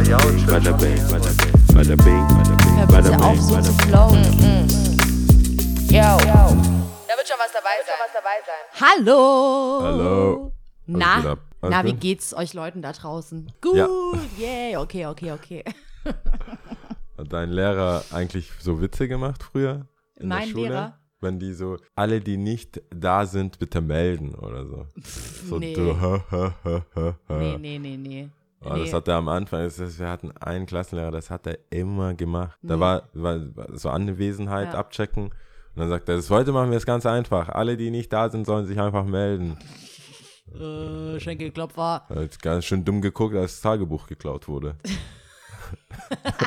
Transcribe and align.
Bada 0.00 0.72
bing, 0.78 0.96
bada 1.10 1.94
bing, 1.94 2.26
bada 2.88 3.10
bing, 3.10 3.20
auf, 3.20 3.38
so 3.38 3.60
zu 3.60 3.72
flowen. 3.84 4.24
Yo. 5.90 6.00
Da 6.00 7.16
wird 7.16 7.28
schon 7.28 7.36
was 7.38 7.52
dabei 7.52 7.76
sein. 7.84 7.98
Was 8.00 8.12
dabei 8.14 8.40
sein. 8.46 8.64
Hallo. 8.80 9.80
Hallo. 9.82 10.52
Na, 10.86 11.36
na 11.60 11.84
wie 11.84 11.92
geht's 11.92 12.32
euch 12.34 12.54
Leuten 12.54 12.80
da 12.80 12.92
draußen? 12.92 13.52
Gut, 13.60 13.76
Ja. 13.76 13.88
yay, 14.38 14.78
okay, 14.78 15.04
okay, 15.04 15.32
okay. 15.32 15.64
Hat 17.18 17.30
dein 17.30 17.50
Lehrer 17.50 18.02
eigentlich 18.10 18.50
so 18.58 18.80
Witze 18.80 19.06
gemacht 19.06 19.42
früher? 19.42 19.86
In 20.18 20.28
Mein 20.28 20.46
der 20.46 20.48
Schule? 20.48 20.68
Lehrer? 20.68 20.98
Wenn 21.20 21.38
die 21.38 21.52
so, 21.52 21.76
alle, 21.94 22.22
die 22.22 22.38
nicht 22.38 22.80
da 22.88 23.26
sind, 23.26 23.58
bitte 23.58 23.82
melden 23.82 24.34
oder 24.34 24.64
so. 24.64 24.86
So, 25.46 25.58
nee. 25.58 25.74
du, 25.74 26.00
ha, 26.00 26.24
ha, 26.30 26.54
ha. 26.94 27.16
Nee, 27.28 27.58
nee, 27.58 27.78
nee, 27.78 27.96
nee. 27.98 28.30
Oh, 28.62 28.68
Das 28.70 28.78
nee. 28.90 28.92
hat 28.92 29.08
er 29.08 29.16
am 29.16 29.28
Anfang, 29.28 29.62
das 29.64 29.78
ist, 29.78 29.98
wir 29.98 30.08
hatten 30.08 30.32
einen 30.36 30.66
Klassenlehrer, 30.66 31.10
das 31.10 31.30
hat 31.30 31.46
er 31.46 31.58
immer 31.70 32.12
gemacht. 32.14 32.58
Da 32.62 32.74
Nee. 32.76 32.80
war, 32.80 33.02
war, 33.14 33.40
so 33.72 33.88
Anwesenheit 33.88 34.74
Ja. 34.74 34.78
abchecken. 34.78 35.24
Und 35.26 35.32
dann 35.76 35.88
sagt 35.88 36.08
er, 36.08 36.16
das 36.16 36.28
heute 36.30 36.52
machen 36.52 36.70
wir 36.70 36.76
es 36.76 36.84
ganz 36.84 37.06
einfach. 37.06 37.48
Alle, 37.48 37.76
die 37.76 37.90
nicht 37.90 38.12
da 38.12 38.28
sind, 38.28 38.44
sollen 38.44 38.66
sich 38.66 38.78
einfach 38.78 39.04
melden. 39.04 39.56
Äh, 40.52 41.20
Schenkelklopfer. 41.20 42.04
Er 42.08 42.22
hat 42.24 42.42
ganz 42.42 42.64
schön 42.64 42.84
dumm 42.84 43.00
geguckt, 43.00 43.34
als 43.36 43.52
das 43.54 43.60
Tagebuch 43.62 44.06
geklaut 44.08 44.48
wurde. 44.48 44.74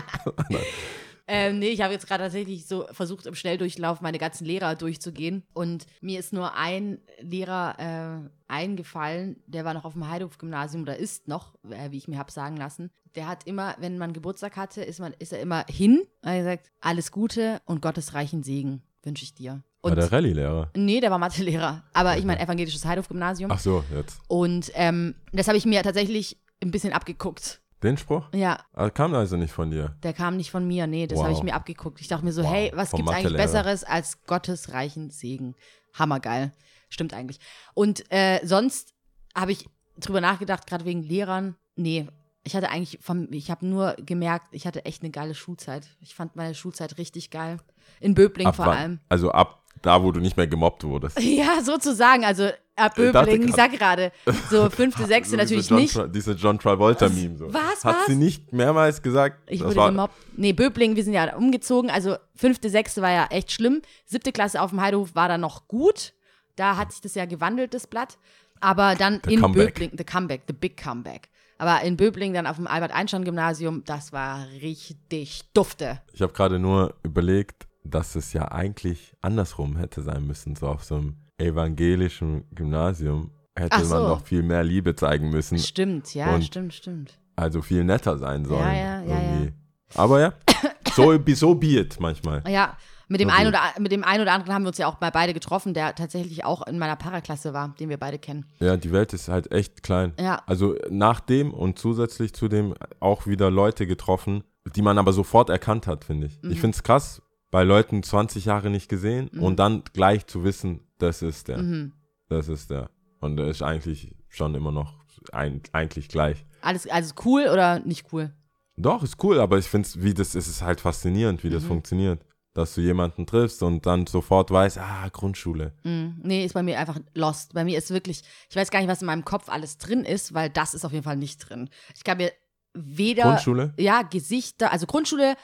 Ähm, 1.27 1.59
nee, 1.59 1.69
ich 1.69 1.81
habe 1.81 1.93
jetzt 1.93 2.07
gerade 2.07 2.23
tatsächlich 2.23 2.67
so 2.67 2.85
versucht, 2.91 3.25
im 3.25 3.35
Schnelldurchlauf 3.35 4.01
meine 4.01 4.17
ganzen 4.17 4.45
Lehrer 4.45 4.75
durchzugehen. 4.75 5.43
Und 5.53 5.85
mir 6.01 6.19
ist 6.19 6.33
nur 6.33 6.55
ein 6.55 6.99
Lehrer 7.21 8.27
äh, 8.27 8.29
eingefallen, 8.51 9.41
der 9.47 9.65
war 9.65 9.73
noch 9.73 9.85
auf 9.85 9.93
dem 9.93 10.09
Heidhof-Gymnasium 10.09 10.83
oder 10.83 10.97
ist 10.97 11.27
noch, 11.27 11.55
äh, 11.69 11.91
wie 11.91 11.97
ich 11.97 12.07
mir 12.07 12.17
habe 12.17 12.31
sagen 12.31 12.57
lassen. 12.57 12.91
Der 13.15 13.27
hat 13.27 13.45
immer, 13.45 13.75
wenn 13.79 13.97
man 13.97 14.11
Geburtstag 14.13 14.57
hatte, 14.57 14.81
ist, 14.81 14.99
man, 14.99 15.13
ist 15.19 15.33
er 15.33 15.39
immer 15.39 15.65
hin. 15.69 16.01
Er 16.21 16.31
hat 16.31 16.37
gesagt, 16.39 16.71
alles 16.81 17.11
Gute 17.11 17.61
und 17.65 17.81
Gottes 17.81 18.13
reichen 18.13 18.43
Segen 18.43 18.81
wünsche 19.03 19.23
ich 19.23 19.33
dir. 19.33 19.63
War 19.81 19.91
Und 19.91 19.97
der 19.97 20.11
Rallye-Lehrer. 20.11 20.71
nee, 20.75 20.99
der 20.99 21.11
war 21.11 21.17
Mathelehrer. 21.19 21.83
Aber 21.93 22.17
ich 22.17 22.25
meine 22.25 22.39
evangelisches 22.41 22.85
Heidhof-Gymnasium. 22.85 23.51
Ach 23.51 23.59
so, 23.59 23.83
jetzt. 23.93 24.19
Und 24.27 24.71
ähm, 24.75 25.15
das 25.31 25.47
habe 25.47 25.57
ich 25.57 25.65
mir 25.65 25.83
tatsächlich 25.83 26.37
ein 26.61 26.71
bisschen 26.71 26.93
abgeguckt. 26.93 27.59
Den 27.83 27.97
Spruch? 27.97 28.23
Ja, 28.33 28.59
Ah, 28.73 28.89
kam 28.89 29.13
also 29.13 29.35
nicht 29.37 29.51
von 29.51 29.69
dir. 29.69 29.95
Der 30.03 30.13
kam 30.13 30.37
nicht 30.37 30.51
von 30.51 30.65
mir, 30.67 30.87
nee, 30.87 31.05
das 31.05 31.17
Wow. 31.19 31.25
habe 31.25 31.33
ich 31.35 31.43
mir 31.43 31.53
abgeguckt. 31.53 31.99
Ich 32.01 32.07
dachte 32.07 32.23
mir 32.25 32.31
so, 32.31 32.43
Wow, 32.43 32.51
hey, 32.51 32.71
was 32.73 32.89
vom 32.91 32.97
gibt's 32.99 33.11
eigentlich. 33.13 33.35
Besseres 33.37 33.83
als 33.83 34.23
Gottes 34.25 34.71
reichen 34.73 35.09
Segen? 35.09 35.55
Hammergeil. 35.93 36.51
Stimmt 36.89 37.13
eigentlich. 37.13 37.39
Und 37.73 38.03
äh, 38.11 38.39
sonst 38.45 38.93
habe 39.35 39.51
ich 39.51 39.67
drüber 39.97 40.21
nachgedacht, 40.21 40.65
gerade 40.67 40.85
wegen 40.85 41.03
Lehrern. 41.03 41.55
Nee, 41.75 42.07
ich 42.43 42.55
hatte 42.55 42.69
eigentlich, 42.69 42.99
vom, 43.01 43.27
ich 43.31 43.49
habe 43.51 43.65
nur 43.65 43.95
gemerkt, 43.97 44.47
ich 44.51 44.65
hatte 44.67 44.85
echt 44.85 45.01
eine 45.01 45.11
geile 45.11 45.33
Schulzeit. 45.35 45.87
Ich 46.01 46.13
fand 46.15 46.35
meine 46.35 46.55
Schulzeit 46.55 46.97
richtig 46.97 47.29
geil. 47.31 47.57
In 47.99 48.13
Böbling 48.15 48.47
Ab 48.47 48.55
vor 48.55 48.65
wann- 48.67 48.77
allem. 48.77 48.99
Also 49.09 49.31
ab 49.31 49.62
da, 49.83 50.01
wo 50.01 50.11
du 50.11 50.19
nicht 50.19 50.35
mehr 50.35 50.47
gemobbt 50.47 50.83
wurdest. 50.83 51.19
Ja, 51.21 51.61
sozusagen. 51.61 52.25
Also 52.25 52.45
Ich 52.45 52.93
Böbling, 52.95 53.47
ich 53.47 53.53
sag 53.55 53.71
gerade, 53.73 54.11
so 54.49 54.69
fünfte, 54.71 55.05
sechste 55.05 55.31
So 55.31 55.37
natürlich 55.37 55.69
John 55.69 55.79
nicht. 55.79 55.93
Tra 55.93 56.07
diese 56.07 56.31
John 56.31 56.57
Travolta-Meme. 56.57 57.37
So. 57.37 57.53
Was, 57.53 57.83
Hat 57.85 57.95
was? 57.97 58.05
sie 58.07 58.15
nicht 58.15 58.51
mehrmals 58.51 59.01
gesagt? 59.01 59.49
Ich 59.51 59.63
wurde 59.63 59.75
gemobbt. 59.75 60.15
Nee, 60.35 60.53
Böbling, 60.53 60.95
wir 60.95 61.03
sind 61.03 61.13
ja 61.13 61.35
umgezogen. 61.35 61.91
Also 61.91 62.15
fünfte, 62.33 62.69
sechste 62.69 63.01
war 63.01 63.11
ja 63.11 63.27
echt 63.29 63.51
schlimm. 63.51 63.81
Siebte 64.05 64.31
Klasse 64.31 64.61
auf 64.61 64.71
dem 64.71 64.81
Heidehof 64.81 65.13
war 65.15 65.27
dann 65.27 65.41
noch 65.41 65.67
gut. 65.67 66.13
Da 66.55 66.77
hat 66.77 66.91
sich 66.91 67.01
das 67.01 67.15
ja 67.15 67.25
gewandelt, 67.25 67.73
das 67.73 67.85
Blatt. 67.85 68.17
Aber 68.61 68.95
dann 68.95 69.19
The 69.25 69.33
in 69.33 69.41
comeback. 69.41 69.75
Böbling, 69.75 69.91
the 69.97 70.03
comeback, 70.05 70.41
the 70.47 70.53
big 70.53 70.81
comeback. 70.81 71.29
Aber 71.57 71.81
in 71.81 71.97
Böbling 71.97 72.33
dann 72.33 72.47
auf 72.47 72.55
dem 72.55 72.67
Albert-Einstein-Gymnasium, 72.67 73.83
das 73.85 74.13
war 74.13 74.47
richtig 74.61 75.41
dufte. 75.53 76.01
Ich 76.13 76.21
habe 76.21 76.33
gerade 76.33 76.59
nur 76.59 76.95
überlegt, 77.03 77.67
dass 77.83 78.15
es 78.15 78.33
ja 78.33 78.51
eigentlich 78.51 79.15
andersrum 79.21 79.77
hätte 79.77 80.01
sein 80.01 80.25
müssen. 80.25 80.55
So 80.55 80.67
auf 80.67 80.83
so 80.83 80.95
einem 80.95 81.17
evangelischen 81.37 82.45
Gymnasium 82.51 83.31
hätte 83.55 83.71
Ach 83.75 83.79
man 83.79 84.01
so. 84.01 84.07
noch 84.07 84.25
viel 84.25 84.43
mehr 84.43 84.63
Liebe 84.63 84.95
zeigen 84.95 85.29
müssen. 85.29 85.57
Stimmt, 85.59 86.13
ja, 86.13 86.41
stimmt, 86.41 86.73
stimmt. 86.73 87.19
Also 87.35 87.61
viel 87.61 87.83
netter 87.83 88.17
sein 88.17 88.45
sollen. 88.45 88.61
Ja, 88.61 88.73
ja, 88.73 89.01
ja, 89.03 89.21
irgendwie. 89.21 89.53
Aber 89.95 90.19
ja, 90.19 90.33
so, 90.95 91.17
so 91.33 91.55
be 91.55 91.79
it 91.79 91.99
manchmal. 91.99 92.43
Ja, 92.47 92.77
mit 93.07 93.19
dem, 93.19 93.27
Okay. 93.29 93.37
einen 93.37 93.49
oder, 93.49 93.59
mit 93.79 93.91
dem 93.91 94.03
einen 94.03 94.21
oder 94.21 94.31
anderen 94.33 94.53
haben 94.53 94.63
wir 94.63 94.69
uns 94.69 94.77
ja 94.77 94.87
auch 94.87 94.99
mal 95.01 95.11
beide 95.11 95.33
getroffen, 95.33 95.73
der 95.73 95.93
tatsächlich 95.93 96.45
auch 96.45 96.65
in 96.65 96.79
meiner 96.79 96.95
Paraklasse 96.95 97.53
war, 97.53 97.75
den 97.79 97.89
wir 97.89 97.97
beide 97.97 98.17
kennen. 98.17 98.45
Ja, 98.59 98.77
die 98.77 98.91
Welt 98.91 99.13
ist 99.13 99.27
halt 99.27 99.51
echt 99.51 99.83
klein. 99.83 100.13
Ja. 100.19 100.41
Also 100.45 100.75
nach 100.89 101.19
dem 101.19 101.53
und 101.53 101.77
zusätzlich 101.77 102.33
zu 102.33 102.47
dem 102.47 102.73
auch 102.99 103.27
wieder 103.27 103.51
Leute 103.51 103.85
getroffen, 103.85 104.43
die 104.75 104.81
man 104.81 104.97
aber 104.97 105.11
sofort 105.13 105.49
erkannt 105.49 105.85
hat, 105.87 106.05
finde 106.05 106.27
ich. 106.27 106.41
Mhm. 106.41 106.51
Ich 106.51 106.61
finde 106.61 106.75
es 106.75 106.83
krass, 106.83 107.21
bei 107.53 107.63
Leuten 107.63 108.01
20 108.01 108.45
Jahre 108.45 108.71
nicht 108.71 108.89
gesehen 108.89 109.27
und 109.29 109.59
dann 109.59 109.83
gleich 109.93 110.25
zu 110.25 110.43
wissen, 110.43 110.79
das 110.97 111.21
ist 111.21 111.47
der. 111.47 111.59
Mhm. 111.59 111.93
Das 112.27 112.47
ist 112.47 112.71
der. 112.71 112.89
Und 113.19 113.37
der 113.37 113.45
ist 113.47 113.61
eigentlich 113.61 114.15
schon 114.27 114.55
immer 114.55 114.71
noch 114.71 114.93
ein, 115.31 115.61
eigentlich 115.71 116.07
gleich. 116.09 116.45
Alles, 116.61 116.87
also 116.89 117.13
cool 117.25 117.43
oder 117.53 117.79
nicht 117.79 118.07
cool? 118.11 118.33
Doch, 118.75 119.03
ist 119.03 119.23
cool, 119.23 119.39
aber 119.39 119.59
ich 119.59 119.65
finde 119.67 119.87
es, 119.87 120.01
wie 120.01 120.15
das 120.15 120.33
ist, 120.33 120.47
es 120.47 120.63
halt 120.63 120.81
faszinierend, 120.81 121.43
wie 121.43 121.49
Mhm. 121.49 121.53
das 121.53 121.63
funktioniert. 121.63 122.25
Dass 122.55 122.73
du 122.73 122.81
jemanden 122.81 123.25
triffst 123.27 123.61
und 123.61 123.85
dann 123.85 124.07
sofort 124.07 124.49
weißt, 124.49 124.79
ah, 124.79 125.09
Grundschule. 125.09 125.73
Mm, 125.83 126.21
Nee, 126.23 126.45
ist 126.45 126.53
bei 126.53 126.63
mir 126.63 126.79
einfach 126.79 126.99
lost. 127.13 127.53
Bei 127.53 127.63
mir 127.63 127.77
ist 127.77 127.91
wirklich, 127.91 128.23
ich 128.49 128.55
weiß 128.55 128.71
gar 128.71 128.79
nicht, 128.79 128.89
was 128.89 129.01
in 129.01 129.07
meinem 129.07 129.25
Kopf 129.25 129.47
alles 129.49 129.77
drin 129.77 130.03
ist, 130.05 130.33
weil 130.33 130.49
das 130.49 130.73
ist 130.73 130.85
auf 130.85 130.91
jeden 130.91 131.03
Fall 131.03 131.17
nicht 131.17 131.37
drin. 131.49 131.69
Ich 131.95 132.03
kann 132.03 132.17
mir 132.17 132.31
weder, 132.73 133.23
Grundschule? 133.23 133.73
ja, 133.77 134.01
Gesichter, 134.01 134.71
also 134.71 134.85
Grundschule, 134.87 135.35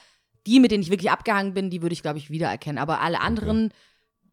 die, 0.46 0.60
mit 0.60 0.70
denen 0.70 0.82
ich 0.82 0.90
wirklich 0.90 1.10
abgehangen 1.10 1.54
bin, 1.54 1.70
die 1.70 1.82
würde 1.82 1.92
ich, 1.92 2.02
glaube 2.02 2.18
ich, 2.18 2.30
wiedererkennen. 2.30 2.78
Aber 2.78 3.00
alle 3.00 3.20
anderen, 3.20 3.72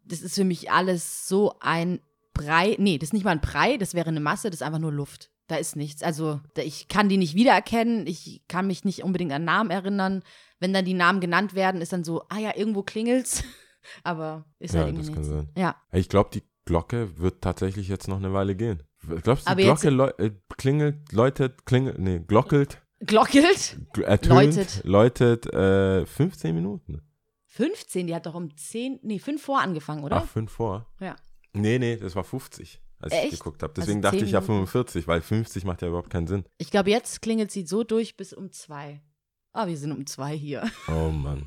das 0.04 0.20
ist 0.22 0.34
für 0.34 0.44
mich 0.44 0.70
alles 0.70 1.28
so 1.28 1.54
ein 1.60 2.00
Brei. 2.34 2.76
Nee, 2.78 2.98
das 2.98 3.08
ist 3.08 3.12
nicht 3.14 3.24
mal 3.24 3.32
ein 3.32 3.40
Brei, 3.40 3.76
das 3.76 3.94
wäre 3.94 4.08
eine 4.08 4.20
Masse, 4.20 4.48
das 4.50 4.60
ist 4.60 4.66
einfach 4.66 4.78
nur 4.78 4.92
Luft. 4.92 5.30
Da 5.48 5.56
ist 5.56 5.76
nichts. 5.76 6.02
Also, 6.02 6.40
ich 6.56 6.88
kann 6.88 7.08
die 7.08 7.16
nicht 7.16 7.34
wiedererkennen, 7.34 8.06
ich 8.06 8.42
kann 8.48 8.66
mich 8.66 8.84
nicht 8.84 9.02
unbedingt 9.02 9.32
an 9.32 9.44
Namen 9.44 9.70
erinnern. 9.70 10.22
Wenn 10.60 10.72
dann 10.74 10.84
die 10.84 10.94
Namen 10.94 11.20
genannt 11.20 11.54
werden, 11.54 11.80
ist 11.80 11.92
dann 11.92 12.04
so, 12.04 12.22
ah 12.28 12.38
ja, 12.38 12.54
irgendwo 12.56 12.82
klingelt's. 12.82 13.44
Aber 14.04 14.44
ist 14.58 14.74
Ja, 14.74 14.80
halt 14.80 14.90
irgendwie 14.90 15.06
das 15.06 15.14
kann 15.14 15.22
nichts. 15.24 15.34
sein. 15.54 15.62
Ja. 15.62 15.76
Ich 15.92 16.08
glaube, 16.08 16.30
die 16.34 16.42
Glocke 16.66 17.18
wird 17.18 17.40
tatsächlich 17.42 17.88
jetzt 17.88 18.08
noch 18.08 18.18
eine 18.18 18.32
Weile 18.34 18.54
gehen. 18.56 18.82
Glaubst 19.22 19.46
du, 19.46 19.50
Aber 19.50 19.60
die 19.60 19.66
Glocke 19.66 19.88
läu- 19.88 20.12
äh, 20.18 20.32
klingelt, 20.58 21.12
läutet, 21.12 21.64
klingelt, 21.64 21.98
nee, 21.98 22.18
glockelt, 22.18 22.82
Glockelt? 23.00 23.76
gl- 23.94 24.02
ertönt, 24.02 24.28
Läutet. 24.56 24.80
läutet, 24.84 25.46
äh, 25.54 26.04
15 26.06 26.54
Minuten. 26.54 27.02
15, 27.46 28.06
die 28.06 28.14
hat 28.14 28.26
doch 28.26 28.34
um 28.34 28.54
10, 28.56 29.00
nee, 29.02 29.18
5 29.18 29.42
vor 29.42 29.60
angefangen, 29.60 30.04
oder? 30.04 30.16
Ach, 30.16 30.26
5 30.26 30.50
vor. 30.50 30.86
Ja. 31.00 31.16
Nee, 31.52 31.78
nee, 31.78 31.96
das 31.96 32.14
war 32.14 32.24
50, 32.24 32.80
als 33.00 33.12
ich 33.12 33.18
Echt? 33.20 33.30
geguckt 33.38 33.62
habe. 33.62 33.72
Also 33.72 33.82
Deswegen 33.82 34.02
dachte 34.02 34.18
10 34.18 34.26
ich 34.26 34.32
ja 34.32 34.40
Minuten. 34.40 34.66
45, 34.66 35.08
weil 35.08 35.20
50 35.20 35.64
macht 35.64 35.82
ja 35.82 35.88
überhaupt 35.88 36.10
keinen 36.10 36.26
Sinn. 36.26 36.44
Ich 36.58 36.70
glaube, 36.70 36.90
jetzt 36.90 37.22
klingelt 37.22 37.50
sie 37.50 37.66
so 37.66 37.84
durch 37.84 38.16
bis 38.16 38.32
um 38.32 38.52
2. 38.52 39.00
Ah, 39.52 39.66
wir 39.66 39.76
sind 39.76 39.92
um 39.92 40.06
2 40.06 40.36
hier. 40.36 40.68
Oh 40.88 41.10
Mann. 41.10 41.46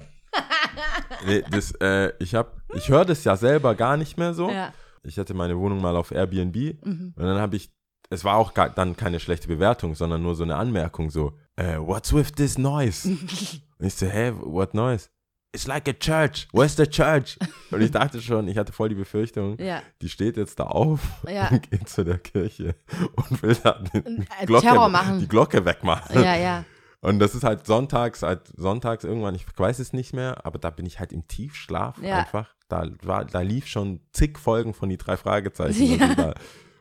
nee, 1.26 1.44
das, 1.52 1.72
äh, 1.82 2.14
ich 2.20 2.36
hab, 2.36 2.62
ich 2.74 2.90
höre 2.90 3.06
das 3.06 3.24
ja 3.24 3.36
selber 3.36 3.76
gar 3.76 3.98
nicht 3.98 4.18
mehr 4.18 4.34
so. 4.34 4.50
Ja. 4.50 4.74
Ich 5.04 5.18
hatte 5.18 5.34
meine 5.34 5.58
Wohnung 5.58 5.82
mal 5.82 5.96
auf 5.96 6.12
Airbnb 6.12 6.56
Mhm. 6.86 7.14
und 7.16 7.24
dann 7.24 7.40
habe 7.40 7.56
ich, 7.56 7.72
es 8.10 8.24
war 8.24 8.36
auch 8.38 8.54
gar, 8.54 8.70
dann 8.70 8.96
keine 8.98 9.20
schlechte 9.20 9.48
Bewertung, 9.48 9.96
sondern 9.96 10.22
nur 10.22 10.36
so 10.36 10.44
eine 10.44 10.56
Anmerkung 10.58 11.10
so, 11.10 11.38
äh, 11.62 11.78
what's 11.78 12.14
with 12.14 12.32
this 12.36 12.58
noise? 12.58 13.08
und 13.08 13.86
ich 13.86 13.94
so, 13.94 14.06
hä, 14.08 14.34
what 14.42 14.74
noise? 14.74 15.10
It's 15.54 15.68
like 15.68 15.90
a 15.90 15.94
church. 15.94 16.48
Where's 16.54 16.78
the 16.78 16.88
church? 16.88 17.38
Und 17.72 17.82
ich 17.82 17.92
dachte 17.92 18.22
schon, 18.22 18.48
ich 18.48 18.58
hatte 18.58 18.72
voll 18.72 18.88
die 18.90 18.96
Befürchtung, 18.96 19.58
Ja. 19.60 19.82
die 20.02 20.08
steht 20.08 20.38
jetzt 20.38 20.60
da 20.60 20.64
auf 20.64 21.02
Ja. 21.28 21.50
und 21.50 21.62
geht 21.70 21.90
zu 21.90 22.06
der 22.06 22.20
Kirche 22.20 22.76
und 23.16 23.44
will 23.44 23.56
da 23.62 23.80
die 23.94 23.98
Äh, 23.98 24.46
Glocke, 24.46 25.18
die 25.20 25.28
Glocke 25.28 25.66
wegmachen. 25.66 26.24
Ja, 26.24 26.36
ja. 26.38 26.66
Und 27.02 27.20
das 27.20 27.36
ist 27.36 27.44
halt 27.44 27.66
sonntags, 27.66 28.22
halt 28.24 28.42
sonntags 28.56 29.04
irgendwann, 29.04 29.36
ich 29.36 29.46
weiß 29.58 29.80
es 29.80 29.92
nicht 29.92 30.14
mehr, 30.14 30.46
aber 30.46 30.58
da 30.60 30.70
bin 30.70 30.86
ich 30.86 31.00
halt 31.00 31.12
im 31.12 31.28
Tiefschlaf 31.28 32.02
Ja. 32.02 32.20
einfach. 32.20 32.54
Da, 32.70 32.88
war, 33.04 33.26
da 33.26 33.42
lief 33.42 33.68
schon 33.68 34.00
zig 34.14 34.38
Folgen 34.40 34.74
von 34.74 34.88
die 34.88 34.98
drei 34.98 35.18
Fragezeichen. 35.18 35.84
Ja. 36.00 36.08
Also 36.08 36.16
da, 36.16 36.34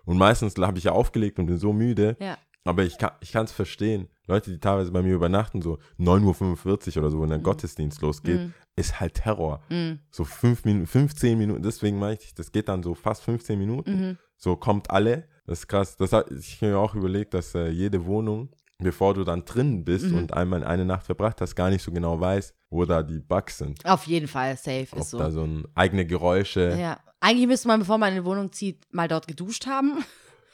und 0.05 0.17
meistens 0.19 0.55
habe 0.59 0.79
ich 0.79 0.85
ja 0.85 0.93
aufgelegt 0.93 1.39
und 1.41 1.47
bin 1.47 1.59
so 1.59 1.73
müde. 1.73 2.17
Ja. 2.21 2.39
Aber 2.65 2.85
ich 2.85 2.99
kann 2.99 3.45
es 3.47 3.51
verstehen. 3.53 4.09
Leute, 4.31 4.51
die 4.51 4.59
teilweise 4.61 4.91
bei 4.93 5.03
mir 5.03 5.15
übernachten, 5.15 5.61
so 5.61 5.79
9.45 5.99 6.97
Uhr 6.97 7.03
oder 7.03 7.11
so, 7.11 7.21
wenn 7.21 7.29
der 7.31 7.39
Gottesdienst 7.39 8.01
losgeht, 8.03 8.41
Mhm. 8.41 8.55
ist 8.77 9.01
halt 9.01 9.15
Terror. 9.15 9.61
Mhm. 9.69 9.99
So 10.11 10.25
fünf 10.25 10.65
Minuten, 10.65 10.87
15 10.87 11.37
Minuten, 11.39 11.63
deswegen 11.63 11.99
meine 11.99 12.17
ich, 12.21 12.35
das 12.35 12.53
geht 12.53 12.69
dann 12.69 12.83
so 12.83 12.95
fast 12.95 13.23
15 13.23 13.59
Minuten. 13.59 13.91
Mhm. 14.11 14.19
So 14.37 14.57
kommt 14.57 14.91
alle. 14.91 15.29
Das 15.47 15.61
ist 15.61 15.67
krass. 15.69 15.97
Das 15.97 16.13
hat, 16.13 16.31
ich 16.31 16.57
habe 16.63 16.73
mir 16.73 16.79
auch 16.79 16.95
überlegt, 16.95 17.35
dass 17.35 17.55
äh, 17.55 17.69
jede 17.69 18.07
Wohnung, 18.07 18.49
bevor 18.79 19.13
du 19.15 19.25
dann 19.25 19.45
drin 19.45 19.85
bist 19.85 20.07
Mhm. 20.07 20.17
und 20.19 20.33
einmal 20.33 20.65
eine 20.65 20.85
Nacht 20.85 21.05
verbracht 21.05 21.41
hast, 21.41 21.55
gar 21.57 21.69
nicht 21.71 21.83
so 21.83 21.91
genau 21.93 22.19
weiß, 22.21 22.55
wo 22.71 22.85
da 22.85 23.03
die 23.03 23.19
Bugs 23.19 23.59
sind. 23.59 23.85
Auf 23.85 24.07
jeden 24.07 24.29
Fall, 24.29 24.57
safe 24.57 24.87
Ob 24.93 25.01
ist 25.01 25.11
so. 25.11 25.19
da 25.19 25.31
so 25.31 25.43
ein, 25.45 25.65
eigene 25.75 26.07
Geräusche. 26.07 26.77
Ja. 26.81 26.99
Eigentlich 27.21 27.49
müsste 27.49 27.69
man, 27.69 27.81
bevor 27.81 27.99
man 27.99 28.11
in 28.11 28.23
die 28.23 28.25
Wohnung 28.25 28.51
zieht, 28.53 28.87
mal 28.95 29.09
dort 29.09 29.27
geduscht 29.29 29.67
haben 29.67 29.99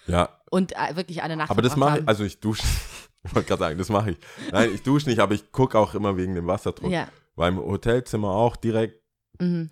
Ja, 0.08 0.30
und 0.50 0.72
äh, 0.72 0.96
wirklich 0.96 1.22
eine 1.22 1.36
Nacht 1.36 1.50
aber 1.50 1.62
das 1.62 1.76
mache 1.76 2.00
ich, 2.00 2.08
also 2.08 2.24
ich 2.24 2.40
dusche, 2.40 2.62
Ich 3.26 3.34
wollte 3.34 3.48
gerade 3.48 3.60
sagen, 3.60 3.78
das 3.78 3.88
mache 3.88 4.12
ich. 4.12 4.16
Nein, 4.52 4.70
ich 4.74 4.82
dusche 4.82 5.08
nicht, 5.08 5.18
aber 5.20 5.34
ich 5.34 5.52
gucke 5.52 5.78
auch 5.78 5.94
immer 5.94 6.16
wegen 6.16 6.34
dem 6.34 6.46
Wasserdruck. 6.46 6.90
Ja. 6.90 7.08
Weil 7.34 7.52
im 7.52 7.58
Hotelzimmer 7.58 8.30
auch 8.30 8.56
direkt, 8.56 9.02
Mhm. 9.40 9.68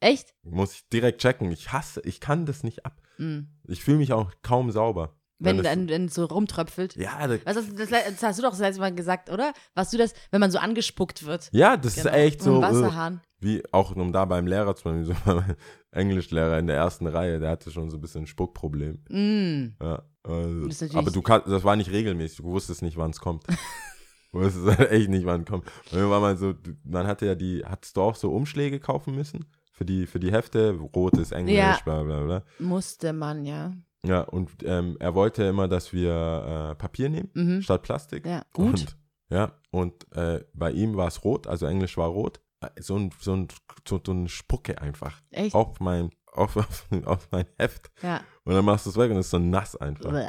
Echt? 0.00 0.32
muss 0.44 0.72
ich 0.74 0.88
direkt 0.88 1.20
checken. 1.20 1.50
Ich 1.50 1.72
hasse, 1.72 2.00
ich 2.04 2.20
kann 2.20 2.46
das 2.46 2.62
nicht 2.62 2.86
ab. 2.86 3.00
Mhm. 3.18 3.48
Ich 3.66 3.82
fühle 3.82 3.98
mich 3.98 4.12
auch 4.12 4.30
kaum 4.42 4.70
sauber. 4.70 5.14
Wenn 5.40 5.62
wenn 5.62 6.06
es 6.06 6.14
so 6.14 6.24
rumtröpfelt. 6.24 6.96
Ja, 6.96 7.26
das, 7.26 7.40
Was 7.44 7.56
hast, 7.56 7.78
das, 7.78 7.90
das 7.90 8.22
hast 8.22 8.38
du 8.38 8.42
doch 8.42 8.50
das 8.50 8.58
letzte 8.58 8.80
Mal 8.80 8.92
gesagt, 8.94 9.30
oder? 9.30 9.52
Was 9.74 9.90
du 9.90 9.96
das, 9.98 10.12
wenn 10.32 10.40
man 10.40 10.50
so 10.50 10.58
angespuckt 10.58 11.24
wird? 11.26 11.48
ja, 11.52 11.76
das 11.76 11.94
Genau. 11.96 12.08
ist 12.08 12.14
echt 12.14 12.42
so. 12.42 12.58
Äh, 12.58 12.62
Wasserhahn. 12.62 13.20
Wie 13.40 13.62
auch 13.72 13.94
um 13.94 14.12
da 14.12 14.24
beim 14.24 14.46
Lehrer 14.46 14.74
zu 14.74 14.84
bleiben, 14.84 15.04
so 15.04 15.14
mein 15.24 15.56
Englischlehrer 15.90 16.58
in 16.58 16.66
der 16.66 16.76
ersten 16.76 17.06
Reihe, 17.06 17.38
der 17.40 17.50
hatte 17.50 17.70
schon 17.70 17.90
so 17.90 17.96
ein 17.96 18.00
bisschen 18.00 18.22
ein 18.24 18.26
Spuckproblem. 18.26 18.98
Mm. 19.08 19.76
Ja, 19.82 20.02
also, 20.24 20.68
aber 20.98 21.10
du 21.10 21.22
kannst, 21.22 21.48
das 21.48 21.64
war 21.64 21.76
nicht 21.76 21.90
regelmäßig, 21.90 22.38
du 22.38 22.44
wusstest 22.44 22.82
nicht, 22.82 22.96
wann 22.96 23.10
es 23.10 23.20
kommt. 23.20 23.44
du 24.32 24.40
wusstest 24.40 24.66
halt 24.78 24.90
echt 24.90 25.08
nicht, 25.08 25.24
wann 25.26 25.42
es 25.42 25.46
kommt. 25.46 25.64
Und 25.92 26.10
war 26.10 26.20
mal 26.20 26.36
so, 26.36 26.54
man 26.84 27.06
hatte 27.06 27.26
ja 27.26 27.34
die, 27.34 27.64
hattest 27.64 27.96
du 27.96 28.02
auch 28.02 28.16
so 28.16 28.32
Umschläge 28.32 28.80
kaufen 28.80 29.14
müssen 29.14 29.46
für 29.72 29.84
die, 29.84 30.06
für 30.06 30.18
die 30.18 30.32
Hefte, 30.32 30.72
rot 30.94 31.16
ist 31.18 31.30
Englisch, 31.32 31.54
Ja. 31.56 31.78
bla 31.84 32.02
bla 32.02 32.24
bla. 32.24 32.42
Musste 32.58 33.12
man, 33.12 33.44
ja. 33.44 33.72
Ja, 34.04 34.22
und 34.22 34.50
ähm, 34.64 34.96
er 35.00 35.14
wollte 35.14 35.44
immer, 35.44 35.68
dass 35.68 35.92
wir 35.92 36.70
äh, 36.70 36.74
Papier 36.74 37.08
nehmen, 37.08 37.30
Mhm. 37.34 37.62
statt 37.62 37.82
Plastik. 37.82 38.26
Ja, 38.26 38.42
gut. 38.52 38.66
Und, 38.66 38.96
ja, 39.30 39.52
und 39.70 40.12
äh, 40.16 40.44
bei 40.52 40.72
ihm 40.72 40.96
war 40.96 41.08
es 41.08 41.24
rot, 41.24 41.46
also 41.46 41.66
Englisch 41.66 41.96
war 41.96 42.08
rot. 42.08 42.40
So 42.80 42.96
ein, 42.96 43.10
so 43.20 43.34
ein, 43.34 43.48
so, 43.86 44.00
so 44.04 44.12
eine 44.12 44.28
Spucke 44.28 44.80
einfach 44.80 45.20
Echt? 45.30 45.54
auf 45.54 45.78
mein, 45.80 46.10
auf, 46.26 46.56
auf, 46.56 46.86
auf 47.04 47.28
mein 47.30 47.46
Heft. 47.56 47.90
Ja. 48.02 48.20
Und 48.44 48.54
dann 48.54 48.64
machst 48.64 48.86
du 48.86 48.90
es 48.90 48.96
weg 48.96 49.10
und 49.10 49.18
es 49.18 49.26
ist 49.26 49.30
so 49.30 49.38
nass 49.38 49.76
einfach. 49.76 50.10
Bäh. 50.10 50.26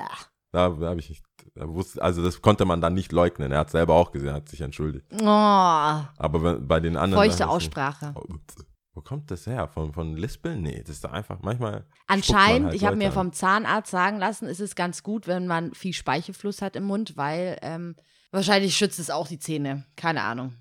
Da, 0.52 0.70
da 0.70 0.90
habe 0.90 1.00
ich 1.00 1.10
nicht, 1.10 1.24
da 1.56 1.68
wusste, 1.68 2.02
also 2.02 2.24
das 2.24 2.42
konnte 2.42 2.66
man 2.66 2.82
dann 2.82 2.94
nicht 2.94 3.12
leugnen. 3.12 3.52
Er 3.52 3.60
hat 3.60 3.70
selber 3.70 3.94
auch 3.94 4.12
gesehen, 4.12 4.30
er 4.30 4.36
hat 4.36 4.50
sich 4.50 4.62
entschuldigt. 4.62 5.06
Oh, 5.14 5.26
Aber 5.26 6.44
wenn, 6.44 6.68
bei 6.68 6.80
den 6.80 6.98
anderen. 6.98 7.24
feuchte 7.24 7.48
Aussprache. 7.48 8.14
Oh, 8.16 8.34
ups. 8.34 8.56
Wo 8.94 9.02
kommt 9.02 9.32
das 9.32 9.46
her? 9.46 9.68
Von, 9.68 9.94
von 9.94 10.18
Lispeln? 10.18 10.62
Nee, 10.62 10.82
das 10.82 10.96
ist 10.96 11.06
doch 11.06 11.14
einfach 11.14 11.40
manchmal. 11.42 11.86
Anscheinend, 12.08 12.66
halt 12.66 12.76
ich 12.76 12.86
habe 12.86 12.98
mir 12.98 13.12
vom 13.12 13.32
Zahnarzt 13.32 13.92
sagen 13.92 14.18
lassen, 14.18 14.48
ist 14.48 14.60
es 14.60 14.76
ganz 14.76 15.04
gut, 15.04 15.26
wenn 15.28 15.48
man 15.48 15.74
viel 15.74 15.94
Speichelfluss 15.94 16.62
hat 16.62 16.76
im 16.76 16.84
Mund, 16.84 17.16
weil 17.16 17.58
ähm, 17.62 17.96
wahrscheinlich 18.32 18.76
schützt 18.76 19.00
es 19.00 19.10
auch 19.10 19.28
die 19.28 19.40
Zähne. 19.40 19.86
Keine 19.96 20.24
Ahnung. 20.24 20.54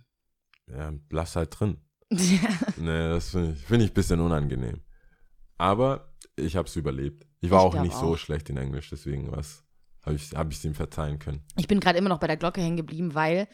Ja, 0.70 0.93
lass 1.11 1.37
halt 1.37 1.59
drin. 1.59 1.79
Nee, 2.11 3.09
das 3.09 3.31
finde 3.31 3.53
ich, 3.53 3.59
find 3.65 3.82
ich 3.82 3.91
ein 3.91 3.94
bisschen 3.94 4.20
unangenehm. 4.20 4.81
Aber 5.56 6.15
ich 6.37 6.56
habe 6.56 6.69
es 6.69 6.76
überlebt. 6.76 7.26
Ich 7.41 7.50
war 7.50 7.67
Ich 7.67 7.75
auch 7.79 7.82
nicht 7.82 7.94
so 7.94 8.15
auch. 8.15 8.19
schlecht 8.19 8.49
in 8.50 8.56
Englisch, 8.56 8.91
deswegen 8.91 9.31
was 9.32 9.65
habe 10.05 10.17
ich 10.17 10.32
es 10.32 10.37
hab 10.37 10.65
ihm 10.65 10.75
verzeihen 10.75 11.19
können. 11.19 11.43
Ich 11.56 11.69
bin 11.69 11.81
gerade 11.81 11.99
immer 11.99 12.09
noch 12.09 12.20
bei 12.20 12.26
der 12.26 12.37
Glocke 12.37 12.61
hängen 12.61 12.76
geblieben, 12.76 13.15
weil 13.15 13.49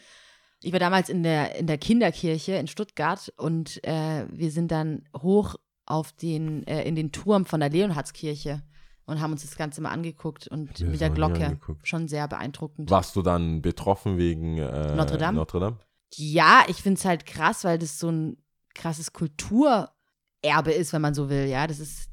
ich 0.61 0.71
war 0.71 0.79
damals 0.79 1.09
in 1.09 1.23
der, 1.23 1.55
in 1.55 1.67
der 1.67 1.77
Kinderkirche 1.77 2.53
in 2.53 2.67
Stuttgart 2.67 3.31
und 3.37 3.83
äh, 3.83 4.25
wir 4.31 4.51
sind 4.51 4.71
dann 4.71 5.03
hoch 5.17 5.55
auf 5.85 6.13
den, 6.13 6.65
äh, 6.65 6.83
in 6.83 6.95
den 6.95 7.11
Turm 7.11 7.45
von 7.45 7.59
der 7.59 7.69
Leonhardskirche 7.69 8.63
und 9.05 9.19
haben 9.21 9.33
uns 9.33 9.41
das 9.43 9.55
Ganze 9.57 9.81
mal 9.81 9.91
angeguckt 9.91 10.47
und 10.47 10.79
mit 10.79 11.01
der 11.01 11.09
Glocke. 11.09 11.59
Schon 11.83 12.07
sehr 12.07 12.27
beeindruckend. 12.27 12.89
Warst 12.89 13.15
du 13.15 13.21
dann 13.21 13.61
betroffen 13.61 14.17
wegen 14.17 14.57
äh, 14.57 14.95
Notre 14.95 15.17
Dame? 15.17 15.37
Notre 15.37 15.59
Dame? 15.59 15.77
Ja, 16.17 16.63
ich 16.67 16.77
finde 16.77 16.99
es 16.99 17.05
halt 17.05 17.25
krass, 17.25 17.63
weil 17.63 17.77
das 17.77 17.99
so 17.99 18.09
ein 18.09 18.37
krasses 18.73 19.13
Kulturerbe 19.13 20.71
ist, 20.75 20.93
wenn 20.93 21.01
man 21.01 21.13
so 21.13 21.29
will. 21.29 21.45
Ja, 21.45 21.67
das 21.67 21.79
ist 21.79 22.09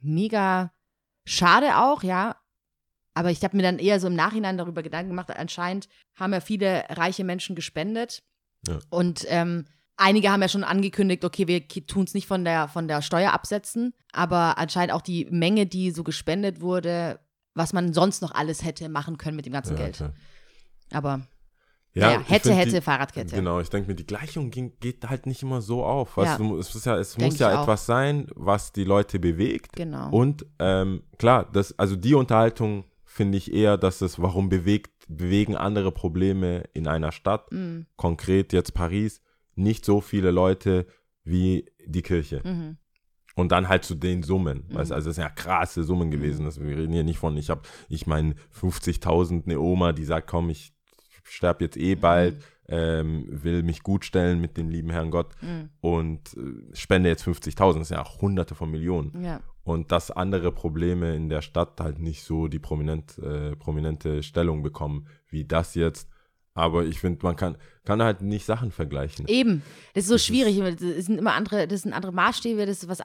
mega 0.00 0.72
schade 1.24 1.76
auch, 1.78 2.02
ja. 2.02 2.36
Aber 3.14 3.30
ich 3.30 3.42
habe 3.44 3.56
mir 3.56 3.62
dann 3.62 3.78
eher 3.78 4.00
so 4.00 4.06
im 4.06 4.14
Nachhinein 4.14 4.56
darüber 4.56 4.82
Gedanken 4.82 5.10
gemacht, 5.10 5.30
anscheinend 5.30 5.88
haben 6.14 6.32
ja 6.32 6.40
viele 6.40 6.84
reiche 6.88 7.24
Menschen 7.24 7.54
gespendet. 7.54 8.22
Ja. 8.66 8.78
Und 8.90 9.26
ähm, 9.28 9.66
einige 9.96 10.30
haben 10.30 10.42
ja 10.42 10.48
schon 10.48 10.64
angekündigt, 10.64 11.24
okay, 11.24 11.46
wir 11.46 11.66
tun 11.68 12.04
es 12.04 12.14
nicht 12.14 12.26
von 12.26 12.44
der, 12.44 12.68
von 12.68 12.88
der 12.88 13.02
Steuer 13.02 13.32
absetzen. 13.32 13.94
Aber 14.12 14.58
anscheinend 14.58 14.92
auch 14.92 15.02
die 15.02 15.26
Menge, 15.30 15.66
die 15.66 15.90
so 15.90 16.04
gespendet 16.04 16.60
wurde, 16.60 17.20
was 17.54 17.72
man 17.72 17.92
sonst 17.92 18.22
noch 18.22 18.34
alles 18.34 18.64
hätte 18.64 18.88
machen 18.88 19.18
können 19.18 19.36
mit 19.36 19.46
dem 19.46 19.52
ganzen 19.52 19.76
Geld. 19.76 19.96
klar. 19.96 20.14
Aber 20.90 21.26
Ja, 21.94 22.20
ich 22.22 22.30
hätte, 22.30 22.54
hätte, 22.54 22.70
die, 22.76 22.80
Fahrradkette. 22.80 23.34
Genau, 23.36 23.60
ich 23.60 23.68
denke 23.68 23.88
mir, 23.90 23.94
die 23.94 24.06
Gleichung 24.06 24.50
ging, 24.50 24.72
geht 24.80 25.08
halt 25.10 25.26
nicht 25.26 25.42
immer 25.42 25.60
so 25.60 25.84
auf. 25.84 26.16
Weißt 26.16 26.38
Ja. 26.40 26.46
du, 26.46 26.56
es, 26.58 26.84
ja, 26.84 26.96
es 26.96 27.18
muss 27.18 27.38
ja 27.38 27.50
ich 27.50 27.56
auch. 27.58 27.62
etwas 27.62 27.84
sein, 27.84 28.28
was 28.34 28.72
die 28.72 28.84
Leute 28.84 29.18
bewegt. 29.18 29.74
Genau. 29.76 30.08
Und 30.10 30.46
ähm, 30.58 31.02
klar, 31.18 31.48
das, 31.52 31.78
also 31.78 31.94
die 31.96 32.14
Unterhaltung 32.14 32.84
finde 33.04 33.36
ich 33.36 33.52
eher, 33.52 33.76
dass 33.76 34.00
es, 34.00 34.22
warum 34.22 34.48
bewegt, 34.48 35.04
bewegen 35.08 35.54
andere 35.54 35.92
Probleme 35.92 36.64
in 36.72 36.86
einer 36.88 37.12
Stadt, 37.12 37.52
Mhm. 37.52 37.84
konkret 37.96 38.54
jetzt 38.54 38.72
Paris, 38.72 39.20
nicht 39.54 39.84
so 39.84 40.00
viele 40.00 40.30
Leute 40.30 40.86
wie 41.24 41.66
die 41.86 42.00
Kirche. 42.02 42.40
Mhm. 42.42 42.78
Und 43.34 43.52
dann 43.52 43.68
halt 43.68 43.84
zu 43.84 43.94
den 43.94 44.22
Summen. 44.22 44.64
Mhm. 44.68 44.74
Weißt, 44.76 44.92
also 44.92 45.10
das 45.10 45.16
sind 45.16 45.24
ja 45.24 45.30
krasse 45.30 45.84
Summen 45.84 46.10
gewesen. 46.10 46.46
Das, 46.46 46.58
wir 46.58 46.74
reden 46.76 46.92
hier 46.92 47.04
nicht 47.04 47.18
von, 47.18 47.36
ich 47.36 47.50
habe, 47.50 47.62
ich 47.90 48.06
meine, 48.06 48.34
50.000 48.58 49.44
eine 49.44 49.60
Oma, 49.60 49.92
die 49.92 50.04
sagt, 50.04 50.26
komm, 50.26 50.48
ich 50.50 50.72
sterbe 51.32 51.64
jetzt 51.64 51.76
eh 51.76 51.94
bald, 51.94 52.36
ähm, 52.68 53.26
will 53.28 53.62
mich 53.62 53.82
gut 53.82 54.04
stellen 54.04 54.40
mit 54.40 54.56
dem 54.56 54.68
lieben 54.68 54.90
Herrn 54.90 55.10
Gott 55.10 55.34
Mhm. 55.42 55.68
und 55.80 56.34
äh, 56.36 56.74
spende 56.76 57.08
jetzt 57.08 57.24
50.000. 57.26 57.78
Das 57.80 57.88
sind 57.88 57.96
ja 57.96 58.02
auch 58.04 58.20
hunderte 58.20 58.54
von 58.54 58.70
Millionen. 58.70 59.22
Ja. 59.24 59.40
Und 59.64 59.92
dass 59.92 60.10
andere 60.10 60.50
Probleme 60.52 61.14
in 61.14 61.28
der 61.28 61.42
Stadt 61.42 61.80
halt 61.80 61.98
nicht 61.98 62.22
so 62.24 62.48
die 62.48 62.58
prominent, 62.58 63.18
äh, 63.18 63.54
prominente 63.56 64.22
Stellung 64.22 64.62
bekommen 64.62 65.06
wie 65.28 65.44
das 65.44 65.74
jetzt. 65.74 66.08
Aber 66.54 66.84
ich 66.84 67.00
finde, 67.00 67.20
man 67.24 67.36
kann, 67.36 67.56
kann 67.84 68.02
halt 68.02 68.20
nicht 68.22 68.44
Sachen 68.44 68.70
vergleichen. 68.72 69.26
Eben. 69.26 69.62
Das 69.94 70.04
ist 70.04 70.08
so 70.08 70.14
Das 70.14 70.22
ist- 70.22 70.26
schwierig. 70.26 70.58
Das 70.58 71.06
sind 71.06 71.18
immer 71.18 71.32
andere, 71.34 71.66
das 71.66 71.82
sind 71.82 71.92
andere 71.94 72.12
Maßstäbe, 72.12 72.66
das 72.66 72.82
ist 72.82 72.88
was. 72.88 73.00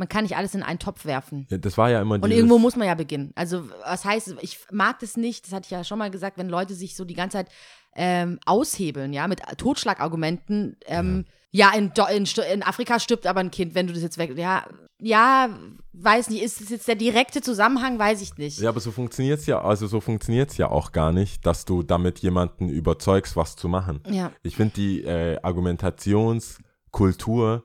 Man 0.00 0.08
kann 0.08 0.22
nicht 0.24 0.34
alles 0.34 0.54
in 0.54 0.62
einen 0.62 0.78
Topf 0.78 1.04
werfen. 1.04 1.46
Ja, 1.50 1.58
das 1.58 1.76
war 1.76 1.90
ja 1.90 2.00
immer 2.00 2.14
Und 2.14 2.30
irgendwo 2.30 2.58
muss 2.58 2.74
man 2.74 2.86
ja 2.88 2.94
beginnen. 2.94 3.32
Also, 3.34 3.68
was 3.84 4.06
heißt, 4.06 4.34
ich 4.40 4.58
mag 4.72 4.98
das 5.00 5.18
nicht, 5.18 5.44
das 5.46 5.52
hatte 5.52 5.66
ich 5.66 5.70
ja 5.72 5.84
schon 5.84 5.98
mal 5.98 6.10
gesagt, 6.10 6.38
wenn 6.38 6.48
Leute 6.48 6.72
sich 6.74 6.96
so 6.96 7.04
die 7.04 7.12
ganze 7.12 7.36
Zeit 7.36 7.48
ähm, 7.94 8.38
aushebeln, 8.46 9.12
ja, 9.12 9.28
mit 9.28 9.42
Totschlagargumenten. 9.58 10.78
Ähm, 10.86 11.26
ja, 11.50 11.70
in, 11.76 11.92
Do- 11.92 12.06
in, 12.06 12.24
Stu- 12.24 12.40
in 12.40 12.62
Afrika 12.62 12.98
stirbt 12.98 13.26
aber 13.26 13.40
ein 13.40 13.50
Kind, 13.50 13.74
wenn 13.74 13.88
du 13.88 13.92
das 13.92 14.02
jetzt 14.02 14.16
weg. 14.16 14.38
Ja, 14.38 14.64
ja, 15.02 15.50
weiß 15.92 16.30
nicht, 16.30 16.42
ist 16.42 16.62
das 16.62 16.70
jetzt 16.70 16.88
der 16.88 16.94
direkte 16.94 17.42
Zusammenhang, 17.42 17.98
weiß 17.98 18.22
ich 18.22 18.38
nicht. 18.38 18.58
Ja, 18.58 18.70
aber 18.70 18.80
so 18.80 18.92
funktioniert's 18.92 19.44
ja, 19.46 19.60
also 19.60 19.86
so 19.86 20.00
funktioniert's 20.00 20.56
ja 20.56 20.70
auch 20.70 20.92
gar 20.92 21.12
nicht, 21.12 21.44
dass 21.44 21.66
du 21.66 21.82
damit 21.82 22.20
jemanden 22.20 22.70
überzeugst, 22.70 23.36
was 23.36 23.54
zu 23.56 23.68
machen. 23.68 24.00
Ja. 24.08 24.32
Ich 24.42 24.56
finde, 24.56 24.72
die 24.76 25.02
äh, 25.04 25.38
Argumentationskultur 25.42 27.64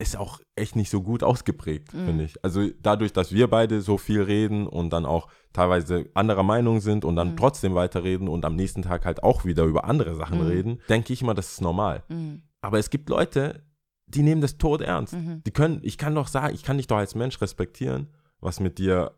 ist 0.00 0.16
auch 0.16 0.40
echt 0.54 0.76
nicht 0.76 0.90
so 0.90 1.02
gut 1.02 1.22
ausgeprägt, 1.24 1.92
Mhm. 1.92 2.04
finde 2.06 2.24
ich. 2.24 2.44
Also 2.44 2.68
dadurch, 2.82 3.12
dass 3.12 3.32
wir 3.32 3.48
beide 3.48 3.80
so 3.80 3.98
viel 3.98 4.22
reden 4.22 4.66
und 4.66 4.90
dann 4.90 5.04
auch 5.04 5.28
teilweise 5.52 6.06
anderer 6.14 6.44
Meinung 6.44 6.80
sind 6.80 7.04
und 7.04 7.14
Mhm. 7.14 7.16
dann 7.16 7.36
trotzdem 7.36 7.74
weiterreden 7.74 8.28
und 8.28 8.44
am 8.44 8.54
nächsten 8.54 8.82
Tag 8.82 9.04
halt 9.04 9.22
auch 9.24 9.44
wieder 9.44 9.64
über 9.64 9.84
andere 9.84 10.14
Sachen 10.14 10.38
Mhm. 10.38 10.46
reden, 10.46 10.80
denke 10.88 11.12
ich 11.12 11.22
immer, 11.22 11.34
das 11.34 11.52
ist 11.52 11.60
normal. 11.60 12.04
Mhm. 12.08 12.42
Aber 12.60 12.78
es 12.78 12.90
gibt 12.90 13.08
Leute, 13.08 13.64
die 14.06 14.22
nehmen 14.22 14.40
das 14.40 14.56
tot 14.56 14.80
ernst. 14.82 15.14
Mhm. 15.14 15.42
Die 15.44 15.50
können, 15.50 15.80
ich 15.82 15.98
kann 15.98 16.14
doch 16.14 16.28
sagen, 16.28 16.54
ich 16.54 16.62
kann 16.62 16.76
dich 16.76 16.86
doch 16.86 16.96
als 16.98 17.14
Mensch 17.16 17.40
respektieren, 17.40 18.08
was 18.40 18.60
mit 18.60 18.78
dir 18.78 19.14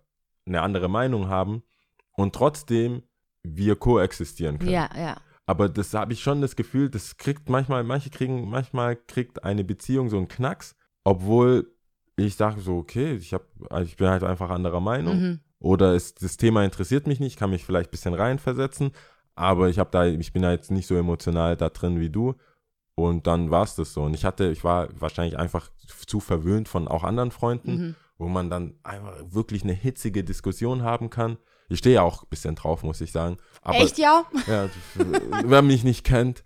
eine 0.47 0.63
andere 0.63 0.89
Meinung 0.89 1.29
haben 1.29 1.63
und 2.17 2.35
trotzdem 2.35 3.03
wir 3.43 3.77
koexistieren 3.77 4.59
können. 4.59 4.73
Ja, 4.73 4.89
ja. 4.97 5.17
Aber 5.51 5.69
das 5.69 5.93
habe 5.95 6.13
ich 6.13 6.23
schon 6.23 6.41
das 6.41 6.55
Gefühl, 6.55 6.91
das 6.91 7.17
kriegt 7.17 7.49
manchmal, 7.49 7.83
manche 7.83 8.09
kriegen, 8.09 8.49
manchmal 8.49 8.95
kriegt 8.95 9.43
eine 9.43 9.65
Beziehung 9.65 10.09
so 10.09 10.17
einen 10.17 10.29
Knacks, 10.29 10.77
obwohl 11.03 11.75
ich 12.15 12.37
sage 12.37 12.61
so, 12.61 12.77
okay, 12.77 13.17
ich, 13.17 13.35
hab, 13.35 13.43
ich 13.83 13.97
bin 13.97 14.07
halt 14.07 14.23
einfach 14.23 14.51
anderer 14.51 14.79
Meinung. 14.79 15.19
Mhm. 15.21 15.41
Oder 15.59 15.97
es, 15.97 16.15
das 16.15 16.37
Thema 16.37 16.63
interessiert 16.65 17.09
mich 17.09 17.19
nicht, 17.19 17.37
kann 17.37 17.51
mich 17.51 17.65
vielleicht 17.65 17.89
ein 17.89 17.91
bisschen 17.91 18.15
reinversetzen, 18.15 18.93
aber 19.35 19.69
ich 19.69 19.81
habe 19.81 19.91
da, 19.91 20.07
ich 20.07 20.33
bin 20.33 20.43
da 20.43 20.53
jetzt 20.53 20.71
nicht 20.71 20.87
so 20.87 20.95
emotional 20.95 21.57
da 21.57 21.69
drin 21.69 21.99
wie 21.99 22.11
du. 22.11 22.37
Und 22.95 23.27
dann 23.27 23.51
war 23.51 23.65
es 23.65 23.75
das 23.75 23.93
so. 23.93 24.03
Und 24.05 24.15
ich 24.15 24.25
hatte, 24.25 24.53
ich 24.53 24.63
war 24.63 24.89
wahrscheinlich 25.01 25.37
einfach 25.37 25.69
zu 26.07 26.21
verwöhnt 26.21 26.69
von 26.69 26.87
auch 26.87 27.03
anderen 27.03 27.33
Freunden, 27.33 27.73
Mhm. 27.73 27.95
wo 28.19 28.29
man 28.29 28.51
dann 28.51 28.75
einfach 28.85 29.15
wirklich 29.25 29.65
eine 29.65 29.73
hitzige 29.73 30.23
Diskussion 30.23 30.83
haben 30.83 31.11
kann. 31.11 31.39
Ich 31.71 31.79
stehe 31.79 31.95
ja 31.95 32.03
auch 32.03 32.23
ein 32.25 32.29
bisschen 32.29 32.55
drauf, 32.57 32.83
muss 32.83 33.01
ich 33.01 33.13
sagen. 33.13 33.37
Aber, 33.63 33.79
Echt, 33.79 33.97
ja? 33.97 34.25
Ja, 34.47 34.69
wer 35.45 35.63
mich 35.63 35.85
nicht 35.85 36.05
kennt, 36.05 36.43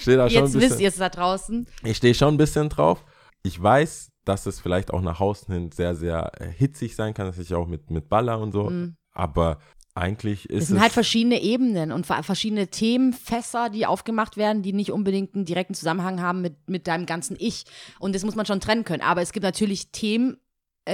steht 0.00 0.18
da 0.18 0.28
schon 0.30 0.38
ein 0.38 0.44
Jetzt 0.44 0.52
bisschen. 0.54 0.70
wisst 0.70 0.80
ihr 0.80 0.88
es 0.88 0.96
da 0.96 1.08
draußen. 1.08 1.66
Ich 1.82 1.96
stehe 1.96 2.14
schon 2.14 2.34
ein 2.34 2.36
bisschen 2.36 2.68
drauf. 2.68 3.04
Ich 3.42 3.60
weiß, 3.62 4.10
dass 4.24 4.46
es 4.46 4.60
vielleicht 4.60 4.92
auch 4.92 5.00
nach 5.00 5.20
außen 5.20 5.52
hin 5.54 5.70
sehr, 5.72 5.94
sehr 5.94 6.30
äh, 6.40 6.48
hitzig 6.50 6.94
sein 6.96 7.14
kann, 7.14 7.26
dass 7.26 7.38
ich 7.38 7.54
auch 7.54 7.66
mit, 7.66 7.90
mit 7.90 8.08
Baller 8.08 8.38
und 8.40 8.52
so. 8.52 8.70
Mhm. 8.70 8.96
Aber 9.12 9.58
eigentlich 9.94 10.50
ist 10.50 10.62
Es 10.64 10.68
sind 10.68 10.76
es. 10.76 10.82
halt 10.82 10.92
verschiedene 10.92 11.40
Ebenen 11.40 11.90
und 11.92 12.04
ver- 12.04 12.22
verschiedene 12.22 12.66
Themenfässer, 12.68 13.70
die 13.70 13.86
aufgemacht 13.86 14.36
werden, 14.36 14.62
die 14.62 14.72
nicht 14.74 14.92
unbedingt 14.92 15.34
einen 15.34 15.46
direkten 15.46 15.72
Zusammenhang 15.74 16.20
haben 16.20 16.42
mit, 16.42 16.68
mit 16.68 16.86
deinem 16.86 17.06
ganzen 17.06 17.36
Ich. 17.38 17.64
Und 17.98 18.14
das 18.14 18.24
muss 18.24 18.34
man 18.34 18.44
schon 18.46 18.60
trennen 18.60 18.84
können. 18.84 19.02
Aber 19.02 19.22
es 19.22 19.32
gibt 19.32 19.44
natürlich 19.44 19.90
Themen, 19.92 20.36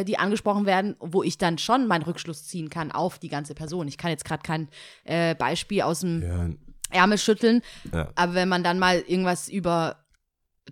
die 0.05 0.19
angesprochen 0.19 0.67
werden, 0.67 0.97
wo 1.01 1.23
ich 1.23 1.39
dann 1.39 1.59
schon 1.59 1.87
meinen 1.87 2.03
Rückschluss 2.03 2.45
ziehen 2.47 2.71
kann 2.71 2.91
auf 2.93 3.19
die 3.19 3.29
ganze 3.29 3.55
Person. 3.55 3.87
Ich 3.89 3.99
kann 3.99 4.11
jetzt 4.11 4.25
gerade 4.25 4.43
kein 4.43 4.69
äh, 5.05 5.35
Beispiel 5.35 5.83
aus 5.83 6.01
dem 6.01 6.23
Ja, 6.23 6.49
Ärmel 6.91 7.19
schütteln, 7.19 7.63
Ja. 7.93 8.11
aber 8.15 8.35
wenn 8.35 8.49
man 8.49 8.63
dann 8.65 8.79
mal 8.79 8.99
irgendwas 9.07 9.49
über 9.49 9.97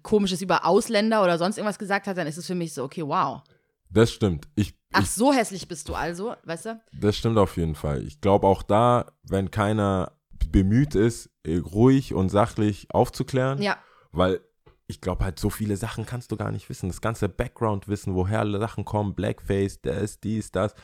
komisches 0.03 0.41
über 0.43 0.65
Ausländer 0.67 1.23
oder 1.23 1.39
sonst 1.39 1.57
irgendwas 1.59 1.79
gesagt 1.79 2.07
hat, 2.07 2.17
dann 2.17 2.27
ist 2.27 2.37
es 2.39 2.47
für 2.47 2.55
mich 2.55 2.73
so, 2.75 2.85
okay, 2.85 3.03
wow. 3.07 3.43
das 3.91 4.11
stimmt. 4.13 4.47
Ich, 4.55 4.75
Ach, 4.93 5.03
ich, 5.03 5.11
so 5.11 5.33
hässlich 5.33 5.67
bist 5.69 5.89
du 5.89 5.95
also, 5.95 6.35
weißt 6.45 6.67
du? 6.67 6.81
das 6.93 7.17
stimmt 7.17 7.39
auf 7.39 7.57
jeden 7.57 7.75
Fall. 7.75 8.03
Ich 8.05 8.21
glaube 8.21 8.47
auch 8.47 8.63
da, 8.63 9.07
wenn 9.25 9.51
keiner 9.51 10.13
bemüht 10.51 10.95
ist, 10.95 11.31
ruhig 11.47 12.15
und 12.15 12.29
sachlich 12.29 12.87
aufzuklären, 12.93 13.61
Ja, 13.63 13.79
weil 14.13 14.41
ich 14.91 15.01
glaube 15.01 15.25
halt, 15.25 15.39
so 15.39 15.49
viele 15.51 15.77
Sachen 15.77 16.05
kannst 16.07 16.31
du 16.33 16.37
gar 16.37 16.51
nicht 16.51 16.69
wissen. 16.69 16.89
Das 16.89 17.01
ganze 17.01 17.29
Background-Wissen, 17.29 18.15
woher 18.15 18.41
alle 18.41 18.59
Sachen 18.59 18.85
kommen, 18.85 19.15
Blackface, 19.15 19.81
das, 19.81 20.21
dies, 20.21 20.51
das. 20.53 20.75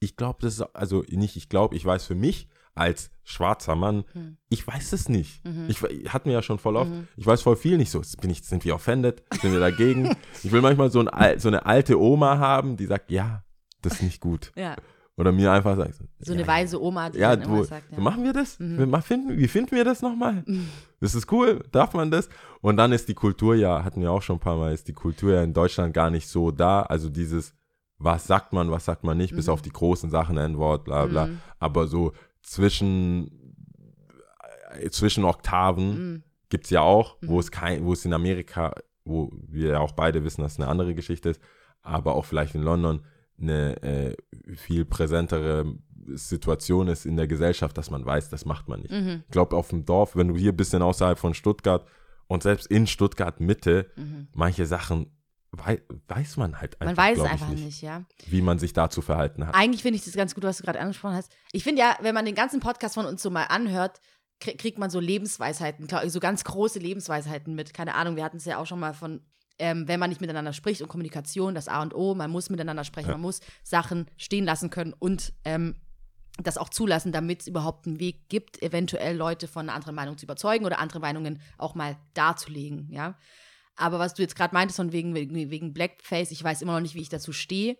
Ich 0.00 0.16
glaube, 0.16 0.38
das 0.42 0.54
ist, 0.54 0.62
also 0.74 1.02
nicht, 1.08 1.36
ich 1.36 1.48
glaube, 1.48 1.76
ich 1.76 1.84
weiß 1.84 2.04
für 2.06 2.14
mich 2.14 2.48
als 2.74 3.10
schwarzer 3.22 3.76
Mann, 3.76 4.04
Hm. 4.12 4.38
ich 4.48 4.66
weiß 4.66 4.92
es 4.94 5.08
nicht. 5.08 5.44
Mhm. 5.44 5.66
Ich 5.68 5.82
hatten 6.12 6.30
wir 6.30 6.32
ja 6.32 6.42
schon 6.42 6.58
voll 6.58 6.76
oft, 6.76 6.90
ich 7.16 7.26
weiß 7.26 7.42
voll 7.42 7.56
viel 7.56 7.76
nicht 7.76 7.90
so. 7.90 8.00
Bin 8.20 8.30
ich, 8.30 8.42
sind 8.42 8.64
wir 8.64 8.74
offended? 8.74 9.22
Sind 9.40 9.52
wir 9.52 9.60
dagegen? 9.60 10.16
ich 10.42 10.50
will 10.52 10.62
manchmal 10.62 10.90
so, 10.90 11.04
ein, 11.04 11.38
so 11.38 11.48
eine 11.48 11.66
alte 11.66 12.00
Oma 12.00 12.38
haben, 12.38 12.76
die 12.78 12.86
sagt, 12.86 13.10
ja, 13.10 13.44
das 13.82 13.94
ist 13.94 14.02
nicht 14.02 14.20
gut. 14.20 14.52
ja. 14.56 14.76
Oder 15.22 15.30
mir 15.32 15.52
einfach 15.52 15.76
sagt, 15.76 15.94
So 16.18 16.32
ja, 16.32 16.38
eine 16.38 16.46
weise 16.48 16.82
Oma, 16.82 17.08
die 17.10 17.18
ja, 17.20 17.32
immer 17.34 17.62
sagt, 17.64 17.92
ja. 17.92 18.00
machen 18.00 18.24
wir 18.24 18.32
das? 18.32 18.58
Mhm. 18.58 18.90
Wir 18.90 19.02
finden, 19.02 19.38
wie 19.38 19.46
finden 19.46 19.70
wir 19.76 19.84
das 19.84 20.02
nochmal? 20.02 20.44
Das 21.00 21.14
ist 21.14 21.30
cool, 21.30 21.62
darf 21.70 21.94
man 21.94 22.10
das? 22.10 22.28
Und 22.60 22.76
dann 22.76 22.90
ist 22.90 23.08
die 23.08 23.14
Kultur 23.14 23.54
ja, 23.54 23.84
hatten 23.84 24.00
wir 24.00 24.10
auch 24.10 24.22
schon 24.22 24.36
ein 24.36 24.40
paar 24.40 24.56
Mal, 24.56 24.72
ist 24.74 24.88
die 24.88 24.92
Kultur 24.92 25.32
ja 25.34 25.42
in 25.44 25.52
Deutschland 25.54 25.94
gar 25.94 26.10
nicht 26.10 26.26
so 26.28 26.50
da. 26.50 26.82
Also 26.82 27.08
dieses, 27.08 27.54
was 27.98 28.26
sagt 28.26 28.52
man, 28.52 28.70
was 28.72 28.84
sagt 28.84 29.04
man 29.04 29.16
nicht, 29.16 29.34
bis 29.36 29.46
Mhm. 29.46 29.52
auf 29.52 29.62
die 29.62 29.70
großen 29.70 30.10
Sachen, 30.10 30.36
N-Wort, 30.36 30.82
bla 30.84 31.06
bla. 31.06 31.26
Mhm. 31.26 31.38
Aber 31.60 31.86
so 31.86 32.12
zwischen, 32.42 33.30
äh, 34.80 34.90
zwischen 34.90 35.24
Oktaven 35.24 35.88
Mhm. 36.14 36.22
gibt 36.48 36.64
es 36.64 36.70
ja 36.70 36.80
auch, 36.80 37.20
Mhm. 37.20 37.28
wo 37.28 37.38
es 37.40 37.50
kein, 37.50 37.84
wo 37.84 37.92
es 37.92 38.04
in 38.04 38.12
Amerika, 38.12 38.74
wo 39.04 39.30
wir 39.48 39.68
ja 39.72 39.78
auch 39.80 39.92
beide 39.92 40.24
wissen, 40.24 40.42
dass 40.42 40.52
es 40.54 40.60
eine 40.60 40.68
andere 40.68 40.94
Geschichte 40.94 41.30
ist, 41.30 41.40
aber 41.82 42.14
auch 42.14 42.24
vielleicht 42.24 42.54
in 42.54 42.62
London 42.62 43.02
eine 43.40 43.82
äh, 43.82 44.16
viel 44.56 44.84
präsentere 44.84 45.74
Situation 46.14 46.88
ist 46.88 47.06
in 47.06 47.16
der 47.16 47.26
Gesellschaft, 47.28 47.76
dass 47.78 47.90
man 47.90 48.04
weiß, 48.04 48.28
das 48.28 48.44
macht 48.44 48.68
man 48.68 48.80
nicht. 48.80 48.90
Mhm. 48.92 49.22
Ich 49.26 49.30
glaube, 49.32 49.56
auf 49.56 49.68
dem 49.68 49.84
Dorf, 49.84 50.16
wenn 50.16 50.28
du 50.28 50.36
hier 50.36 50.52
ein 50.52 50.56
bisschen 50.56 50.82
außerhalb 50.82 51.18
von 51.18 51.34
Stuttgart 51.34 51.86
und 52.26 52.42
selbst 52.42 52.66
in 52.66 52.86
Stuttgart 52.86 53.40
Mitte, 53.40 53.90
Mhm. 53.96 54.28
manche 54.34 54.66
Sachen 54.66 55.06
wei 55.54 55.82
weiß 56.08 56.38
man 56.38 56.58
halt 56.62 56.80
einfach, 56.80 56.96
Man 56.96 57.10
weiß 57.10 57.18
es 57.18 57.24
einfach 57.24 57.48
nicht. 57.50 57.82
ja. 57.82 58.04
wie 58.26 58.40
man 58.40 58.58
sich 58.58 58.72
da 58.72 58.88
zu 58.88 59.02
verhalten 59.02 59.46
hat. 59.46 59.54
Eigentlich 59.54 59.82
finde 59.82 59.98
ich 59.98 60.04
das 60.04 60.14
ganz 60.14 60.34
gut, 60.34 60.44
was 60.44 60.56
du 60.56 60.62
gerade 60.64 60.80
angesprochen 60.80 61.14
hast. 61.14 61.30
Ich 61.52 61.62
finde 61.62 61.80
ja, 61.82 61.94
wenn 62.00 62.14
man 62.14 62.24
den 62.24 62.34
ganzen 62.34 62.58
Podcast 62.60 62.94
von 62.94 63.04
uns 63.04 63.22
so 63.22 63.28
mal 63.28 63.44
anhört, 63.44 64.00
krie- 64.40 64.56
kriegt 64.56 64.78
man 64.78 64.88
so 64.88 64.98
Lebensweisheiten, 64.98 65.88
so 66.08 66.20
ganz 66.20 66.44
große 66.44 66.78
Lebensweisheiten 66.78 67.54
mit. 67.54 67.74
Keine 67.74 67.94
Ahnung, 67.96 68.16
wir 68.16 68.24
hatten 68.24 68.38
es 68.38 68.46
ja 68.46 68.56
auch 68.56 68.64
schon 68.66 68.80
mal 68.80 68.94
von, 68.94 69.20
ähm, 69.62 69.86
wenn 69.86 70.00
man 70.00 70.10
nicht 70.10 70.20
miteinander 70.20 70.52
spricht 70.52 70.82
und 70.82 70.88
Kommunikation, 70.88 71.54
das 71.54 71.68
A 71.68 71.82
und 71.82 71.94
O, 71.94 72.16
man 72.16 72.32
muss 72.32 72.50
miteinander 72.50 72.82
sprechen, 72.82 73.10
Ja. 73.10 73.14
man 73.14 73.20
muss 73.20 73.38
Sachen 73.62 74.10
stehen 74.16 74.44
lassen 74.44 74.70
können 74.70 74.92
und 74.92 75.32
ähm, 75.44 75.76
das 76.42 76.58
auch 76.58 76.68
zulassen, 76.68 77.12
damit 77.12 77.42
es 77.42 77.46
überhaupt 77.46 77.86
einen 77.86 78.00
Weg 78.00 78.28
gibt, 78.28 78.60
eventuell 78.60 79.16
Leute 79.16 79.46
von 79.46 79.68
einer 79.68 79.76
anderen 79.76 79.94
Meinung 79.94 80.18
zu 80.18 80.26
überzeugen 80.26 80.64
oder 80.64 80.80
andere 80.80 80.98
Meinungen 80.98 81.40
auch 81.58 81.76
mal 81.76 81.96
darzulegen, 82.14 82.88
ja. 82.90 83.16
Aber 83.76 84.00
was 84.00 84.14
du 84.14 84.22
jetzt 84.22 84.34
gerade 84.34 84.52
meintest 84.52 84.78
von 84.78 84.90
wegen, 84.90 85.14
wegen, 85.14 85.72
Blackface, 85.72 86.32
ich 86.32 86.42
weiß 86.42 86.60
immer 86.62 86.72
noch 86.72 86.80
nicht, 86.80 86.96
wie 86.96 87.00
ich 87.00 87.08
dazu 87.08 87.32
stehe. 87.32 87.76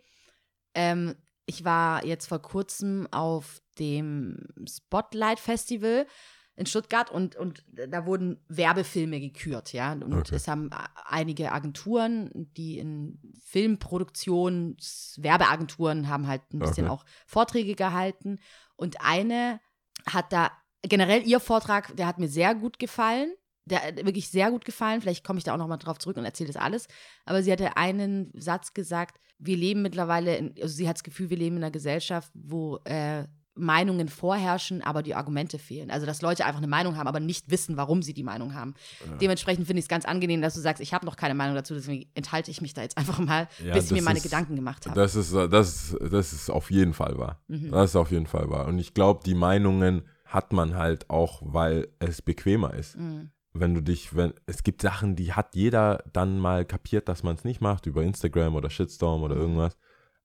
Ähm, 0.74 1.16
ich 1.46 1.64
war 1.64 2.06
jetzt 2.06 2.26
vor 2.26 2.40
kurzem 2.40 3.08
auf 3.10 3.60
dem 3.80 4.38
Spotlight 4.68 5.40
Festival 5.40 6.06
in 6.54 6.66
Stuttgart 6.66 7.11
und, 7.11 7.35
und 7.37 7.64
da 7.73 8.04
wurden 8.04 8.38
Werbefilme 8.49 9.21
gekürt, 9.21 9.73
ja. 9.73 9.92
Und 9.92 10.12
Okay. 10.12 10.35
es 10.35 10.49
haben 10.49 10.71
einige 11.06 11.50
Agenturen, 11.52 12.30
die 12.56 12.78
in 12.78 13.18
Filmproduktion, 13.44 14.76
Werbeagenturen 15.16 16.09
haben 16.09 16.26
halt 16.26 16.42
ein 16.52 16.59
bisschen 16.59 16.87
Okay. 16.87 16.92
auch 16.92 17.04
Vorträge 17.26 17.75
gehalten. 17.75 18.38
Und 18.76 18.97
eine 19.00 19.61
hat 20.06 20.32
da, 20.32 20.50
generell 20.82 21.26
ihr 21.26 21.40
Vortrag, 21.40 21.97
der 21.97 22.06
hat 22.06 22.18
mir 22.18 22.28
sehr 22.28 22.54
gut 22.54 22.78
gefallen. 22.78 23.32
Der 23.64 23.82
hat 23.82 23.97
wirklich 24.04 24.28
sehr 24.28 24.50
gut 24.50 24.64
gefallen. 24.64 25.00
Vielleicht 25.00 25.25
komme 25.25 25.38
ich 25.38 25.44
da 25.44 25.54
auch 25.54 25.59
nochmal 25.59 25.78
drauf 25.78 25.99
zurück 25.99 26.16
und 26.16 26.25
erzähle 26.25 26.49
das 26.52 26.61
alles. 26.61 26.88
Aber 27.25 27.42
sie 27.42 27.52
hatte 27.52 27.76
einen 27.76 28.30
Satz 28.35 28.75
gesagt, 28.75 29.21
wir 29.38 29.56
leben 29.56 29.82
mittlerweile, 29.82 30.37
in, 30.37 30.54
also 30.61 30.75
sie 30.75 30.88
hat 30.88 30.97
das 30.97 31.04
Gefühl, 31.04 31.30
wir 31.30 31.37
leben 31.37 31.56
in 31.56 31.62
einer 31.62 31.71
Gesellschaft, 31.71 32.30
wo 32.35 32.78
äh, 32.85 33.25
Meinungen 33.54 34.09
vorherrschen, 34.09 34.80
aber 34.82 35.02
die 35.02 35.14
Argumente 35.14 35.59
fehlen. 35.59 35.90
Also, 35.90 36.06
dass 36.06 36.23
Leute 36.23 36.47
einfach 36.47 36.59
eine 36.59 36.66
Meinung 36.68 36.97
haben, 36.97 37.06
aber 37.06 37.21
nicht 37.21 37.50
wissen, 37.50 37.76
warum 37.76 38.02
sie 38.02 38.14
die 38.14 38.23
Meinung 38.23 38.54
haben. 38.54 38.75
Dementsprechend 39.21 39.66
finde 39.66 39.80
ich 39.80 39.85
es 39.85 39.88
ganz 39.88 40.06
angenehm, 40.06 40.40
dass 40.40 40.54
du 40.54 40.61
sagst, 40.61 40.80
ich 40.80 40.94
habe 40.94 41.04
noch 41.04 41.16
keine 41.16 41.35
Meinung 41.35 41.54
dazu, 41.54 41.75
deswegen 41.75 42.09
enthalte 42.14 42.50
ich 42.50 42.62
mich 42.62 42.73
da 42.73 42.80
jetzt 42.82 42.97
einfach 42.97 43.18
mal, 43.18 43.49
Ja, 43.64 43.75
bis 43.75 43.87
ich 43.87 43.92
mir 43.92 44.02
meine 44.02 44.16
ist- 44.18 44.23
Gedanken 44.23 44.56
gemacht 44.56 44.87
habe. 44.87 44.99
Das 44.99 45.14
ist, 45.14 45.35
das, 45.35 45.94
das 46.00 46.32
ist 46.32 46.50
auf 46.50 46.71
jeden 46.71 46.94
Fall 46.94 47.18
wahr. 47.18 47.42
Mhm. 47.49 47.71
Das 47.73 47.90
ist 47.90 47.97
auf 47.97 48.11
jeden 48.11 48.26
Fall 48.26 48.49
wahr. 48.49 48.66
Und 48.66 48.78
ich 48.78 48.94
glaube, 48.94 49.21
die 49.25 49.35
Meinungen 49.35 50.02
hat 50.25 50.54
man 50.54 50.75
halt 50.76 51.11
auch, 51.11 51.42
weil 51.44 51.88
es 51.99 52.23
bequemer 52.23 52.73
ist. 52.73 52.97
Mhm. 52.97 53.32
Wenn 53.52 53.75
du 53.75 53.82
dich, 53.82 54.16
wenn, 54.16 54.32
es 54.47 54.62
gibt 54.62 54.80
Sachen, 54.80 55.14
die 55.14 55.35
hat 55.35 55.54
jeder 55.54 56.02
dann 56.14 56.38
mal 56.38 56.64
kapiert, 56.64 57.06
dass 57.11 57.23
man 57.23 57.35
es 57.37 57.44
nicht 57.44 57.61
macht, 57.61 57.85
über 57.85 58.02
Instagram 58.02 58.54
oder 58.54 58.71
Shitstorm 58.71 59.23
oder 59.23 59.35
Mhm. 59.35 59.40
irgendwas. 59.42 59.76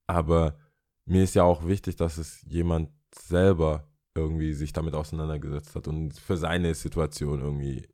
Aber 0.05 0.55
mir 1.05 1.23
ist 1.23 1.35
ja 1.35 1.43
auch 1.43 1.67
wichtig, 1.67 1.97
dass 1.97 2.17
es 2.17 2.41
jemand 2.47 2.89
selber 3.19 3.83
irgendwie 4.15 4.53
sich 4.53 4.73
damit 4.73 4.95
auseinandergesetzt 4.95 5.75
hat 5.75 5.87
und 5.87 6.13
für 6.13 6.37
seine 6.37 6.73
Situation 6.73 7.39
irgendwie 7.41 7.87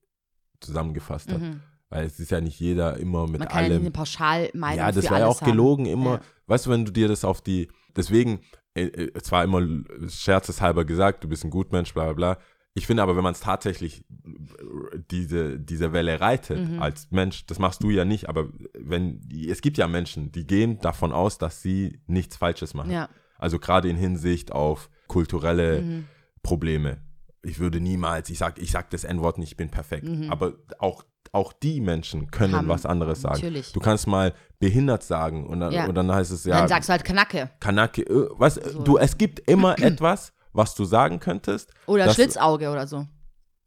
zusammengefasst 0.61 1.31
hat. 1.31 1.41
Mhm. 1.41 1.59
Weil 1.89 2.05
es 2.05 2.19
ist 2.19 2.31
ja 2.31 2.41
nicht 2.41 2.59
jeder 2.59 2.97
immer 2.97 3.27
mit 3.27 3.39
Man 3.39 3.47
kann 3.49 3.65
ja 3.65 3.69
allem 3.69 3.81
eine 3.81 3.91
Pauschalmeinung 3.91 4.77
ja, 4.77 4.91
das 4.91 5.11
war 5.11 5.19
ja 5.19 5.27
auch 5.27 5.41
haben. 5.41 5.51
gelogen 5.51 5.85
immer. 5.85 6.13
Ja. 6.15 6.21
Weißt 6.47 6.65
du, 6.65 6.71
wenn 6.71 6.85
du 6.85 6.91
dir 6.91 7.07
das 7.07 7.23
auf 7.23 7.41
die, 7.41 7.67
deswegen, 7.95 8.39
äh, 8.73 8.85
äh, 8.85 9.21
zwar 9.21 9.43
immer 9.43 9.61
scherzeshalber 10.07 10.85
gesagt, 10.85 11.23
du 11.23 11.27
bist 11.27 11.43
ein 11.43 11.51
Gutmensch, 11.51 11.93
bla 11.93 12.05
bla 12.05 12.13
bla. 12.13 12.37
Ich 12.73 12.87
finde 12.87 13.03
aber, 13.03 13.15
wenn 13.15 13.23
man 13.23 13.33
es 13.33 13.41
tatsächlich 13.41 14.03
äh, 14.25 14.99
diese, 15.11 15.59
diese 15.59 15.93
Welle 15.93 16.19
reitet 16.19 16.67
Mhm. 16.67 16.81
als 16.81 17.11
Mensch, 17.11 17.45
das 17.45 17.59
machst 17.59 17.83
du 17.83 17.91
ja 17.91 18.05
nicht, 18.05 18.27
aber 18.27 18.47
wenn, 18.73 19.19
es 19.47 19.61
gibt 19.61 19.77
ja 19.77 19.87
Menschen, 19.87 20.31
die 20.31 20.47
gehen 20.47 20.79
davon 20.79 21.11
aus, 21.11 21.37
dass 21.37 21.61
sie 21.61 21.99
nichts 22.07 22.37
Falsches 22.37 22.73
machen. 22.73 22.91
Ja. 22.91 23.09
Also 23.37 23.59
gerade 23.59 23.89
in 23.89 23.97
Hinsicht 23.97 24.51
auf 24.51 24.89
kulturelle 25.13 25.81
Mhm. 25.81 26.05
Probleme. 26.41 26.97
Ich 27.43 27.59
würde 27.59 27.79
niemals, 27.79 28.29
ich 28.29 28.37
sag, 28.37 28.57
ich 28.57 28.71
sag 28.71 28.89
das 28.89 29.03
N-Wort 29.03 29.37
nicht, 29.37 29.51
ich 29.51 29.57
bin 29.57 29.69
perfekt. 29.69 30.05
Mhm. 30.07 30.31
Aber 30.31 30.53
auch, 30.79 31.03
auch 31.31 31.51
die 31.53 31.81
Menschen 31.81 32.31
können 32.31 32.55
Haben- 32.55 32.67
was 32.69 32.85
anderes 32.85 33.21
sagen. 33.21 33.35
natürlich. 33.35 33.71
Du 33.73 33.79
kannst 33.79 34.07
mal 34.07 34.33
behindert 34.59 35.03
sagen 35.03 35.45
und 35.47 35.59
dann, 35.59 35.71
Ja. 35.73 35.85
und 35.85 35.95
dann 35.95 36.11
heißt 36.11 36.31
es 36.31 36.45
ja, 36.45 36.59
Dann 36.59 36.67
sagst 36.67 36.89
du 36.89 36.91
halt 36.93 37.03
Kanacke 37.03 37.49
Kanake, 37.59 38.01
äh, 38.03 38.29
was, 38.37 38.55
So. 38.55 38.81
du, 38.83 38.97
es 38.97 39.17
gibt 39.17 39.39
immer 39.49 39.77
etwas, 39.79 40.33
was 40.53 40.73
du 40.75 40.85
sagen 40.85 41.19
könntest. 41.19 41.71
oder 41.85 42.05
Das- 42.05 42.15
Schlitzauge 42.15 42.69
oder 42.69 42.87
so. 42.87 43.05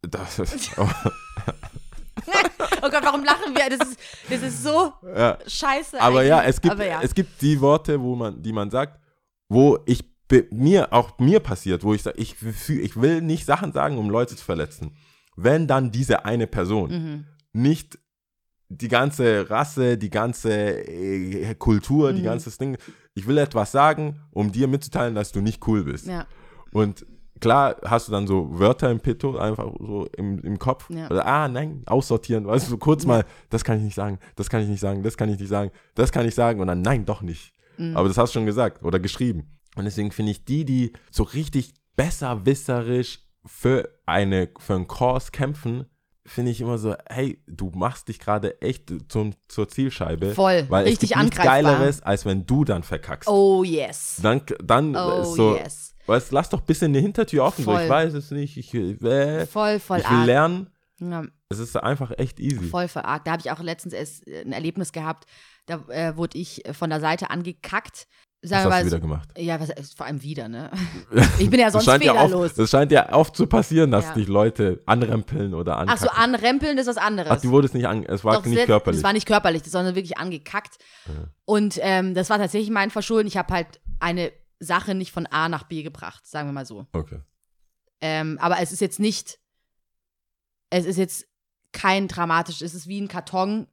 Das 0.01 0.39
ist, 0.39 0.71
oh, 0.77 0.87
Oh 2.83 2.89
Gott, 2.89 3.03
warum 3.03 3.23
lachen 3.23 3.55
wir? 3.55 3.77
Das 3.77 3.87
ist, 3.89 3.99
das 4.29 4.41
ist 4.41 4.63
so 4.63 4.91
ja. 5.15 5.37
scheiße. 5.47 5.99
Aber 6.01 6.23
ja, 6.23 6.43
es 6.43 6.59
gibt, 6.61 6.73
Aber 6.73 6.85
ja. 6.85 6.99
es 7.01 7.13
gibt 7.13 7.41
die 7.41 7.59
Worte, 7.61 7.99
wo 8.01 8.15
man, 8.15 8.41
die 8.41 8.53
man 8.53 8.69
sagt, 8.69 8.99
wo 9.49 9.79
ich 9.85 10.03
mir, 10.51 10.93
auch 10.93 11.17
mir 11.19 11.39
passiert, 11.39 11.83
wo 11.83 11.93
ich 11.93 12.03
sage, 12.03 12.17
ich, 12.19 12.35
ich 12.69 12.99
will 13.01 13.21
nicht 13.21 13.45
Sachen 13.45 13.71
sagen, 13.71 13.97
um 13.97 14.09
Leute 14.09 14.35
zu 14.35 14.43
verletzen. 14.43 14.91
Wenn 15.35 15.67
dann 15.67 15.91
diese 15.91 16.25
eine 16.25 16.47
Person 16.47 16.89
Mhm. 16.89 17.25
nicht 17.53 17.97
die 18.69 18.89
ganze 18.89 19.49
Rasse, 19.49 19.97
die 19.97 20.09
ganze 20.09 20.51
äh, 20.51 21.55
Kultur, 21.55 22.11
die 22.11 22.21
Mhm. 22.21 22.25
ganze 22.25 22.57
Ding, 22.57 22.77
ich 23.13 23.25
will 23.27 23.37
etwas 23.37 23.71
sagen, 23.71 24.19
um 24.31 24.51
dir 24.51 24.67
mitzuteilen, 24.67 25.15
dass 25.15 25.31
du 25.31 25.39
nicht 25.41 25.65
cool 25.67 25.83
bist. 25.85 26.07
Ja. 26.07 26.27
Und 26.73 27.05
klar 27.39 27.77
hast 27.85 28.07
du 28.07 28.11
dann 28.11 28.27
so 28.27 28.59
Wörter 28.59 28.91
im 28.91 28.99
Petto, 28.99 29.37
einfach 29.37 29.71
so 29.79 30.07
im, 30.17 30.39
im 30.39 30.59
Kopf. 30.59 30.89
Ja. 30.89 31.09
Oder, 31.09 31.25
ah, 31.25 31.47
nein, 31.47 31.83
aussortieren. 31.85 32.45
Weißt 32.45 32.65
du, 32.65 32.71
so 32.71 32.77
kurz 32.77 33.05
mal, 33.05 33.23
das 33.49 33.63
kann 33.63 33.77
ich 33.77 33.83
nicht 33.83 33.95
sagen, 33.95 34.19
das 34.35 34.49
kann 34.49 34.61
ich 34.61 34.67
nicht 34.67 34.81
sagen, 34.81 35.01
das 35.03 35.15
kann 35.15 35.29
ich 35.29 35.39
nicht 35.39 35.49
sagen, 35.49 35.71
das 35.95 36.11
kann 36.11 36.27
ich 36.27 36.35
sagen. 36.35 36.59
Und 36.59 36.67
dann, 36.67 36.81
nein, 36.81 37.05
doch 37.05 37.21
nicht. 37.21 37.53
Mhm. 37.77 37.95
Aber 37.95 38.07
das 38.09 38.17
hast 38.17 38.33
du 38.35 38.39
schon 38.39 38.45
gesagt 38.45 38.83
oder 38.83 38.99
geschrieben. 38.99 39.56
Und 39.77 39.85
deswegen 39.85 40.11
finde 40.11 40.31
ich 40.31 40.43
die, 40.45 40.65
die 40.65 40.93
so 41.11 41.23
richtig 41.23 41.73
besserwisserisch 41.95 43.19
für, 43.45 43.89
eine, 44.05 44.49
für 44.59 44.75
einen 44.75 44.87
Kurs 44.87 45.31
kämpfen, 45.31 45.85
finde 46.25 46.51
ich 46.51 46.59
immer 46.59 46.77
so, 46.77 46.93
hey, 47.09 47.41
du 47.47 47.69
machst 47.73 48.09
dich 48.09 48.19
gerade 48.19 48.61
echt 48.61 48.91
zum, 49.09 49.33
zur 49.47 49.69
Zielscheibe. 49.69 50.33
Voll, 50.33 50.65
Weil 50.69 50.83
richtig 50.85 51.11
es 51.11 51.15
gibt 51.15 51.23
nichts 51.23 51.39
angreifbar. 51.39 51.73
Geileres, 51.77 52.01
als 52.01 52.25
wenn 52.25 52.45
du 52.45 52.65
dann 52.65 52.83
verkackst. 52.83 53.29
Oh 53.29 53.63
yes. 53.63 54.19
Dann, 54.21 54.41
dann 54.61 54.95
Oh 54.95 55.23
so, 55.23 55.55
yes. 55.55 55.93
Weißt, 56.05 56.31
lass 56.33 56.49
doch 56.49 56.59
ein 56.59 56.65
bisschen 56.65 56.91
eine 56.91 56.99
Hintertür 56.99 57.43
offen. 57.45 57.63
So, 57.63 57.71
Voll. 57.71 57.83
ich 57.83 57.89
weiß 57.89 58.13
es 58.13 58.31
nicht. 58.31 58.57
Ich, 58.57 58.73
äh, 58.73 59.45
Voll, 59.45 59.79
voll 59.79 59.99
ich 59.99 60.09
will 60.09 60.17
arg. 60.17 60.25
lernen, 60.25 60.69
Ja, 60.99 61.23
Es 61.49 61.59
ist 61.59 61.75
einfach 61.77 62.11
echt 62.17 62.39
easy. 62.41 62.67
voll 62.67 62.87
verargt. 62.89 63.27
Da 63.27 63.31
habe 63.31 63.41
ich 63.45 63.51
auch 63.51 63.59
letztens 63.61 63.93
erst 63.93 64.27
ein 64.27 64.51
Erlebnis 64.51 64.91
gehabt, 64.91 65.25
da 65.65 65.83
äh, 65.89 66.15
wurde 66.17 66.37
ich 66.37 66.63
von 66.73 66.89
der 66.89 66.99
Seite 66.99 67.29
angekackt. 67.29 68.07
Was 68.49 68.63
Sagen 68.63 68.69
wir 68.69 68.75
hast 68.75 68.81
du 68.81 68.85
wieder 68.87 68.99
gemacht? 68.99 69.29
ja, 69.37 69.59
was, 69.59 69.69
äh, 69.69 69.83
vor 69.95 70.05
allem 70.05 70.21
wieder, 70.21 70.47
ne? 70.49 70.71
Ich 71.39 71.49
bin 71.49 71.59
ja 71.59 71.69
sonst 71.71 71.87
das 71.87 71.93
ja 72.03 72.13
fehlerlos. 72.13 72.49
oft, 72.51 72.59
Das 72.59 72.69
scheint 72.69 72.91
ja 72.91 73.13
oft 73.13 73.35
zu 73.35 73.47
passieren, 73.47 73.91
dass 73.91 74.05
Ja. 74.05 74.13
dich 74.13 74.27
Leute 74.27 74.81
anrempeln 74.85 75.53
oder 75.53 75.77
Ach 75.77 75.97
so, 75.97 76.07
ankacken. 76.09 76.35
anrempeln 76.35 76.77
ist 76.77 76.87
was 76.87 76.97
anderes. 76.97 77.31
Ach, 77.31 77.41
du 77.41 77.49
wurdest 77.51 77.73
nicht 77.73 77.87
an, 77.87 78.03
es 78.03 78.23
war 78.23 78.35
Doch, 78.35 78.43
das 78.43 78.51
nicht 78.51 78.65
körperlich. 78.65 78.99
Das 79.01 79.03
war 79.03 79.13
nicht 79.13 79.27
körperlich, 79.27 79.63
sondern 79.65 79.95
wirklich 79.95 80.17
angekackt. 80.17 80.77
Ja. 81.07 81.13
Und 81.45 81.77
ähm, 81.81 82.13
das 82.13 82.29
war 82.29 82.37
tatsächlich 82.37 82.69
mein 82.71 82.89
Verschulden. 82.91 83.27
Ich 83.27 83.37
habe 83.37 83.53
halt 83.53 83.79
eine 83.99 84.31
Sache 84.59 84.95
nicht 84.95 85.11
von 85.11 85.25
A 85.27 85.49
nach 85.49 85.63
B 85.63 85.83
gebracht, 85.83 86.25
sagen 86.25 86.47
wir 86.49 86.53
mal 86.53 86.65
so. 86.65 86.87
okay. 86.93 87.19
Ähm, 88.01 88.37
aber 88.41 88.59
es 88.59 88.71
ist 88.71 88.79
jetzt 88.81 88.99
nicht, 88.99 89.39
es 90.69 90.85
ist 90.85 90.97
jetzt 90.97 91.25
kein 91.73 92.07
dramatisch, 92.07 92.61
es 92.61 92.73
ist 92.73 92.87
wie 92.87 92.99
ein 93.01 93.07
Karton 93.07 93.67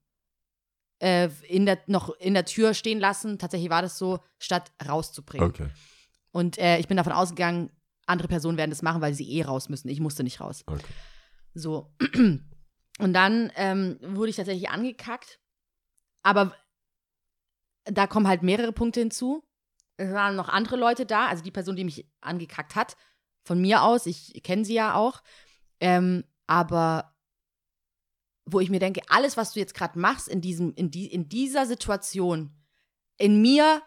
äh, 1.04 1.28
in 1.46 1.66
der, 1.66 1.78
noch 1.86 2.08
in 2.18 2.32
der 2.32 2.46
Tür 2.46 2.72
stehen 2.72 2.98
lassen. 2.98 3.38
Tatsächlich 3.38 3.68
war 3.68 3.82
das 3.82 3.98
so, 3.98 4.20
statt 4.38 4.72
rauszubringen. 4.88 5.50
Okay. 5.50 5.68
Und 6.32 6.58
äh, 6.58 6.78
ich 6.78 6.88
bin 6.88 6.96
davon 6.96 7.12
ausgegangen, 7.12 7.70
andere 8.06 8.26
Personen 8.26 8.56
werden 8.56 8.70
das 8.70 8.80
machen, 8.80 9.02
weil 9.02 9.12
sie 9.12 9.30
eh 9.30 9.42
raus 9.42 9.68
müssen. 9.68 9.88
Ich 9.88 10.00
musste 10.00 10.24
nicht 10.24 10.40
raus. 10.40 10.64
Okay. 10.66 10.82
So. 11.52 11.94
Und 12.98 13.12
dann 13.12 13.52
ähm, 13.56 13.98
wurde 14.00 14.30
ich 14.30 14.36
tatsächlich 14.36 14.70
angekackt. 14.70 15.40
Aber 16.22 16.54
da 17.84 18.06
kommen 18.06 18.26
halt 18.26 18.42
mehrere 18.42 18.72
Punkte 18.72 19.00
hinzu. 19.00 19.44
Es 19.96 20.10
waren 20.12 20.36
noch 20.36 20.48
andere 20.48 20.76
Leute 20.76 21.04
da, 21.04 21.26
also 21.26 21.42
die 21.42 21.50
Person, 21.50 21.76
die 21.76 21.84
mich 21.84 22.08
angekackt 22.20 22.74
hat, 22.74 22.96
von 23.44 23.60
mir 23.60 23.82
aus, 23.82 24.06
ich 24.06 24.42
kenne 24.42 24.64
sie 24.64 24.74
ja 24.74 24.94
auch. 24.94 25.22
Ähm, 25.80 26.24
aber 26.46 27.13
wo 28.46 28.60
ich 28.60 28.70
mir 28.70 28.80
denke, 28.80 29.00
alles, 29.08 29.36
was 29.36 29.52
du 29.52 29.60
jetzt 29.60 29.74
gerade 29.74 29.98
machst 29.98 30.28
in, 30.28 30.40
diesem, 30.40 30.72
in, 30.74 30.90
die, 30.90 31.06
in 31.06 31.28
dieser 31.28 31.66
Situation, 31.66 32.54
in 33.18 33.40
mir 33.40 33.82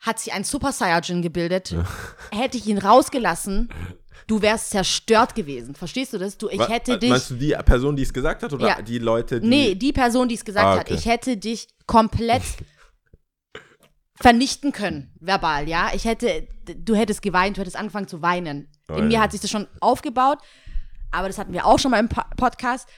hat 0.00 0.18
sich 0.20 0.32
ein 0.32 0.44
Super 0.44 0.72
Saiyajin 0.72 1.22
gebildet. 1.22 1.70
Ja. 1.70 1.84
Hätte 2.30 2.58
ich 2.58 2.66
ihn 2.66 2.78
rausgelassen, 2.78 3.70
du 4.26 4.42
wärst 4.42 4.70
zerstört 4.70 5.34
gewesen. 5.34 5.74
Verstehst 5.74 6.12
du 6.12 6.18
das? 6.18 6.36
Du, 6.38 6.48
ich 6.48 6.68
hätte 6.68 6.98
dich. 6.98 7.10
Meinst 7.10 7.30
du 7.30 7.34
die 7.34 7.56
Person, 7.64 7.96
die 7.96 8.02
es 8.02 8.12
gesagt 8.12 8.42
hat 8.42 8.52
oder 8.52 8.68
Ja. 8.68 8.82
die 8.82 8.98
Leute, 8.98 9.40
die. 9.40 9.48
Nee, 9.48 9.74
die 9.74 9.92
Person, 9.92 10.28
die 10.28 10.34
es 10.34 10.44
gesagt 10.44 10.66
Ah, 10.66 10.78
hat, 10.80 10.86
okay. 10.90 10.94
ich 10.94 11.06
hätte 11.06 11.36
dich 11.38 11.68
komplett 11.86 12.42
vernichten 14.20 14.72
können, 14.72 15.12
verbal, 15.20 15.68
ja. 15.68 15.90
Ich 15.94 16.04
hätte, 16.04 16.46
du 16.64 16.94
hättest 16.94 17.22
geweint, 17.22 17.56
du 17.56 17.60
hättest 17.60 17.76
angefangen 17.76 18.08
zu 18.08 18.22
weinen. 18.22 18.68
Oh, 18.88 18.94
In 18.94 19.08
mir 19.08 19.14
ja. 19.14 19.20
hat 19.20 19.32
sich 19.32 19.40
das 19.40 19.50
schon 19.50 19.66
aufgebaut, 19.80 20.38
aber 21.10 21.28
das 21.28 21.38
hatten 21.38 21.52
wir 21.52 21.66
auch 21.66 21.78
schon 21.78 21.90
mal 21.90 22.00
im 22.00 22.08
Po- 22.08 22.22
Podcast. 22.36 22.88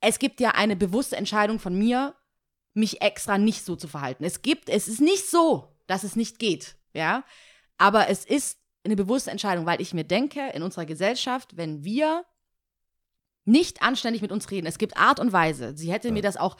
Es 0.00 0.18
gibt 0.18 0.40
ja 0.40 0.50
eine 0.50 0.76
bewusste 0.76 1.16
Entscheidung 1.16 1.58
von 1.58 1.76
mir, 1.76 2.14
mich 2.72 3.02
extra 3.02 3.36
nicht 3.38 3.64
so 3.64 3.76
zu 3.76 3.88
verhalten. 3.88 4.24
Es 4.24 4.42
gibt, 4.42 4.68
es 4.68 4.88
ist 4.88 5.00
nicht 5.00 5.28
so, 5.28 5.76
dass 5.86 6.04
es 6.04 6.16
nicht 6.16 6.38
geht, 6.38 6.76
ja. 6.92 7.24
Aber 7.78 8.08
es 8.08 8.24
ist 8.24 8.58
eine 8.84 8.96
bewusste 8.96 9.30
Entscheidung, 9.30 9.66
weil 9.66 9.80
ich 9.80 9.92
mir 9.92 10.04
denke, 10.04 10.48
in 10.54 10.62
unserer 10.62 10.86
Gesellschaft, 10.86 11.56
wenn 11.56 11.84
wir 11.84 12.24
nicht 13.44 13.82
anständig 13.82 14.22
mit 14.22 14.32
uns 14.32 14.50
reden, 14.50 14.66
es 14.66 14.78
gibt 14.78 14.96
Art 14.96 15.18
und 15.18 15.32
Weise. 15.32 15.76
Sie 15.76 15.92
hätte 15.92 16.12
mir 16.12 16.22
das 16.22 16.36
auch 16.36 16.56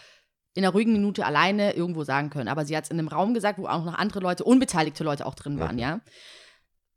in 0.54 0.64
einer 0.64 0.72
ruhigen 0.72 0.92
Minute 0.92 1.24
alleine 1.24 1.74
irgendwo 1.74 2.02
sagen 2.02 2.30
können, 2.30 2.48
aber 2.48 2.64
sie 2.64 2.76
hat 2.76 2.84
es 2.84 2.90
in 2.90 2.98
einem 2.98 3.08
Raum 3.08 3.34
gesagt, 3.34 3.58
wo 3.58 3.66
auch 3.66 3.84
noch 3.84 3.94
andere 3.94 4.20
Leute, 4.20 4.44
unbeteiligte 4.44 5.04
Leute 5.04 5.24
auch 5.24 5.34
drin 5.34 5.58
waren, 5.60 5.76
Okay. 5.76 5.80
ja. 5.80 6.00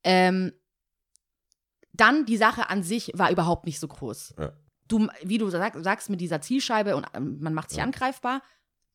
Ähm, 0.03 0.53
dann 1.93 2.25
die 2.25 2.37
Sache 2.37 2.69
an 2.69 2.81
sich 2.81 3.11
war 3.13 3.29
überhaupt 3.31 3.65
nicht 3.65 3.79
so 3.79 3.87
groß. 3.87 4.33
Ja. 4.39 4.53
Du, 4.87 5.07
wie 5.23 5.37
du 5.37 5.49
sag, 5.49 5.75
sagst, 5.83 6.09
mit 6.09 6.21
dieser 6.21 6.41
Zielscheibe 6.41 6.95
und 6.95 7.05
ähm, 7.13 7.37
man 7.39 7.53
macht 7.53 7.69
sich 7.69 7.81
angreifbar. 7.81 8.41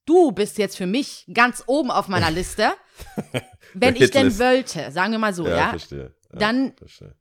Du 0.04 0.33
bist 0.33 0.59
jetzt 0.59 0.76
für 0.76 0.87
mich 0.87 1.28
ganz 1.33 1.64
oben 1.66 1.90
auf 1.90 2.09
meiner 2.09 2.30
Liste. 2.30 2.73
Wenn 3.75 3.97
ich 3.97 4.11
denn 4.11 4.38
wollte, 4.38 4.90
sagen 4.90 5.12
wir 5.12 5.18
mal 5.18 5.35
so, 5.35 5.47
ja, 5.47 5.57
ja, 5.57 5.68
verstehe. 5.71 6.14
Ja, 6.33 6.38
dann 6.38 6.73
verstehe. 6.76 7.14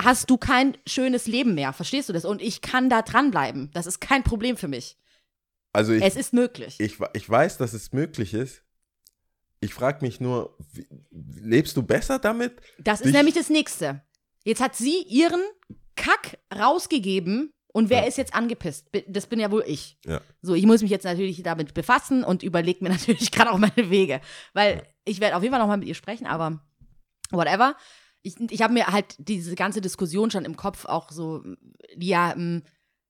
hast 0.00 0.28
du 0.28 0.36
kein 0.36 0.76
schönes 0.86 1.26
Leben 1.26 1.54
mehr. 1.54 1.72
Verstehst 1.72 2.08
du 2.08 2.12
das? 2.12 2.24
Und 2.24 2.42
ich 2.42 2.60
kann 2.60 2.90
da 2.90 3.02
dranbleiben. 3.02 3.70
Das 3.72 3.86
ist 3.86 4.00
kein 4.00 4.24
Problem 4.24 4.56
für 4.56 4.68
mich. 4.68 4.98
Also 5.72 5.92
ich, 5.92 6.02
es 6.02 6.16
ist 6.16 6.32
möglich. 6.32 6.76
ich, 6.78 6.98
ich 7.14 7.28
weiß, 7.28 7.58
dass 7.58 7.72
es 7.72 7.92
möglich 7.92 8.34
ist. 8.34 8.62
Ich 9.60 9.72
frage 9.72 10.04
mich 10.04 10.20
nur, 10.20 10.56
wie, 10.72 10.86
lebst 11.10 11.76
du 11.76 11.82
besser 11.82 12.18
damit? 12.18 12.60
Das 12.78 13.00
ist 13.00 13.12
nämlich 13.12 13.34
das 13.34 13.48
Nächste. 13.48 14.02
Jetzt 14.44 14.60
hat 14.60 14.76
sie 14.76 15.02
ihren 15.08 15.40
Kack 15.96 16.38
rausgegeben 16.54 17.54
und 17.74 17.90
wer 17.90 18.02
Ja. 18.02 18.06
ist 18.08 18.16
jetzt 18.16 18.34
angepisst? 18.34 18.86
Das 19.08 19.26
bin 19.26 19.40
ja 19.40 19.50
wohl 19.50 19.64
ich. 19.66 19.98
Ja. 20.06 20.20
So, 20.40 20.54
ich 20.54 20.64
muss 20.64 20.80
mich 20.80 20.90
jetzt 20.90 21.04
natürlich 21.04 21.42
damit 21.42 21.74
befassen 21.74 22.24
und 22.24 22.42
überlege 22.42 22.82
mir 22.82 22.88
natürlich 22.96 23.30
gerade 23.32 23.50
auch 23.50 23.58
meine 23.58 23.90
Wege. 23.90 24.20
Weil 24.54 24.84
ich 25.04 25.20
werde 25.20 25.36
auf 25.36 25.42
jeden 25.42 25.52
Fall 25.52 25.60
nochmal 25.60 25.76
mit 25.78 25.88
ihr 25.88 25.94
sprechen, 25.94 26.26
aber 26.26 26.60
whatever. 27.30 27.76
Ich, 28.22 28.36
ich 28.50 28.62
habe 28.62 28.72
mir 28.72 28.86
halt 28.86 29.16
diese 29.18 29.54
ganze 29.54 29.80
Diskussion 29.82 30.30
schon 30.30 30.44
im 30.46 30.56
Kopf 30.56 30.86
auch 30.86 31.10
so, 31.10 31.42
ja, 31.98 32.32
ähm, 32.32 32.62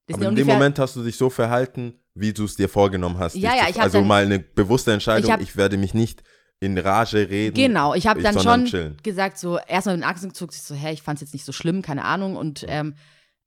das 0.07 0.17
Aber 0.17 0.29
in 0.29 0.35
dem 0.37 0.47
Moment 0.47 0.79
hast 0.79 0.97
du 0.97 1.03
dich 1.05 1.17
so 1.17 1.31
verhalten, 1.31 1.95
wie 2.15 2.33
du 2.33 2.45
es 2.45 2.57
dir 2.57 2.69
vorgenommen 2.69 3.19
hast. 3.19 3.37
Ja, 3.37 3.55
ja, 3.57 3.69
ich 3.69 3.81
Also 3.81 3.99
dann- 3.99 4.07
mal 4.09 4.25
eine 4.25 4.39
bewusste 4.41 4.93
Entscheidung, 4.93 5.31
Ich 5.31 5.43
ich, 5.43 5.51
hab- 5.51 5.57
werde 5.57 5.77
mich 5.77 5.95
nicht 5.95 6.23
in 6.61 6.77
Rage 6.79 7.29
reden. 7.31 7.55
Genau, 7.55 7.95
ich 7.95 8.07
habe 8.07 8.21
ich- 8.21 8.25
dann 8.25 8.39
schon 8.41 8.65
chillen. 8.67 8.97
gesagt, 9.03 9.39
so 9.39 9.59
erstmal 9.59 9.97
mit 9.97 10.05
den 10.05 10.09
Achsen 10.11 10.29
gezuckt, 10.31 10.55
ich 10.55 10.63
so, 10.63 10.75
hä, 10.75 10.93
ich 10.93 11.03
fand 11.03 11.19
es 11.19 11.21
jetzt 11.23 11.33
nicht 11.33 11.45
so 11.45 11.53
schlimm, 11.53 11.81
keine 11.83 12.05
Ahnung. 12.05 12.37
Und 12.37 12.65
ähm, 12.69 12.95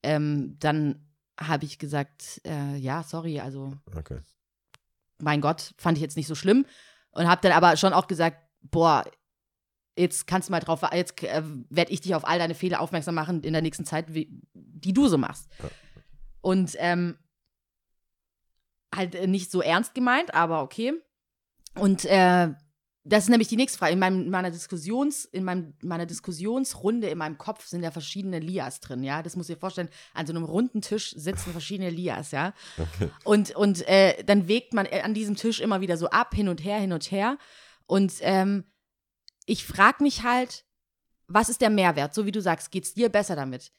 ähm, 0.03 0.55
dann 0.59 1.06
habe 1.39 1.65
ich 1.65 1.79
gesagt, 1.79 2.41
äh, 2.45 2.75
ja, 2.77 3.03
sorry, 3.03 3.39
also 3.39 3.73
Okay. 3.95 4.19
mein 5.19 5.41
Gott, 5.41 5.73
fand 5.77 5.97
ich 5.97 6.01
jetzt 6.01 6.17
nicht 6.17 6.27
so 6.27 6.35
schlimm. 6.35 6.65
Und 7.11 7.27
habe 7.27 7.41
dann 7.41 7.51
aber 7.51 7.77
schon 7.77 7.93
auch 7.93 8.07
gesagt, 8.07 8.37
boah, 8.61 9.03
jetzt 9.97 10.27
kannst 10.27 10.49
du 10.49 10.51
mal 10.51 10.59
drauf, 10.59 10.81
jetzt 10.93 11.23
äh, 11.23 11.43
werde 11.69 11.91
ich 11.91 12.01
dich 12.01 12.13
auf 12.15 12.27
all 12.27 12.37
deine 12.37 12.53
Fehler 12.55 12.81
aufmerksam 12.81 13.15
machen 13.15 13.41
in 13.43 13.53
der 13.53 13.61
nächsten 13.61 13.85
Zeit, 13.85 14.13
wie, 14.13 14.29
die 14.53 14.93
du 14.93 15.07
so 15.07 15.17
machst. 15.17 15.49
Ja. 15.61 15.69
Und 16.41 16.75
ähm, 16.77 17.17
halt 18.93 19.15
äh, 19.15 19.27
nicht 19.27 19.51
so 19.51 19.61
ernst 19.61 19.95
gemeint, 19.95 20.33
aber 20.33 20.61
okay. 20.61 20.93
Und 21.75 22.05
äh, 22.05 22.53
das 23.09 23.23
ist 23.23 23.29
nämlich 23.29 23.47
die 23.47 23.55
nächste 23.55 23.77
Frage. 23.77 23.93
In, 23.93 23.99
meinem, 23.99 24.23
in 24.23 24.29
meiner 24.29 24.51
Diskussions, 24.51 25.25
in 25.25 25.43
meinem, 25.43 25.73
meiner 25.81 26.05
Diskussionsrunde 26.05 27.07
in 27.07 27.17
meinem 27.17 27.37
Kopf 27.37 27.65
sind 27.65 27.83
ja 27.83 27.91
verschiedene 27.91 28.39
Lias 28.39 28.79
drin, 28.79 29.03
ja. 29.03 29.23
Das 29.23 29.35
muss 29.35 29.49
ich 29.49 29.55
dir 29.55 29.59
vorstellen. 29.59 29.89
An 30.13 30.25
so 30.27 30.33
einem 30.33 30.43
runden 30.43 30.81
Tisch 30.81 31.11
sitzen 31.15 31.51
verschiedene 31.51 31.89
Lias, 31.89 32.31
ja. 32.31 32.53
Und, 33.23 33.55
und 33.55 33.87
äh, 33.87 34.23
dann 34.23 34.47
wägt 34.47 34.73
man 34.73 34.85
äh, 34.85 35.01
an 35.01 35.13
diesem 35.13 35.35
Tisch 35.35 35.59
immer 35.59 35.81
wieder 35.81 35.97
so 35.97 36.09
ab, 36.09 36.33
hin 36.35 36.49
und 36.49 36.63
her, 36.63 36.79
hin 36.79 36.93
und 36.93 37.09
her. 37.11 37.37
Und 37.85 38.13
ähm, 38.21 38.65
ich 39.45 39.65
frage 39.65 40.03
mich 40.03 40.23
halt, 40.23 40.65
was 41.27 41.49
ist 41.49 41.61
der 41.61 41.69
Mehrwert? 41.69 42.13
So 42.13 42.25
wie 42.25 42.31
du 42.31 42.41
sagst, 42.41 42.71
geht's 42.71 42.93
dir 42.93 43.09
besser 43.09 43.35
damit? 43.35 43.71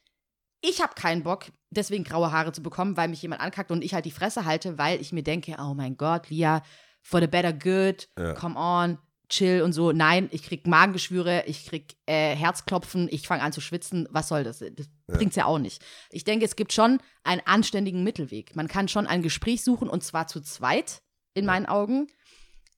Ich 0.61 0.81
habe 0.81 0.93
keinen 0.95 1.23
Bock, 1.23 1.45
deswegen 1.69 2.03
graue 2.03 2.31
Haare 2.31 2.51
zu 2.51 2.61
bekommen, 2.61 2.97
weil 2.97 3.07
mich 3.07 3.21
jemand 3.21 3.41
ankackt 3.41 3.71
und 3.71 3.83
ich 3.83 3.93
halt 3.93 4.05
die 4.05 4.11
Fresse 4.11 4.45
halte, 4.45 4.77
weil 4.77 4.99
ich 4.99 5.13
mir 5.13 5.23
denke, 5.23 5.55
oh 5.59 5.73
mein 5.73 5.95
Gott, 5.95 6.29
Lia, 6.29 6.63
for 7.01 7.21
the 7.21 7.27
better 7.27 7.53
good, 7.53 8.09
Ja. 8.17 8.33
come 8.33 8.57
on, 8.57 8.97
chill 9.29 9.61
und 9.61 9.73
so. 9.73 9.91
Nein, 9.91 10.27
ich 10.31 10.43
krieg 10.43 10.65
Magengeschwüre, 10.67 11.43
ich 11.45 11.65
krieg 11.67 11.95
äh, 12.07 12.35
Herzklopfen, 12.35 13.07
ich 13.11 13.27
fange 13.27 13.43
an 13.43 13.53
zu 13.53 13.61
schwitzen. 13.61 14.07
Was 14.11 14.27
soll 14.27 14.43
das? 14.43 14.59
Das 14.59 14.87
Ja. 15.07 15.15
bringt's 15.17 15.35
ja 15.35 15.45
auch 15.45 15.59
nicht. 15.59 15.83
Ich 16.11 16.23
denke, 16.23 16.45
es 16.45 16.55
gibt 16.55 16.73
schon 16.73 16.99
einen 17.23 17.41
anständigen 17.45 18.03
Mittelweg. 18.03 18.55
Man 18.55 18.67
kann 18.67 18.87
schon 18.87 19.07
ein 19.07 19.21
Gespräch 19.21 19.63
suchen 19.63 19.87
und 19.89 20.03
zwar 20.03 20.27
zu 20.27 20.41
zweit, 20.41 21.01
in 21.35 21.45
meinen 21.45 21.65
Augen. 21.67 22.07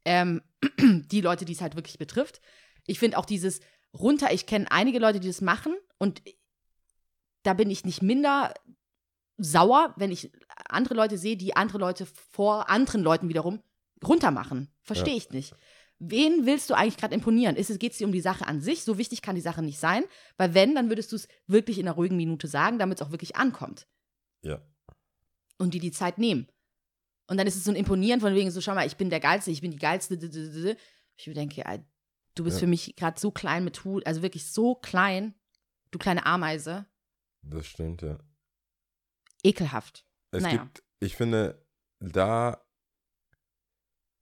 Ähm, 0.05 0.41
die 0.79 1.21
Leute, 1.21 1.45
die 1.45 1.53
es 1.53 1.61
halt 1.61 1.75
wirklich 1.75 1.97
betrifft. 1.97 2.41
Ich 2.85 2.99
finde 2.99 3.17
auch 3.17 3.25
dieses 3.25 3.61
runter, 3.93 4.31
ich 4.33 4.45
kenne 4.45 4.71
einige 4.71 4.99
Leute, 4.99 5.19
die 5.19 5.27
das 5.27 5.41
machen 5.41 5.73
und 5.97 6.21
da 7.43 7.53
bin 7.53 7.69
ich 7.69 7.85
nicht 7.85 8.01
minder 8.01 8.53
sauer, 9.37 9.93
wenn 9.97 10.11
ich 10.11 10.31
andere 10.69 10.93
Leute 10.93 11.17
sehe, 11.17 11.37
die 11.37 11.55
andere 11.55 11.77
Leute 11.79 12.05
vor 12.05 12.69
anderen 12.69 13.01
Leuten 13.01 13.29
wiederum 13.29 13.61
runter 14.03 14.31
machen. 14.31 14.69
Verstehe 14.81 15.13
Ja. 15.13 15.17
ich 15.17 15.29
nicht. 15.31 15.53
Wen 16.03 16.47
willst 16.47 16.67
du 16.69 16.73
eigentlich 16.73 16.97
gerade 16.97 17.13
imponieren? 17.13 17.55
Ist 17.55 17.69
es 17.69 17.77
geht 17.77 17.91
es 17.91 17.99
dir 17.99 18.07
um 18.07 18.11
die 18.11 18.21
Sache 18.21 18.47
an 18.47 18.59
sich? 18.59 18.83
So 18.83 18.97
wichtig 18.97 19.21
kann 19.21 19.35
die 19.35 19.41
Sache 19.41 19.61
nicht 19.61 19.77
sein, 19.77 20.03
weil 20.37 20.55
wenn, 20.55 20.73
dann 20.73 20.89
würdest 20.89 21.11
du 21.11 21.15
es 21.15 21.27
wirklich 21.45 21.77
in 21.77 21.87
einer 21.87 21.95
ruhigen 21.95 22.17
Minute 22.17 22.47
sagen, 22.47 22.79
damit 22.79 22.99
es 22.99 23.05
auch 23.05 23.11
wirklich 23.11 23.35
ankommt 23.35 23.87
Ja. 24.41 24.59
und 25.59 25.75
die 25.75 25.79
die 25.79 25.91
Zeit 25.91 26.17
nehmen. 26.17 26.47
Und 27.27 27.37
dann 27.37 27.45
ist 27.45 27.55
es 27.55 27.63
so 27.65 27.71
ein 27.71 27.75
Imponieren 27.77 28.19
von 28.19 28.33
wegen 28.33 28.49
so, 28.49 28.61
schau 28.61 28.73
mal, 28.73 28.87
ich 28.87 28.97
bin 28.97 29.11
der 29.11 29.19
Geilste, 29.19 29.51
ich 29.51 29.61
bin 29.61 29.69
die 29.71 29.77
Geilste. 29.77 30.15
Ich 31.17 31.23
denke, 31.33 31.85
du 32.33 32.43
bist 32.43 32.57
Ja. 32.57 32.61
für 32.61 32.67
mich 32.67 32.95
gerade 32.95 33.19
so 33.19 33.29
klein 33.29 33.63
mit 33.63 33.83
Hut, 33.85 34.05
also 34.07 34.23
wirklich 34.23 34.51
so 34.51 34.73
klein, 34.75 35.35
du 35.91 35.99
kleine 35.99 36.25
Ameise, 36.25 36.87
Das 37.43 37.67
stimmt, 37.67 38.01
ja. 38.01 38.17
ekelhaft. 39.43 40.05
Es 40.31 40.43
Naja. 40.43 40.63
gibt, 40.63 40.83
ich 40.99 41.15
finde, 41.15 41.63
da 41.99 42.65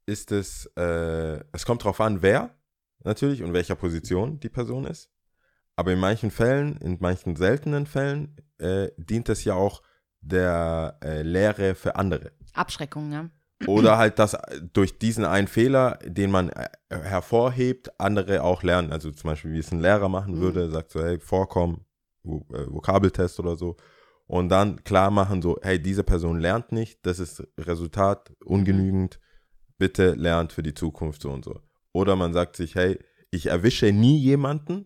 ist 0.10 0.32
es, 0.32 0.66
äh, 0.76 1.40
es 1.52 1.66
kommt 1.66 1.84
drauf 1.84 2.02
an, 2.02 2.22
wer 2.22 2.56
natürlich 3.04 3.44
und 3.44 3.54
welcher 3.54 3.76
Position 3.76 4.40
die 4.40 4.50
Person 4.50 4.86
ist. 4.86 5.10
Aber 5.76 5.94
in 5.94 6.00
manchen 6.00 6.32
Fällen, 6.32 6.78
in 6.82 6.98
manchen 7.00 7.36
seltenen 7.36 7.86
Fällen, 7.86 8.36
äh, 8.58 8.90
dient 8.98 9.30
es 9.30 9.44
ja 9.46 9.54
auch 9.54 9.82
der 10.22 10.98
äh, 11.02 11.22
Lehre 11.22 11.76
für 11.76 11.96
andere. 11.96 12.32
Abschreckung, 12.54 13.12
ja. 13.12 13.30
Oder 13.68 13.98
halt, 13.98 14.20
dass 14.20 14.38
durch 14.74 15.00
diesen 15.00 15.26
einen 15.26 15.48
Fehler, 15.48 16.00
den 16.04 16.32
man 16.32 16.50
äh, 16.50 16.70
hervorhebt, 16.90 18.00
andere 18.00 18.44
auch 18.44 18.64
lernen. 18.64 18.92
Also 18.92 19.12
zum 19.12 19.30
Beispiel, 19.30 19.52
wie 19.54 19.60
es 19.60 19.72
ein 19.72 19.82
Lehrer 19.82 20.10
machen 20.10 20.36
Mhm. 20.36 20.42
würde, 20.42 20.70
sagt 20.70 20.92
so, 20.92 21.02
hey, 21.04 21.20
Vorkommen, 21.20 21.86
Vo 22.24 22.46
äh, 22.54 22.66
Vokabeltest 22.68 23.40
oder 23.40 23.56
so. 23.56 23.76
Und 24.28 24.50
dann 24.50 24.84
klar 24.84 25.12
machen 25.12 25.42
so, 25.42 25.58
hey, 25.62 25.82
diese 25.82 26.04
Person 26.04 26.40
lernt 26.40 26.72
nicht, 26.72 27.06
das 27.06 27.20
ist 27.20 27.46
Resultat 27.58 28.32
ungenügend, 28.46 29.20
bitte 29.80 30.12
lernt 30.12 30.54
für 30.54 30.62
die 30.62 30.76
Zukunft 30.76 31.24
so 31.24 31.32
und 31.32 31.44
so. 31.44 31.60
Oder 31.94 32.16
man 32.16 32.34
sagt 32.34 32.56
sich, 32.56 32.76
hey, 32.76 33.00
ich 33.32 33.48
erwische 33.48 33.92
nie 33.92 34.18
jemanden, 34.20 34.86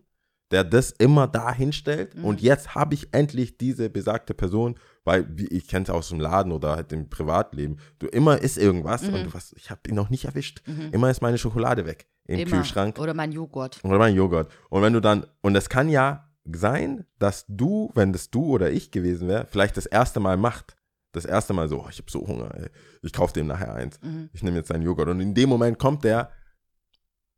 der 0.50 0.62
das 0.64 0.90
immer 0.92 1.26
da 1.26 1.52
hinstellt 1.52 2.14
Mhm. 2.14 2.24
und 2.24 2.40
jetzt 2.40 2.74
habe 2.74 2.94
ich 2.94 3.08
endlich 3.12 3.58
diese 3.58 3.90
besagte 3.90 4.34
Person, 4.34 4.78
weil 5.04 5.26
wie, 5.36 5.48
ich 5.48 5.66
kenne 5.68 5.84
es 5.84 5.90
aus 5.90 6.08
dem 6.10 6.20
Laden 6.20 6.52
oder 6.52 6.76
halt 6.76 6.92
im 6.92 7.08
Privatleben, 7.10 7.78
du 7.98 8.06
immer 8.06 8.38
ist 8.40 8.56
irgendwas 8.56 9.02
Mhm. 9.02 9.14
und 9.14 9.24
du 9.24 9.34
was, 9.34 9.52
ich 9.54 9.70
habe 9.70 9.80
ihn 9.88 9.94
noch 9.96 10.10
nicht 10.10 10.26
erwischt. 10.26 10.62
Immer 10.92 11.10
ist 11.10 11.22
meine 11.22 11.38
Schokolade 11.38 11.86
weg 11.86 12.06
im 12.26 12.38
Immer. 12.40 12.50
Kühlschrank 12.58 12.98
Oder 12.98 13.14
mein 13.14 13.32
Joghurt. 13.32 13.80
oder 13.84 13.98
mein 13.98 14.14
Joghurt. 14.14 14.50
Und 14.70 14.82
wenn 14.82 14.92
du 14.92 15.00
dann, 15.00 15.26
und 15.42 15.56
es 15.56 15.68
kann 15.68 15.88
ja 15.88 16.30
sein, 16.44 17.04
dass 17.18 17.46
du, 17.48 17.90
wenn 17.94 18.12
das 18.12 18.30
du 18.30 18.44
oder 18.44 18.70
ich 18.70 18.90
gewesen 18.90 19.28
wäre, 19.28 19.46
vielleicht 19.50 19.76
das 19.76 19.86
erste 19.86 20.20
Mal 20.20 20.36
macht. 20.36 20.76
Das 21.14 21.24
erste 21.24 21.52
Mal 21.52 21.68
so, 21.68 21.82
oh, 21.82 21.88
ich 21.88 21.98
habe 21.98 22.10
so 22.10 22.26
Hunger, 22.26 22.54
ey. 22.54 22.68
ich 23.02 23.12
kaufe 23.12 23.32
dem 23.32 23.46
nachher 23.46 23.74
eins. 23.74 24.00
Mhm. 24.02 24.30
Ich 24.32 24.42
nehme 24.42 24.56
jetzt 24.56 24.68
seinen 24.68 24.82
Joghurt. 24.82 25.08
Und 25.08 25.20
in 25.20 25.34
dem 25.34 25.48
Moment 25.48 25.78
kommt 25.78 26.04
der 26.04 26.30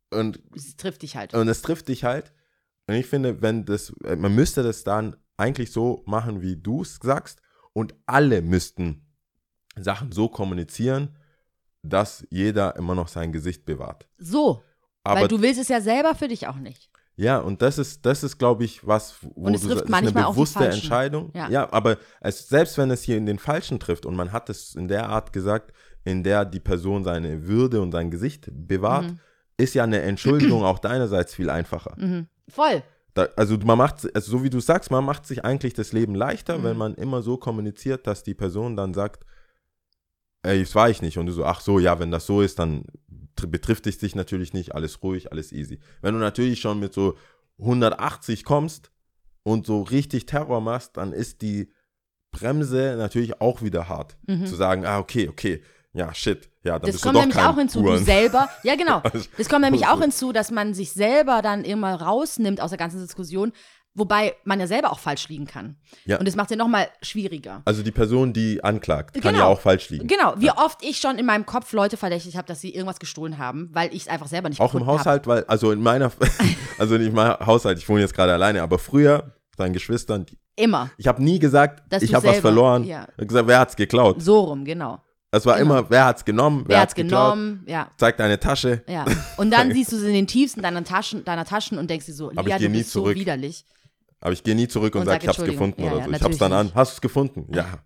und, 0.09 0.41
Es 0.55 0.75
trifft 0.77 1.01
dich 1.01 1.15
halt. 1.15 1.33
und 1.33 1.47
es 1.47 1.61
trifft 1.61 1.87
dich 1.89 2.03
halt. 2.03 2.33
Und 2.87 2.95
ich 2.95 3.07
finde, 3.07 3.41
wenn 3.41 3.65
das, 3.65 3.93
äh, 4.03 4.15
man 4.15 4.33
müsste 4.33 4.63
das 4.63 4.83
dann 4.83 5.15
eigentlich 5.35 5.71
so 5.71 6.03
machen, 6.05 6.41
wie 6.41 6.55
du 6.55 6.81
es 6.81 6.99
sagst. 7.01 7.41
Und 7.73 7.93
alle 8.05 8.41
müssten 8.41 9.05
Sachen 9.75 10.11
so 10.11 10.29
kommunizieren, 10.29 11.15
dass 11.83 12.25
jeder 12.31 12.75
immer 12.75 12.95
noch 12.95 13.07
sein 13.07 13.31
Gesicht 13.31 13.65
bewahrt. 13.65 14.07
So. 14.17 14.63
Aber 15.03 15.21
weil 15.21 15.27
du 15.27 15.41
willst 15.41 15.59
es 15.59 15.67
ja 15.67 15.79
selber 15.79 16.15
für 16.15 16.27
dich 16.27 16.47
auch 16.47 16.55
nicht. 16.55 16.89
Ja, 17.19 17.39
und 17.39 17.63
das 17.63 17.79
ist, 17.79 18.05
das 18.05 18.23
ist, 18.23 18.37
glaube 18.37 18.63
ich, 18.63 18.85
was, 18.85 19.15
wo 19.35 19.47
Und 19.47 19.55
es 19.55 19.61
du 19.61 19.69
trifft 19.69 19.81
das 19.81 19.89
ist 19.89 19.95
eine 19.95 20.11
bewusste. 20.11 20.65
Entscheidung. 20.65 21.31
Ja. 21.33 21.71
aber 21.73 21.97
es, 22.21 22.47
selbst 22.47 22.77
wenn 22.77 22.91
es 22.91 23.01
hier 23.01 23.17
in 23.17 23.25
den 23.25 23.39
Falschen 23.39 23.79
trifft 23.79 24.05
und 24.05 24.15
man 24.15 24.31
hat 24.31 24.49
es 24.51 24.75
in 24.75 24.87
der 24.87 25.09
Art 25.09 25.33
gesagt, 25.33 25.73
in 26.05 26.23
der 26.23 26.45
die 26.45 26.59
Person 26.59 27.03
seine 27.03 27.47
Würde 27.47 27.81
und 27.81 27.91
sein 27.91 28.11
Gesicht 28.11 28.49
bewahrt, 28.53 29.05
Mhm. 29.07 29.19
ist 29.57 29.73
ja 29.73 29.83
eine 29.83 30.01
Entschuldigung 30.03 30.63
auch 30.63 30.77
deinerseits 30.79 31.33
viel 31.33 31.49
einfacher. 31.49 31.95
Mhm. 31.97 32.27
Voll. 32.47 32.83
Da, 33.15 33.27
also 33.35 33.57
man 33.57 33.79
macht, 33.79 34.07
also 34.15 34.31
so 34.37 34.43
wie 34.43 34.51
du 34.51 34.59
sagst, 34.59 34.91
man 34.91 35.03
macht 35.03 35.25
sich 35.25 35.43
eigentlich 35.43 35.73
das 35.73 35.91
Leben 35.93 36.13
leichter, 36.13 36.59
Mhm. 36.59 36.63
wenn 36.63 36.77
man 36.77 36.93
immer 36.93 37.23
so 37.23 37.37
kommuniziert, 37.37 38.05
dass 38.05 38.21
die 38.21 38.35
Person 38.35 38.75
dann 38.77 38.93
sagt, 38.93 39.25
ey, 40.43 40.59
das 40.61 40.75
war 40.75 40.89
ich 40.91 41.01
nicht. 41.01 41.17
Und 41.17 41.25
du 41.25 41.31
so, 41.33 41.43
ach 41.45 41.61
so, 41.61 41.79
ja, 41.79 41.97
wenn 41.99 42.11
das 42.11 42.27
so 42.27 42.41
ist, 42.41 42.59
dann 42.59 42.83
betrifft 43.45 43.87
es 43.87 43.97
dich 43.99 44.15
natürlich 44.15 44.53
nicht, 44.53 44.73
alles 44.73 45.03
ruhig, 45.03 45.31
alles 45.31 45.51
easy. 45.51 45.79
Wenn 46.01 46.13
du 46.13 46.19
natürlich 46.19 46.59
schon 46.59 46.79
mit 46.79 46.93
so 46.93 47.15
180 47.59 48.43
kommst 48.43 48.91
und 49.43 49.65
so 49.65 49.81
richtig 49.81 50.25
Terror 50.25 50.61
machst, 50.61 50.97
dann 50.97 51.13
ist 51.13 51.41
die 51.41 51.71
Bremse 52.31 52.95
natürlich 52.97 53.39
auch 53.41 53.61
wieder 53.61 53.87
hart. 53.89 54.17
Zu 54.27 54.55
sagen, 54.55 54.85
ah, 54.85 54.99
okay, 54.99 55.29
okay, 55.29 55.61
ja, 55.93 56.13
shit, 56.13 56.49
ja, 56.63 56.77
dann 56.77 56.81
Mhm. 56.81 56.81
Das 56.81 56.91
bist 56.91 57.03
kommt 57.03 57.15
du 57.15 57.19
doch 57.19 57.25
nämlich 57.27 57.43
auch 57.43 57.55
hinzu, 57.57 57.81
du 57.81 57.89
Huren. 57.89 58.05
selber. 58.05 58.49
Ja, 58.63 58.75
genau. 58.77 59.01
Das 59.37 59.49
kommt 59.49 59.61
nämlich 59.65 59.87
auch 59.87 59.99
hinzu, 59.99 60.31
dass 60.31 60.51
man 60.51 60.73
sich 60.73 60.91
selber 60.91 61.41
dann 61.41 61.63
immer 61.63 61.99
rausnimmt 62.01 62.61
aus 62.61 62.69
der 62.69 62.77
ganzen 62.77 63.01
Diskussion, 63.01 63.51
wobei 63.97 64.35
man 64.45 64.59
ja 64.59 64.67
selber 64.67 64.91
auch 64.91 64.99
falsch 64.99 65.27
liegen 65.27 65.45
kann. 65.47 65.75
Ja. 66.05 66.17
Und 66.19 66.27
das 66.27 66.35
macht 66.35 66.45
es 66.49 66.51
ja 66.51 66.57
nochmal 66.57 66.87
schwieriger. 67.01 67.61
Also 67.65 67.83
die 67.83 67.91
Person, 67.91 68.31
die 68.31 68.63
anklagt, 68.63 69.13
kann 69.15 69.33
Genau. 69.33 69.37
ja 69.39 69.45
auch 69.45 69.59
falsch 69.59 69.89
liegen. 69.89 70.07
Genau, 70.07 70.33
wie 70.37 70.51
oft 70.51 70.83
ich 70.83 70.99
schon 70.99 71.17
in 71.17 71.25
meinem 71.25 71.45
Kopf 71.45 71.73
Leute 71.73 71.97
verdächtigt 71.97 72.37
habe, 72.37 72.47
dass 72.47 72.61
sie 72.61 72.73
irgendwas 72.73 72.99
gestohlen 72.99 73.37
haben, 73.37 73.69
weil 73.73 73.93
ich 73.93 74.03
es 74.03 74.07
einfach 74.07 74.27
selber 74.27 74.49
nicht 74.49 74.61
Auch 74.61 74.73
im 74.75 74.85
Haushalt, 74.85 75.27
weil, 75.27 75.43
also 75.45 75.71
in 75.71 75.81
meiner, 75.81 76.11
also 76.77 76.97
nicht 76.97 77.07
in 77.07 77.13
meinem 77.15 77.45
Haushalt, 77.45 77.77
ich 77.77 77.89
wohne 77.89 78.01
jetzt 78.01 78.13
gerade 78.13 78.33
alleine, 78.33 78.61
aber 78.61 78.79
früher, 78.79 79.33
deinen 79.57 79.73
Geschwistern, 79.73 80.25
die-. 80.25 80.37
Immer. 80.55 80.89
ich 80.97 81.07
habe 81.07 81.21
nie 81.23 81.37
gesagt, 81.39 81.83
Dass 81.91 82.01
ich 82.03 82.13
habe 82.15 82.27
was 82.27 82.39
verloren. 82.39 82.83
ja. 82.83 83.07
Ich 83.15 83.21
hab 83.21 83.27
gesagt, 83.27 83.47
wer 83.47 83.59
hat's 83.59 83.75
geklaut? 83.75 84.21
So 84.21 84.39
rum, 84.41 84.65
genau. 84.65 85.01
Es 85.29 85.45
war 85.45 85.59
Immer. 85.59 85.79
immer, 85.79 85.89
wer 85.89 86.05
hat's 86.05 86.23
genommen, 86.23 86.63
wer, 86.67 86.75
Wer 86.75 86.77
hat's 86.81 86.91
hat's 86.91 86.95
geklaut, 86.95 87.33
genommen? 87.33 87.63
Ja. 87.67 87.89
zeig 87.97 88.15
deine 88.17 88.39
Tasche. 88.39 88.81
Ja. 88.87 89.03
Und 89.35 89.51
dann 89.51 89.71
siehst 89.73 89.91
du 89.91 89.97
sie 89.97 90.07
in 90.07 90.13
den 90.13 90.25
tiefsten 90.27 90.61
deiner 90.61 90.83
Taschen, 90.85 91.25
deiner 91.25 91.43
Taschen 91.45 91.77
und 91.77 91.89
denkst 91.89 92.05
dir 92.05 92.13
so, 92.13 92.31
Lia, 92.31 92.57
du 92.57 92.69
nie 92.69 92.77
bist 92.77 92.91
so 92.91 93.01
zurück. 93.01 93.15
widerlich. 93.17 93.65
Aber 94.27 94.33
ich 94.33 94.43
gehe 94.43 94.55
nie 94.55 94.67
zurück 94.67 94.93
und, 94.95 95.01
Und 95.01 95.05
sag, 95.05 95.13
sag 95.13 95.23
ich 95.23 95.27
hab's 95.29 95.37
Entschuldigung. 95.39 95.71
gefunden 95.71 95.83
Ja, 95.83 95.87
oder 95.87 95.99
ja, 95.99 96.03
so. 96.03 96.09
Ich 96.09 96.13
hab's 96.15 96.21
natürlich 96.21 96.39
dann 96.39 96.51
an. 96.51 96.75
Hast 96.75 96.91
du's 96.91 96.99
gefunden? 96.99 97.47
Ja. 97.53 97.79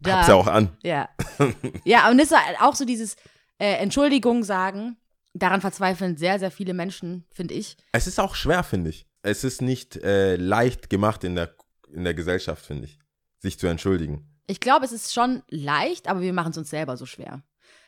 Da, 0.00 0.16
Hab's 0.16 0.28
ja 0.28 0.34
auch 0.34 0.46
an. 0.46 0.74
Ja. 0.82 1.10
ja, 1.84 2.08
und 2.10 2.16
das 2.16 2.30
ist 2.30 2.38
halt 2.38 2.58
auch 2.58 2.74
so 2.74 2.86
dieses 2.86 3.16
äh, 3.58 3.74
Entschuldigung 3.74 4.44
sagen. 4.44 4.96
Daran 5.34 5.60
verzweifeln 5.60 6.16
sehr, 6.16 6.38
sehr 6.38 6.50
viele 6.50 6.72
Menschen, 6.72 7.26
finde 7.30 7.52
ich. 7.52 7.76
Es 7.92 8.06
ist 8.06 8.18
auch 8.18 8.34
schwer, 8.34 8.62
finde 8.62 8.88
ich. 8.88 9.06
Es 9.20 9.44
ist 9.44 9.60
nicht 9.60 9.98
äh, 9.98 10.36
leicht 10.36 10.88
gemacht 10.88 11.22
in 11.22 11.34
der, 11.34 11.54
in 11.92 12.04
der 12.04 12.14
Gesellschaft, 12.14 12.64
finde 12.64 12.86
ich, 12.86 12.98
sich 13.38 13.58
zu 13.58 13.66
entschuldigen. 13.66 14.26
Ich 14.46 14.60
glaube, 14.60 14.86
es 14.86 14.92
ist 14.92 15.12
schon 15.12 15.42
leicht, 15.50 16.08
aber 16.08 16.22
wir 16.22 16.32
machen 16.32 16.52
es 16.52 16.56
uns 16.56 16.70
selber 16.70 16.96
so 16.96 17.04
schwer. 17.04 17.42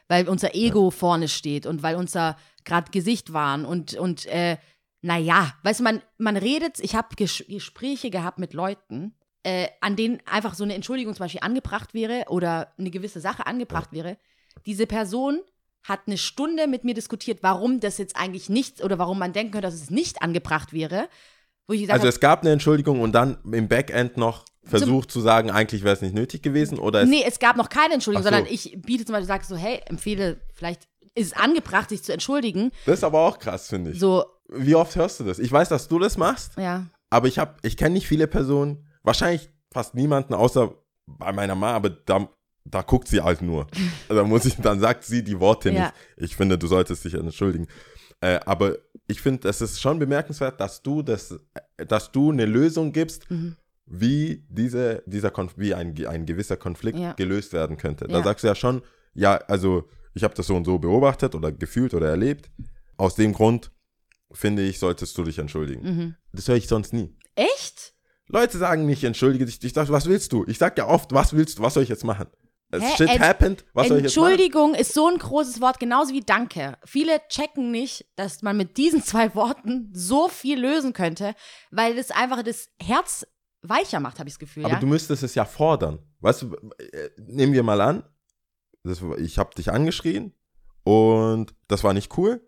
Weil 0.07 0.29
unser 0.29 0.55
Ego 0.55 0.91
vorne 0.91 1.29
steht 1.29 1.65
und 1.65 1.83
weil 1.83 1.97
unser 1.97 2.37
gerade 2.65 2.91
Gesicht 2.91 3.33
waren 3.33 3.65
und, 3.65 3.95
und 3.95 4.27
äh, 4.27 4.59
naja, 5.03 5.55
weißt 5.63 5.81
du, 5.81 5.85
man, 5.85 6.03
man 6.19 6.37
redet, 6.37 6.79
ich 6.81 6.95
habe 6.95 7.15
Ges 7.17 7.45
Gespräche 7.49 8.11
gehabt 8.11 8.39
mit 8.39 8.53
Leuten, 8.53 9.15
äh, 9.43 9.69
an 9.81 9.97
denen 9.97 10.19
einfach 10.31 10.55
so 10.55 10.65
eine 10.65 10.75
Entschuldigung 10.75 11.15
zum 11.15 11.25
Beispiel 11.25 11.41
angebracht 11.43 11.95
wäre 11.95 12.25
oder 12.29 12.73
eine 12.79 12.91
gewisse 12.91 13.21
Sache 13.21 13.47
angebracht 13.47 13.93
wäre. 13.93 14.19
Diese 14.67 14.87
Person 14.87 15.41
hat 15.83 16.01
eine 16.07 16.19
Stunde 16.19 16.67
mit 16.67 16.85
mir 16.85 16.93
diskutiert, 16.93 17.39
warum 17.43 17.81
das 17.81 17.97
jetzt 17.97 18.17
eigentlich 18.17 18.51
nicht 18.51 18.85
oder 18.85 18.99
warum 18.99 19.19
man 19.19 19.33
denken 19.33 19.53
könnte, 19.53 19.69
dass 19.69 19.75
es 19.75 19.89
nicht 19.91 20.21
angebracht 20.21 20.75
wäre. 20.75 21.09
Wo 21.67 21.73
ich 21.73 21.81
gesagt 21.83 21.95
Also 21.95 22.03
habe, 22.03 22.09
es 22.11 22.21
gab 22.21 22.43
eine 22.43 22.51
Entschuldigung 22.51 23.01
und 23.01 23.13
dann 23.13 23.39
im 23.51 23.69
Backend 23.69 24.19
noch 24.19 24.45
versucht 24.65 25.11
zu 25.11 25.21
sagen, 25.21 25.51
eigentlich 25.51 25.83
wäre 25.85 25.95
es 25.95 26.03
nicht 26.03 26.15
nötig 26.15 26.43
gewesen 26.43 26.79
oder 26.79 27.03
es, 27.03 27.09
Nee, 27.09 27.25
es 27.27 27.39
gab 27.39 27.57
noch 27.57 27.71
keine 27.71 27.95
Entschuldigung, 27.95 28.25
so. 28.25 28.31
sondern 28.31 28.53
ich 28.53 28.77
biete 28.83 29.07
zum 29.07 29.15
Beispiel, 29.15 29.27
sage 29.27 29.45
so, 29.47 29.57
hey, 29.57 29.81
empfehle, 29.87 30.39
vielleicht 30.53 30.83
ist 31.15 31.29
es 31.29 31.33
angebracht, 31.33 31.89
sich 31.89 32.03
zu 32.03 32.13
entschuldigen. 32.13 32.71
das 32.85 32.99
ist 32.99 33.05
aber 33.05 33.21
auch 33.21 33.39
krass, 33.39 33.69
finde 33.69 33.93
ich. 33.93 33.99
So, 33.99 34.25
Wie 34.53 34.75
oft 34.75 34.97
hörst 34.97 35.21
du 35.21 35.25
das? 35.25 35.39
Ich 35.39 35.51
weiß, 35.53 35.69
dass 35.69 35.89
du 35.89 35.99
das 35.99 36.17
machst, 36.17 36.57
ja. 36.59 36.87
aber 37.11 37.29
ich 37.29 37.39
habe, 37.39 37.55
ich 37.63 37.77
kenne 37.77 37.95
nicht 37.95 38.07
viele 38.09 38.27
Personen, 38.27 38.87
wahrscheinlich 39.03 39.51
fast 39.73 39.95
niemanden, 39.95 40.35
außer 40.35 40.75
bei 41.07 41.33
meiner 41.33 41.55
Mama, 41.55 41.75
aber 41.75 41.91
da, 41.91 42.29
da 42.65 42.83
guckt 42.83 43.09
sie 43.09 43.21
halt 43.21 43.43
nur. 43.43 43.67
da 44.09 44.25
muss 44.25 44.45
ich, 44.45 44.57
dann 44.57 44.81
sagt 44.81 45.05
sie 45.05 45.23
die 45.23 45.39
Worte 45.41 45.71
Ja. 45.71 45.81
nicht. 45.83 45.93
Ich 46.17 46.37
finde, 46.37 46.59
du 46.59 46.67
solltest 46.67 47.05
dich 47.05 47.15
entschuldigen. 47.15 47.67
Äh, 48.21 48.41
aber 48.45 48.77
ich 49.07 49.21
finde, 49.23 49.49
es 49.49 49.61
ist 49.61 49.81
schon 49.81 49.99
bemerkenswert, 49.99 50.61
dass 50.61 50.83
du 50.83 51.03
das, 51.03 51.35
dass 51.77 52.13
du 52.13 52.31
eine 52.31 52.45
Lösung 52.47 52.93
gibst, 52.93 53.31
Mhm. 53.31 53.57
wie 53.87 54.45
diese, 54.49 55.03
dieser 55.07 55.31
Konf 55.31 55.55
wie 55.57 55.75
ein, 55.75 55.95
ein 56.07 56.27
gewisser 56.27 56.57
Konflikt 56.57 56.99
Ja. 56.99 57.13
gelöst 57.15 57.53
werden 57.53 57.77
könnte. 57.77 58.07
Da 58.09 58.19
Ja. 58.19 58.25
sagst 58.25 58.45
du 58.45 58.49
ja 58.49 58.55
schon, 58.55 58.83
ja, 59.15 59.37
also 59.49 59.89
ich 60.15 60.23
habe 60.23 60.35
das 60.35 60.47
so 60.49 60.55
und 60.57 60.65
so 60.65 60.79
beobachtet 60.79 61.35
oder 61.35 61.51
gefühlt 61.51 61.95
oder 61.95 62.09
erlebt. 62.09 62.51
Aus 62.97 63.15
dem 63.15 63.33
Grund 63.33 63.71
finde 64.33 64.63
ich, 64.63 64.79
solltest 64.79 65.17
du 65.19 65.25
dich 65.25 65.39
entschuldigen. 65.39 65.83
Mhm. 65.83 66.17
Das 66.33 66.49
höre 66.49 66.57
ich 66.57 66.69
sonst 66.69 66.93
nie. 66.93 67.17
Echt? 67.35 67.95
Leute 68.27 68.59
sagen 68.59 68.87
nicht, 68.87 69.03
entschuldige 69.03 69.45
dich. 69.45 69.63
Ich 69.63 69.73
dachte, 69.73 69.93
was 69.93 70.07
willst 70.07 70.33
du? 70.33 70.45
Ich 70.47 70.59
sag 70.59 70.79
ja 70.79 70.87
oft, 70.87 71.13
was 71.13 71.33
willst 71.35 71.59
du? 71.59 71.63
Was 71.63 71.75
soll 71.75 71.83
ich 71.83 71.89
jetzt 71.89 72.05
machen? 72.05 72.29
Hä? 72.73 72.81
Shit 72.97 73.09
Ent- 73.09 73.21
happened. 73.21 73.65
Was 73.75 73.89
soll 73.89 73.99
ich 73.99 74.05
jetzt 74.05 74.17
machen? 74.17 74.31
Entschuldigung 74.31 74.75
ist 74.75 74.95
so 74.95 75.09
ein 75.09 75.19
großes 75.19 75.61
Wort, 75.61 75.81
genauso 75.81 76.13
wie 76.13 76.21
Danke. 76.21 76.79
Viele 76.85 77.21
checken 77.29 77.73
nicht, 77.73 78.07
dass 78.17 78.43
man 78.43 78.57
mit 78.57 78.77
diesen 78.77 79.03
zwei 79.05 79.35
Worten 79.35 79.91
so 79.93 80.29
viel 80.29 80.61
lösen 80.61 80.93
könnte, 80.93 81.35
weil 81.71 81.97
das 81.97 82.11
einfach 82.13 82.43
das 82.43 82.69
Herz 82.81 83.27
weicher 83.63 84.01
macht, 84.01 84.19
habe 84.19 84.29
ich 84.29 84.35
das 84.35 84.39
Gefühl. 84.39 84.65
Aber 84.65 84.75
ja? 84.75 84.81
du 84.81 84.87
müsstest 84.87 85.23
es 85.23 85.35
ja 85.35 85.45
fordern. 85.45 85.99
Weißt 86.21 86.43
du, 86.43 86.55
äh, 86.79 87.11
nehmen 87.19 87.53
wir 87.53 87.63
mal 87.63 87.81
an, 87.81 88.05
das, 88.85 89.03
ich 89.19 89.39
habe 89.39 89.55
dich 89.55 89.71
angeschrien 89.73 90.33
und 90.85 91.53
das 91.69 91.85
war 91.85 91.93
nicht 91.93 92.17
cool. 92.17 92.47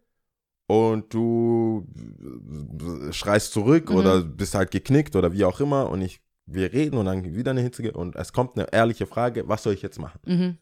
Und 0.67 1.13
du 1.13 1.87
schreist 3.11 3.53
zurück 3.53 3.91
Mhm. 3.91 3.97
oder 3.97 4.23
bist 4.23 4.55
halt 4.55 4.71
geknickt 4.71 5.17
oder 5.17 5.33
wie 5.33 5.45
auch 5.45 5.61
immer 5.61 5.91
und 5.91 6.01
ich, 6.03 6.21
wir 6.47 6.73
reden 6.73 6.97
und 6.97 7.07
dann 7.07 7.25
wieder 7.35 7.51
eine 7.51 7.61
hitzige 7.61 7.93
und 7.93 8.17
es 8.17 8.33
kommt 8.33 8.57
eine 8.57 8.73
ehrliche 8.73 9.07
Frage, 9.07 9.49
was 9.49 9.63
soll 9.63 9.75
ich 9.75 9.83
jetzt 9.83 9.99
machen? 9.99 10.21
mhm. 10.25 10.59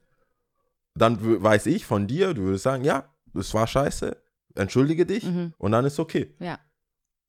Dann 0.95 1.43
weiß 1.43 1.67
ich 1.67 1.87
von 1.87 2.07
dir, 2.09 2.35
du 2.35 2.43
würdest 2.43 2.65
sagen, 2.65 2.83
ja, 2.85 3.05
das 3.33 3.55
war 3.55 3.67
scheiße, 3.67 4.17
entschuldige 4.57 5.07
dich 5.07 5.25
Mhm. 5.25 5.55
und 5.59 5.73
dann 5.73 5.85
ist 5.85 6.01
okay. 6.01 6.35
Ja. 6.41 6.59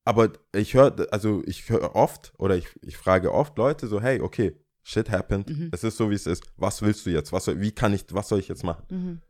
Aber 0.03 0.29
ich 0.55 0.73
höre, 0.73 1.07
also 1.11 1.43
ich 1.45 1.69
höre 1.69 1.95
oft 1.95 2.33
oder 2.39 2.55
ich, 2.57 2.67
ich 2.81 2.97
frage 2.97 3.31
oft 3.31 3.55
Leute 3.59 3.85
so, 3.87 4.01
hey, 4.01 4.19
okay, 4.19 4.55
shit 4.81 5.11
happened, 5.11 5.49
Mhm. 5.49 5.69
es 5.71 5.83
ist 5.83 5.97
so, 5.97 6.09
wie 6.09 6.15
es 6.15 6.25
ist. 6.25 6.43
Was 6.57 6.81
willst 6.81 7.05
du 7.05 7.11
jetzt? 7.11 7.31
Was 7.31 7.45
soll, 7.45 7.61
wie 7.61 7.71
kann 7.71 7.93
ich, 7.93 8.05
was 8.11 8.29
soll 8.29 8.39
ich 8.39 8.47
jetzt 8.47 8.63
machen? 8.63 9.21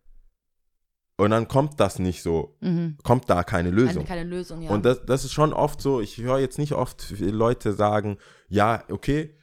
Mhm. 1.22 1.26
Und 1.26 1.32
dann 1.32 1.48
kommt 1.48 1.80
das 1.80 2.00
nicht 2.00 2.22
so, 2.24 2.58
Mhm. 2.62 2.98
kommt 3.04 3.30
da 3.30 3.44
keine 3.44 3.70
Lösung. 3.72 4.06
Keine 4.06 4.24
Lösung, 4.30 4.62
ja. 4.62 4.72
Und 4.72 4.86
das, 4.86 5.06
das 5.06 5.24
ist 5.26 5.34
schon 5.34 5.54
oft 5.54 5.82
so, 5.82 6.02
ich 6.02 6.18
höre 6.18 6.40
jetzt 6.40 6.58
nicht 6.58 6.74
oft 6.74 7.12
Leute 7.20 7.74
sagen, 7.74 8.18
ja, 8.50 8.84
okay, 8.90 9.36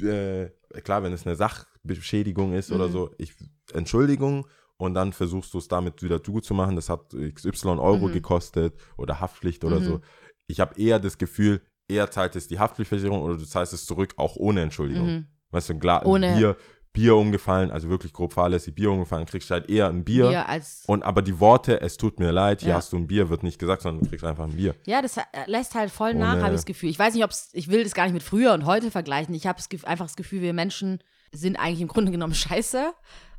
äh, 0.00 0.46
klar, 0.82 1.02
wenn 1.02 1.12
es 1.12 1.26
eine 1.26 1.36
Sachbeschädigung 1.36 2.52
ist 2.52 2.72
oder 2.72 2.88
Mhm. 2.88 2.92
so, 2.92 3.10
ich, 3.18 3.34
Entschuldigung 3.72 4.46
und 4.76 4.94
dann 4.94 5.12
versuchst 5.12 5.52
du 5.54 5.58
es 5.58 5.68
damit 5.68 6.02
wieder 6.02 6.18
gut 6.18 6.44
zu 6.44 6.54
machen. 6.54 6.76
Das 6.76 6.88
hat 6.88 7.12
XY 7.14 7.78
Euro 7.78 8.08
Mhm. 8.08 8.12
gekostet 8.12 8.74
oder 8.96 9.20
Haftpflicht 9.20 9.64
oder 9.64 9.80
Mhm. 9.80 9.84
so. 9.84 10.00
Ich 10.46 10.60
habe 10.60 10.78
eher 10.80 10.98
das 10.98 11.18
Gefühl, 11.18 11.60
eher 11.88 12.10
zahlt 12.10 12.36
es 12.36 12.48
die 12.48 12.58
Haftpflichtversicherung 12.58 13.22
oder 13.22 13.36
du 13.36 13.44
zahlst 13.44 13.72
es 13.72 13.84
zurück, 13.86 14.14
auch 14.16 14.36
ohne 14.36 14.62
Entschuldigung. 14.62 15.06
Mhm. 15.06 15.26
Weißt 15.50 15.68
du, 15.70 15.78
Gla 15.78 16.04
Ohne- 16.04 16.34
Bier, 16.34 16.56
Bier 16.92 17.16
umgefallen, 17.16 17.70
also 17.70 17.88
wirklich 17.88 18.12
grob 18.12 18.34
fahrlässig 18.34 18.74
Bier 18.74 18.90
umgefallen, 18.90 19.24
kriegst 19.24 19.48
du 19.48 19.54
halt 19.54 19.70
eher 19.70 19.88
ein 19.88 20.04
Bier. 20.04 20.28
Bier 20.28 20.48
als. 20.48 20.82
Und 20.86 21.02
aber 21.02 21.22
die 21.22 21.40
Worte, 21.40 21.80
es 21.80 21.96
tut 21.96 22.18
mir 22.20 22.32
leid, 22.32 22.60
hier 22.60 22.70
Ja. 22.70 22.76
hast 22.76 22.92
du 22.92 22.98
ein 22.98 23.06
Bier, 23.06 23.30
wird 23.30 23.42
nicht 23.42 23.58
gesagt, 23.58 23.82
sondern 23.82 24.02
du 24.04 24.10
kriegst 24.10 24.24
einfach 24.24 24.44
ein 24.44 24.56
Bier. 24.56 24.74
Ja, 24.84 25.00
das 25.00 25.16
lässt 25.46 25.74
halt 25.74 25.90
voll 25.90 26.14
nach, 26.14 26.36
habe 26.36 26.48
ich 26.48 26.58
das 26.60 26.66
Gefühl. 26.66 26.90
Ich 26.90 26.98
weiß 26.98 27.14
nicht, 27.14 27.24
ob 27.24 27.30
es, 27.30 27.48
ich 27.54 27.68
will 27.68 27.82
das 27.82 27.94
gar 27.94 28.04
nicht 28.04 28.12
mit 28.12 28.22
früher 28.22 28.52
und 28.52 28.66
heute 28.66 28.90
vergleichen. 28.90 29.34
Ich 29.34 29.46
habe 29.46 29.58
einfach 29.84 30.04
das 30.06 30.16
Gefühl, 30.16 30.42
wir 30.42 30.52
Menschen 30.52 31.02
sind 31.32 31.56
eigentlich 31.56 31.80
im 31.80 31.88
Grunde 31.88 32.12
genommen 32.12 32.34
scheiße 32.34 32.92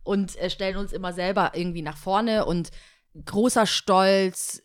und 0.04 0.36
äh, 0.38 0.50
stellen 0.50 0.78
uns 0.78 0.92
immer 0.92 1.14
selber 1.14 1.52
irgendwie 1.54 1.84
nach 1.84 1.98
vorne 1.98 2.46
und 2.46 2.72
großer 3.26 3.68
Stolz, 3.68 4.64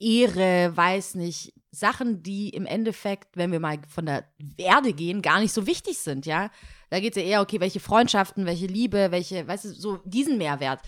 Ehre, 0.00 0.72
weiß 0.74 1.14
nicht, 1.16 1.52
Sachen, 1.70 2.22
die 2.22 2.48
im 2.50 2.66
Endeffekt, 2.66 3.36
wenn 3.36 3.52
wir 3.52 3.60
mal 3.60 3.78
von 3.88 4.06
der 4.06 4.24
Erde 4.56 4.92
gehen, 4.92 5.22
gar 5.22 5.40
nicht 5.40 5.52
so 5.52 5.66
wichtig 5.66 5.98
sind, 5.98 6.26
ja. 6.26 6.50
Da 6.92 7.00
geht 7.00 7.16
es 7.16 7.22
ja 7.22 7.26
eher, 7.26 7.40
okay, 7.40 7.58
welche 7.58 7.80
Freundschaften, 7.80 8.44
welche 8.44 8.66
Liebe, 8.66 9.10
welche, 9.10 9.48
weißt 9.48 9.64
du, 9.64 9.68
so 9.70 9.96
diesen 10.04 10.36
Mehrwert. 10.36 10.80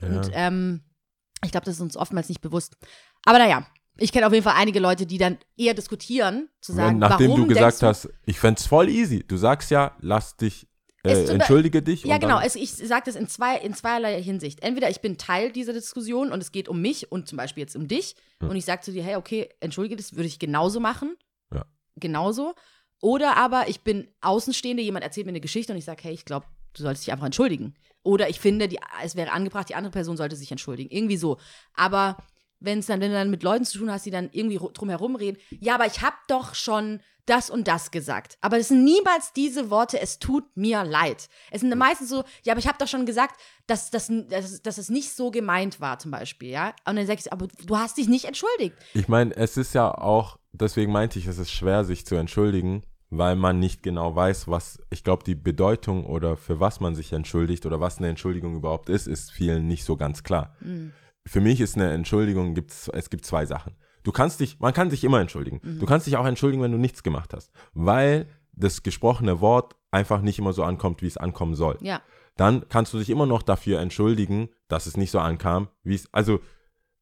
Und 0.00 0.28
ähm, 0.32 0.82
ich 1.44 1.52
glaube, 1.52 1.64
das 1.66 1.76
ist 1.76 1.80
uns 1.80 1.96
oftmals 1.96 2.28
nicht 2.28 2.40
bewusst. 2.40 2.76
Aber 3.24 3.38
naja, 3.38 3.64
ich 3.96 4.10
kenne 4.10 4.26
auf 4.26 4.32
jeden 4.32 4.42
Fall 4.42 4.56
einige 4.56 4.80
Leute, 4.80 5.06
die 5.06 5.18
dann 5.18 5.38
eher 5.56 5.74
diskutieren, 5.74 6.48
zu 6.60 6.72
sagen, 6.72 6.94
Wenn, 6.94 6.98
nachdem 6.98 7.28
warum 7.28 7.42
du 7.42 7.46
gesagt 7.46 7.80
denkst 7.80 7.82
hast, 7.82 8.08
ich 8.26 8.40
fände 8.40 8.58
es 8.58 8.66
voll 8.66 8.88
easy. 8.88 9.22
Du 9.22 9.36
sagst 9.36 9.70
ja, 9.70 9.94
lass 10.00 10.36
dich, 10.36 10.66
äh, 11.04 11.26
entschuldige 11.28 11.80
dich. 11.80 12.02
Du, 12.02 12.08
ja, 12.08 12.18
genau. 12.18 12.40
Es, 12.40 12.56
ich 12.56 12.72
sage 12.72 13.04
das 13.06 13.14
in, 13.14 13.28
zwei, 13.28 13.56
in 13.56 13.72
zweierlei 13.72 14.20
Hinsicht. 14.20 14.64
Entweder 14.64 14.90
ich 14.90 15.00
bin 15.00 15.16
Teil 15.16 15.52
dieser 15.52 15.72
Diskussion 15.72 16.32
und 16.32 16.40
es 16.40 16.50
geht 16.50 16.68
um 16.68 16.80
mich 16.80 17.12
und 17.12 17.28
zum 17.28 17.36
Beispiel 17.36 17.60
jetzt 17.60 17.76
um 17.76 17.86
dich 17.86 18.16
Ja. 18.40 18.48
und 18.48 18.56
ich 18.56 18.64
sage 18.64 18.82
zu 18.82 18.90
dir, 18.90 19.04
hey, 19.04 19.14
okay, 19.14 19.48
entschuldige, 19.60 19.94
das 19.94 20.16
würde 20.16 20.26
ich 20.26 20.40
genauso 20.40 20.80
machen. 20.80 21.16
Ja. 21.54 21.66
Genauso. 21.94 22.56
Oder 23.02 23.36
aber 23.36 23.68
ich 23.68 23.82
bin 23.82 24.08
Außenstehende, 24.22 24.82
jemand 24.82 25.04
erzählt 25.04 25.26
mir 25.26 25.32
eine 25.32 25.40
Geschichte 25.40 25.72
und 25.72 25.78
ich 25.78 25.84
sage, 25.84 26.02
hey, 26.04 26.14
ich 26.14 26.24
glaube, 26.24 26.46
du 26.72 26.82
solltest 26.82 27.04
dich 27.06 27.12
einfach 27.12 27.26
entschuldigen. 27.26 27.74
Oder 28.04 28.30
ich 28.30 28.40
finde, 28.40 28.68
die, 28.68 28.78
es 29.04 29.16
wäre 29.16 29.32
angebracht, 29.32 29.68
die 29.68 29.74
andere 29.74 29.92
Person 29.92 30.16
sollte 30.16 30.36
sich 30.36 30.50
entschuldigen. 30.50 30.88
Irgendwie 30.90 31.16
so. 31.16 31.36
Aber 31.74 32.16
wenn 32.60 32.78
es 32.78 32.86
dann, 32.86 33.00
wenn 33.00 33.10
du 33.10 33.16
dann 33.16 33.30
mit 33.30 33.42
Leuten 33.42 33.64
zu 33.64 33.78
tun 33.78 33.90
hast, 33.90 34.06
die 34.06 34.10
dann 34.12 34.30
irgendwie 34.32 34.58
ru- 34.58 34.72
drumherum 34.72 35.16
reden, 35.16 35.36
ja, 35.60 35.74
aber 35.74 35.86
ich 35.86 36.00
habe 36.00 36.14
doch 36.28 36.54
schon 36.54 37.00
das 37.26 37.50
und 37.50 37.66
das 37.68 37.90
gesagt. 37.90 38.38
Aber 38.40 38.56
es 38.58 38.68
sind 38.68 38.82
niemals 38.84 39.32
diese 39.32 39.68
Worte, 39.70 40.00
es 40.00 40.18
tut 40.20 40.44
mir 40.56 40.82
leid. 40.84 41.28
Es 41.50 41.60
sind 41.60 41.76
meistens 41.76 42.08
so, 42.08 42.22
ja, 42.44 42.52
aber 42.52 42.58
ich 42.60 42.66
habe 42.68 42.78
doch 42.78 42.88
schon 42.88 43.06
gesagt, 43.06 43.40
dass, 43.66 43.90
dass, 43.90 44.10
dass, 44.28 44.62
dass 44.62 44.78
es 44.78 44.88
nicht 44.90 45.12
so 45.12 45.30
gemeint 45.30 45.80
war, 45.80 45.98
zum 45.98 46.10
Beispiel, 46.12 46.50
ja. 46.50 46.74
Und 46.84 46.96
dann 46.96 47.06
sagst 47.06 47.26
du, 47.26 47.32
aber 47.32 47.46
du 47.66 47.76
hast 47.78 47.96
dich 47.96 48.08
nicht 48.08 48.24
entschuldigt. 48.26 48.76
ich 48.94 49.08
meine, 49.08 49.36
es 49.36 49.56
ist 49.56 49.74
ja 49.74 49.92
auch, 49.92 50.38
deswegen 50.52 50.90
meinte 50.92 51.18
ich, 51.20 51.26
es 51.26 51.38
ist 51.38 51.50
schwer, 51.52 51.84
sich 51.84 52.06
zu 52.06 52.14
entschuldigen, 52.16 52.82
weil 53.14 53.36
man 53.36 53.58
nicht 53.58 53.82
genau 53.82 54.16
weiß, 54.16 54.48
was, 54.48 54.80
ich 54.88 55.04
glaube, 55.04 55.22
die 55.22 55.34
Bedeutung 55.34 56.06
oder 56.06 56.34
für 56.38 56.60
was 56.60 56.80
man 56.80 56.94
sich 56.94 57.12
entschuldigt 57.12 57.66
oder 57.66 57.78
was 57.78 57.98
eine 57.98 58.08
Entschuldigung 58.08 58.56
überhaupt 58.56 58.88
ist, 58.88 59.06
ist 59.06 59.30
vielen 59.30 59.68
nicht 59.68 59.84
so 59.84 59.98
ganz 59.98 60.22
klar. 60.22 60.56
Für 61.26 61.42
mich 61.42 61.60
ist 61.60 61.76
eine 61.76 61.92
Entschuldigung, 61.92 62.54
gibt's, 62.54 62.88
es 62.88 63.10
gibt 63.10 63.26
zwei 63.26 63.44
Sachen. 63.44 63.76
Du 64.02 64.12
kannst 64.12 64.40
dich, 64.40 64.60
man 64.60 64.72
kann 64.72 64.88
sich 64.88 65.04
immer 65.04 65.20
entschuldigen. 65.20 65.60
Du 65.78 65.84
kannst 65.84 66.06
dich 66.06 66.16
auch 66.16 66.24
entschuldigen, 66.24 66.62
wenn 66.62 66.72
du 66.72 66.78
nichts 66.78 67.02
gemacht 67.02 67.34
hast, 67.34 67.52
weil 67.74 68.26
das 68.54 68.82
gesprochene 68.82 69.42
Wort 69.42 69.76
einfach 69.90 70.22
nicht 70.22 70.38
immer 70.38 70.54
so 70.54 70.64
ankommt, 70.64 71.02
wie 71.02 71.06
es 71.06 71.18
ankommen 71.18 71.54
soll. 71.54 71.76
Ja. 71.82 72.00
Dann 72.36 72.66
kannst 72.70 72.94
du 72.94 72.98
dich 72.98 73.10
immer 73.10 73.26
noch 73.26 73.42
dafür 73.42 73.80
entschuldigen, 73.80 74.48
dass 74.68 74.86
es 74.86 74.96
nicht 74.96 75.10
so 75.10 75.18
ankam, 75.18 75.68
wie 75.82 75.96
es, 75.96 76.08
also 76.12 76.40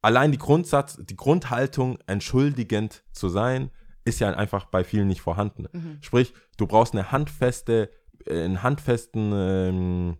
allein 0.03 0.33
die 0.33 0.38
Grundsatz, 0.38 0.99
die 1.01 1.16
Grundhaltung, 1.16 1.99
entschuldigend 2.09 3.05
zu 3.12 3.29
sein, 3.29 3.70
ist 4.05 4.21
ja 4.21 4.31
einfach 4.35 4.67
bei 4.67 4.85
vielen 4.85 5.09
nicht 5.09 5.21
vorhanden. 5.21 5.67
Sprich, 6.01 6.35
du 6.57 6.67
brauchst 6.67 6.95
eine 6.95 7.13
handfeste, 7.13 7.91
äh, 8.27 8.45
einen 8.45 8.63
handfesten, 8.63 9.33
ähm, 9.35 10.17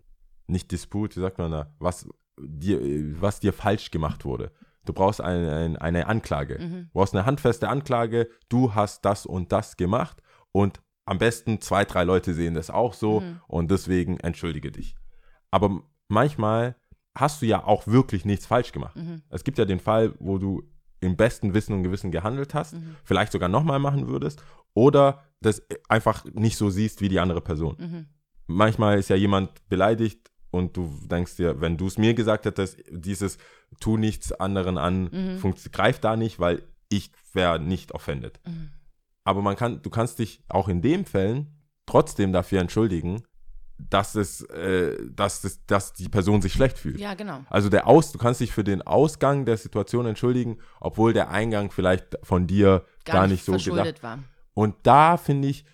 nicht 0.47 0.71
Disput, 0.71 1.15
wie 1.15 1.21
sagt 1.21 1.37
man 1.37 1.51
da, 1.51 1.73
was 1.79 2.07
dir, 2.39 2.79
was 3.21 3.39
dir 3.39 3.53
falsch 3.53 3.91
gemacht 3.91 4.25
wurde. 4.25 4.51
Du 4.85 4.93
brauchst 4.93 5.21
ein, 5.21 5.45
ein, 5.45 5.77
eine 5.77 6.07
Anklage. 6.07 6.57
Du 6.57 6.89
brauchst 6.93 7.13
eine 7.15 7.25
handfeste 7.25 7.69
Anklage, 7.69 8.29
du 8.49 8.73
hast 8.73 9.05
das 9.05 9.25
und 9.25 9.51
das 9.51 9.77
gemacht 9.77 10.21
und 10.51 10.81
am 11.05 11.17
besten 11.17 11.61
zwei, 11.61 11.83
drei 11.85 12.03
Leute 12.03 12.33
sehen 12.33 12.53
das 12.53 12.69
auch 12.69 12.93
so 12.93 13.21
und 13.47 13.71
deswegen 13.71 14.19
entschuldige 14.19 14.71
dich. 14.71 14.95
Aber 15.51 15.81
manchmal 16.07 16.75
hast 17.15 17.41
du 17.41 17.45
ja 17.45 17.63
auch 17.63 17.87
wirklich 17.87 18.23
nichts 18.25 18.45
falsch 18.45 18.71
gemacht. 18.71 18.95
Es 19.29 19.43
gibt 19.43 19.57
ja 19.57 19.65
den 19.65 19.79
Fall, 19.79 20.13
wo 20.19 20.37
du 20.37 20.63
im 21.01 21.17
besten 21.17 21.53
Wissen 21.53 21.73
und 21.73 21.83
Gewissen 21.83 22.11
gehandelt 22.11 22.53
hast, 22.53 22.75
vielleicht 23.03 23.31
sogar 23.33 23.49
nochmal 23.49 23.79
machen 23.79 24.07
würdest 24.07 24.43
oder 24.73 25.23
das 25.41 25.61
einfach 25.89 26.23
nicht 26.33 26.55
so 26.57 26.69
siehst 26.69 27.01
wie 27.01 27.09
die 27.09 27.19
andere 27.19 27.41
Person. 27.41 27.75
Manchmal 28.47 28.97
ist 28.99 29.09
ja 29.09 29.15
jemand 29.15 29.67
beleidigt 29.67 30.29
und 30.51 30.77
du 30.77 30.93
denkst 31.09 31.37
dir, 31.37 31.59
wenn 31.61 31.77
du 31.77 31.87
es 31.87 31.97
mir 31.97 32.13
gesagt 32.13 32.45
hättest, 32.45 32.77
dieses 32.91 33.37
tu 33.79 33.97
nichts 33.97 34.31
anderen 34.31 34.77
an, 34.77 35.09
funkt- 35.39 35.71
greift 35.71 36.03
da 36.03 36.15
nicht, 36.15 36.39
weil 36.39 36.63
ich 36.89 37.11
wäre 37.33 37.59
nicht 37.59 37.93
offended. 37.93 38.39
Aber 39.23 39.41
man 39.41 39.55
kann, 39.55 39.81
du 39.81 39.89
kannst 39.89 40.19
dich 40.19 40.43
auch 40.49 40.67
in 40.67 40.81
den 40.81 41.05
Fällen 41.05 41.57
trotzdem 41.85 42.31
dafür 42.33 42.59
entschuldigen, 42.61 43.23
dass 43.89 44.15
es, 44.15 44.41
äh, 44.43 44.97
dass, 45.11 45.43
es, 45.43 45.65
dass 45.65 45.93
die 45.93 46.09
Person 46.09 46.41
sich 46.41 46.53
schlecht 46.53 46.77
fühlt. 46.77 46.99
Ja, 46.99 47.13
genau. 47.13 47.43
Also 47.49 47.69
der 47.69 47.87
Aus, 47.87 48.11
du 48.11 48.17
kannst 48.17 48.41
dich 48.41 48.51
für 48.51 48.63
den 48.63 48.81
Ausgang 48.81 49.45
der 49.45 49.57
Situation 49.57 50.05
entschuldigen, 50.05 50.59
obwohl 50.79 51.13
der 51.13 51.29
Eingang 51.29 51.71
vielleicht 51.71 52.17
von 52.23 52.47
dir 52.47 52.85
gar, 53.05 53.27
nicht, 53.27 53.45
so 53.45 53.53
verschuldet 53.53 53.85
gedacht. 53.85 54.03
war. 54.03 54.19
Und 54.53 54.75
da 54.83 55.17
finde 55.17 55.47
ich, 55.47 55.65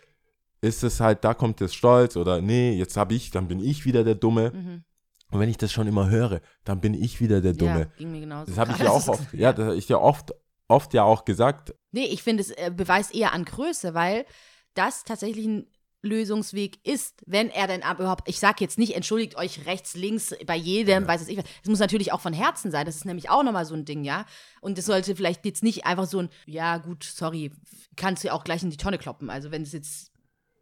ist 0.61 0.83
es 0.83 0.99
halt, 0.99 1.23
da 1.23 1.33
kommt 1.33 1.61
das 1.61 1.73
Stolz 1.73 2.15
oder 2.15 2.41
nee, 2.41 2.73
jetzt 2.73 2.97
habe 2.97 3.13
ich, 3.13 3.31
dann 3.31 3.47
bin 3.47 3.59
ich 3.59 3.85
wieder 3.85 4.03
der 4.03 4.15
Dumme. 4.15 4.51
Mhm. 4.51 4.83
Und 5.29 5.39
wenn 5.39 5.49
ich 5.49 5.57
das 5.57 5.71
schon 5.71 5.87
immer 5.87 6.09
höre, 6.09 6.41
dann 6.63 6.79
bin 6.79 6.93
ich 6.93 7.19
wieder 7.19 7.41
der 7.41 7.53
Dumme. 7.53 7.79
Ja, 7.79 7.85
ging 7.97 8.11
mir 8.11 8.21
genauso. 8.21 8.49
das 8.49 8.57
habe 8.57 8.71
ich 8.71 8.79
ja 8.79 8.89
auch 8.89 9.07
oft, 9.07 9.33
ja, 9.33 9.53
das 9.53 9.65
habe 9.65 9.75
ich 9.75 9.89
ja 9.89 9.97
oft, 9.97 10.33
oft 10.67 10.93
ja 10.93 11.03
auch 11.03 11.25
gesagt. 11.25 11.75
Nee, 11.91 12.05
ich 12.05 12.23
finde, 12.23 12.41
es 12.41 12.51
äh, 12.51 12.71
beweist 12.73 13.13
eher 13.13 13.33
an 13.33 13.45
Größe, 13.45 13.93
weil 13.93 14.25
das 14.73 15.03
tatsächlich 15.03 15.45
ein 15.45 15.67
Lösungsweg 16.07 16.79
ist, 16.85 17.21
wenn 17.27 17.49
er 17.49 17.67
denn 17.67 17.81
überhaupt, 17.81 18.27
ich 18.27 18.39
sage 18.39 18.57
jetzt 18.61 18.77
nicht, 18.79 18.95
entschuldigt 18.95 19.35
euch 19.37 19.65
rechts, 19.65 19.95
links, 19.95 20.33
bei 20.45 20.55
jedem, 20.55 21.07
weiß 21.07 21.21
es 21.21 21.27
ich 21.27 21.37
was. 21.37 21.45
Es 21.63 21.69
muss 21.69 21.79
natürlich 21.79 22.11
auch 22.13 22.21
von 22.21 22.33
Herzen 22.33 22.71
sein, 22.71 22.85
das 22.85 22.95
ist 22.95 23.05
nämlich 23.05 23.29
auch 23.29 23.43
nochmal 23.43 23.65
so 23.65 23.75
ein 23.75 23.85
Ding, 23.85 24.03
ja. 24.03 24.25
Und 24.61 24.77
das 24.77 24.85
sollte 24.85 25.15
vielleicht 25.15 25.45
jetzt 25.45 25.61
nicht 25.63 25.85
einfach 25.85 26.05
so 26.07 26.19
ein, 26.19 26.29
ja 26.45 26.77
gut, 26.77 27.03
sorry, 27.03 27.51
kannst 27.95 28.23
du 28.23 28.29
ja 28.29 28.33
auch 28.33 28.43
gleich 28.43 28.63
in 28.63 28.69
die 28.69 28.77
Tonne 28.77 28.97
kloppen, 28.97 29.29
also 29.29 29.51
wenn 29.51 29.61
es 29.61 29.73
jetzt 29.73 30.11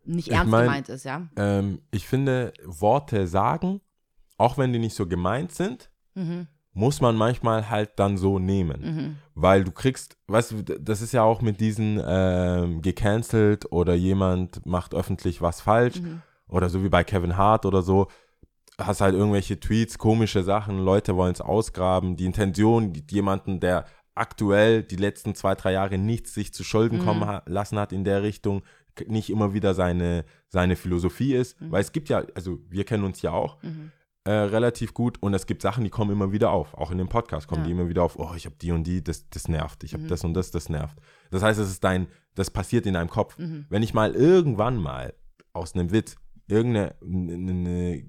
nicht 0.04 0.28
Ich 0.28 0.34
ernst 0.34 0.52
mein- 0.52 0.66
gemeint 0.66 0.90
ist, 0.90 1.06
ja. 1.06 1.28
Ähm, 1.38 1.82
ich 1.92 2.08
finde, 2.08 2.54
Worte 2.64 3.28
sagen, 3.28 3.82
auch 4.38 4.58
wenn 4.58 4.74
die 4.74 4.80
nicht 4.80 4.96
so 4.96 5.08
gemeint 5.08 5.52
sind, 5.54 5.90
Mhm. 6.18 6.48
Muss 6.78 7.00
man 7.02 7.16
manchmal 7.16 7.70
halt 7.70 7.92
dann 7.96 8.18
so 8.18 8.38
nehmen. 8.38 8.82
Mhm. 8.82 9.16
Weil 9.34 9.64
du 9.64 9.72
kriegst, 9.72 10.18
weißt 10.28 10.52
du, 10.52 10.62
das 10.80 11.02
ist 11.02 11.14
ja 11.14 11.24
auch 11.24 11.42
mit 11.42 11.60
diesen 11.62 12.00
ähm, 12.06 12.82
gecancelt 12.82 13.72
oder 13.72 13.96
jemand 13.96 14.64
macht 14.66 14.94
öffentlich 14.94 15.42
was 15.42 15.62
falsch 15.62 16.02
Mhm. 16.02 16.22
oder 16.50 16.70
so 16.70 16.84
wie 16.84 16.90
bei 16.90 17.04
Kevin 17.04 17.38
Hart 17.38 17.66
oder 17.66 17.82
so, 17.82 18.08
hast 18.78 19.00
halt 19.00 19.16
irgendwelche 19.16 19.58
Tweets, 19.60 19.98
komische 19.98 20.44
Sachen, 20.44 20.80
Leute 20.80 21.16
wollen 21.16 21.32
es 21.34 21.40
ausgraben, 21.42 22.18
die 22.18 22.26
Intention, 22.26 22.92
jemanden, 23.10 23.62
der 23.62 23.86
aktuell 24.14 24.84
die 24.84 24.98
letzten 24.98 25.34
zwei, 25.34 25.56
drei 25.56 25.72
Jahre 25.72 25.98
nichts 25.98 26.34
sich 26.34 26.54
zu 26.54 26.64
Schulden 26.66 27.00
kommen 27.00 27.22
Mhm. 27.22 27.26
ha 27.28 27.44
lassen 27.46 27.80
hat 27.80 27.94
in 27.94 28.04
der 28.04 28.22
Richtung, 28.22 28.64
nicht 29.08 29.30
immer 29.30 29.54
wieder 29.54 29.74
seine, 29.74 30.26
seine 30.50 30.76
Philosophie 30.76 31.34
ist, 31.36 31.56
weil 31.72 31.82
es 31.82 31.92
gibt 31.94 32.10
ja, 32.10 32.24
also 32.36 32.60
wir 32.70 32.84
kennen 32.86 33.04
uns 33.06 33.22
ja 33.22 33.32
auch, 33.32 33.62
Mhm. 33.64 33.92
Äh, 34.26 34.32
relativ 34.32 34.94
gut 34.94 35.22
und 35.22 35.34
es 35.36 35.46
gibt 35.46 35.62
Sachen, 35.62 35.84
die 35.84 35.90
kommen 35.90 36.12
immer 36.12 36.32
wieder 36.32 36.50
auf. 36.52 36.74
Auch 36.74 36.92
in 36.92 36.98
dem 36.98 37.08
Podcast 37.10 37.48
kommen 37.48 37.62
Ja. 37.62 37.68
die 37.68 37.72
immer 37.74 37.88
wieder 37.90 38.04
auf. 38.04 38.18
Oh, 38.18 38.34
ich 38.36 38.46
habe 38.46 38.56
die 38.60 38.72
und 38.72 38.84
die, 38.86 39.04
das, 39.04 39.30
das 39.30 39.48
nervt. 39.48 39.84
Ich 39.84 39.94
habe 39.94 40.04
Mhm. 40.04 40.08
das 40.08 40.24
und 40.24 40.34
das, 40.34 40.50
das 40.52 40.68
nervt. 40.68 40.98
Das 41.32 41.44
heißt, 41.44 41.60
es 41.60 41.70
ist 41.70 41.84
dein, 41.84 42.08
das 42.34 42.50
passiert 42.50 42.86
in 42.88 42.96
deinem 42.96 43.10
Kopf. 43.10 43.38
Mhm. 43.38 43.66
Wenn 43.70 43.84
ich 43.84 43.94
mal 43.94 44.14
irgendwann 44.16 44.78
mal 44.78 45.14
aus 45.54 45.76
einem 45.76 45.92
Witz 45.92 46.16
irgendeine 46.48 46.96
eine, 47.02 48.04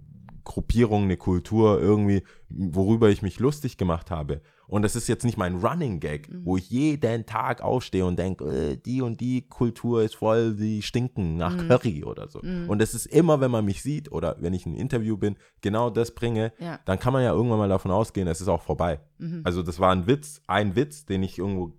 Gruppierung, 0.44 1.04
eine 1.04 1.16
Kultur 1.16 1.80
irgendwie, 1.80 2.22
worüber 2.48 3.10
ich 3.10 3.20
mich 3.22 3.38
lustig 3.40 3.76
gemacht 3.76 4.10
habe. 4.10 4.40
Und 4.68 4.82
das 4.82 4.96
ist 4.96 5.06
jetzt 5.08 5.24
nicht 5.24 5.36
mein 5.38 5.56
Running 5.56 6.00
Gag, 6.00 6.28
Mhm. 6.32 6.44
wo 6.44 6.56
ich 6.56 6.68
jeden 6.70 7.24
Tag 7.26 7.60
aufstehe 7.62 8.04
und 8.04 8.18
denke, 8.18 8.44
äh, 8.44 8.76
die 8.76 9.00
und 9.02 9.20
die 9.20 9.42
Kultur 9.48 10.02
ist 10.02 10.16
voll, 10.16 10.54
die 10.56 10.82
stinken 10.82 11.36
nach 11.36 11.56
Mhm. 11.56 11.68
Curry 11.68 12.04
oder 12.04 12.28
so. 12.28 12.40
Und 12.40 12.78
das 12.80 12.94
ist 12.94 13.06
immer, 13.06 13.40
wenn 13.40 13.50
man 13.50 13.64
mich 13.64 13.82
sieht 13.82 14.10
oder 14.10 14.36
wenn 14.40 14.54
ich 14.54 14.66
ein 14.66 14.74
Interview 14.74 15.16
bin, 15.16 15.36
genau 15.60 15.90
das 15.90 16.14
bringe, 16.14 16.52
Ja. 16.58 16.80
dann 16.84 16.98
kann 16.98 17.12
man 17.12 17.22
ja 17.22 17.32
irgendwann 17.32 17.58
mal 17.58 17.68
davon 17.68 17.90
ausgehen, 17.90 18.26
es 18.28 18.40
ist 18.40 18.48
auch 18.48 18.62
vorbei. 18.62 19.00
Mhm. 19.18 19.42
Also 19.44 19.62
das 19.62 19.78
war 19.78 19.92
ein 19.92 20.06
Witz, 20.06 20.40
ein 20.48 20.74
Witz, 20.76 21.04
den 21.06 21.22
ich 21.22 21.38
irgendwo, 21.38 21.72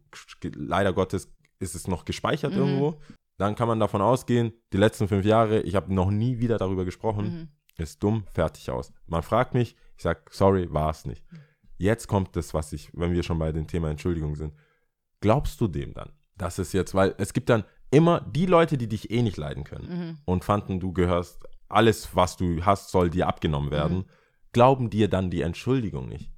leider 0.55 0.93
Gottes 0.93 1.31
ist 1.59 1.75
es 1.75 1.87
noch 1.87 2.05
gespeichert 2.05 2.53
Mhm. 2.53 2.59
irgendwo. 2.59 2.99
dann 3.39 3.53
kann 3.53 3.67
man 3.67 3.79
davon 3.79 4.01
ausgehen, 4.01 4.51
die 4.73 4.77
letzten 4.77 5.07
fünf 5.07 5.23
Jahre, 5.23 5.61
ich 5.61 5.75
habe 5.75 5.93
noch 5.93 6.09
nie 6.09 6.39
wieder 6.39 6.57
darüber 6.57 6.85
gesprochen, 6.85 7.25
Mhm. 7.25 7.47
ist 7.83 8.01
dumm, 8.01 8.23
fertig 8.33 8.71
aus. 8.71 8.91
Man 9.05 9.21
fragt 9.21 9.53
mich, 9.53 9.75
ich 9.95 10.01
sage, 10.01 10.21
sorry, 10.31 10.73
war 10.73 10.89
es 10.89 11.05
nicht. 11.05 11.23
Jetzt 11.77 12.07
kommt 12.07 12.35
das, 12.35 12.53
was 12.53 12.73
ich, 12.73 12.89
wenn 12.93 13.13
wir 13.13 13.23
schon 13.23 13.39
bei 13.39 13.51
dem 13.51 13.67
Thema 13.67 13.89
Entschuldigung 13.89 14.35
sind. 14.35 14.53
Glaubst 15.21 15.59
du 15.61 15.67
dem 15.67 15.93
dann, 15.93 16.11
dass 16.35 16.57
es 16.59 16.73
jetzt, 16.73 16.93
weil 16.95 17.15
es 17.17 17.33
gibt 17.33 17.49
dann 17.49 17.63
immer 17.91 18.21
die 18.21 18.45
Leute, 18.45 18.77
die 18.77 18.87
dich 18.87 19.11
eh 19.11 19.21
nicht 19.21 19.37
leiden 19.37 19.63
können 19.63 19.87
Mhm. 20.09 20.17
und 20.25 20.43
fanden, 20.43 20.79
du 20.79 20.91
gehörst, 20.93 21.43
alles, 21.69 22.15
was 22.15 22.37
du 22.37 22.65
hast, 22.65 22.89
soll 22.91 23.09
dir 23.09 23.27
abgenommen 23.27 23.71
werden, 23.71 23.97
Mhm. 23.99 24.05
glauben 24.53 24.89
dir 24.89 25.07
dann 25.09 25.29
die 25.29 25.41
Entschuldigung 25.41 26.07
nicht. 26.07 26.31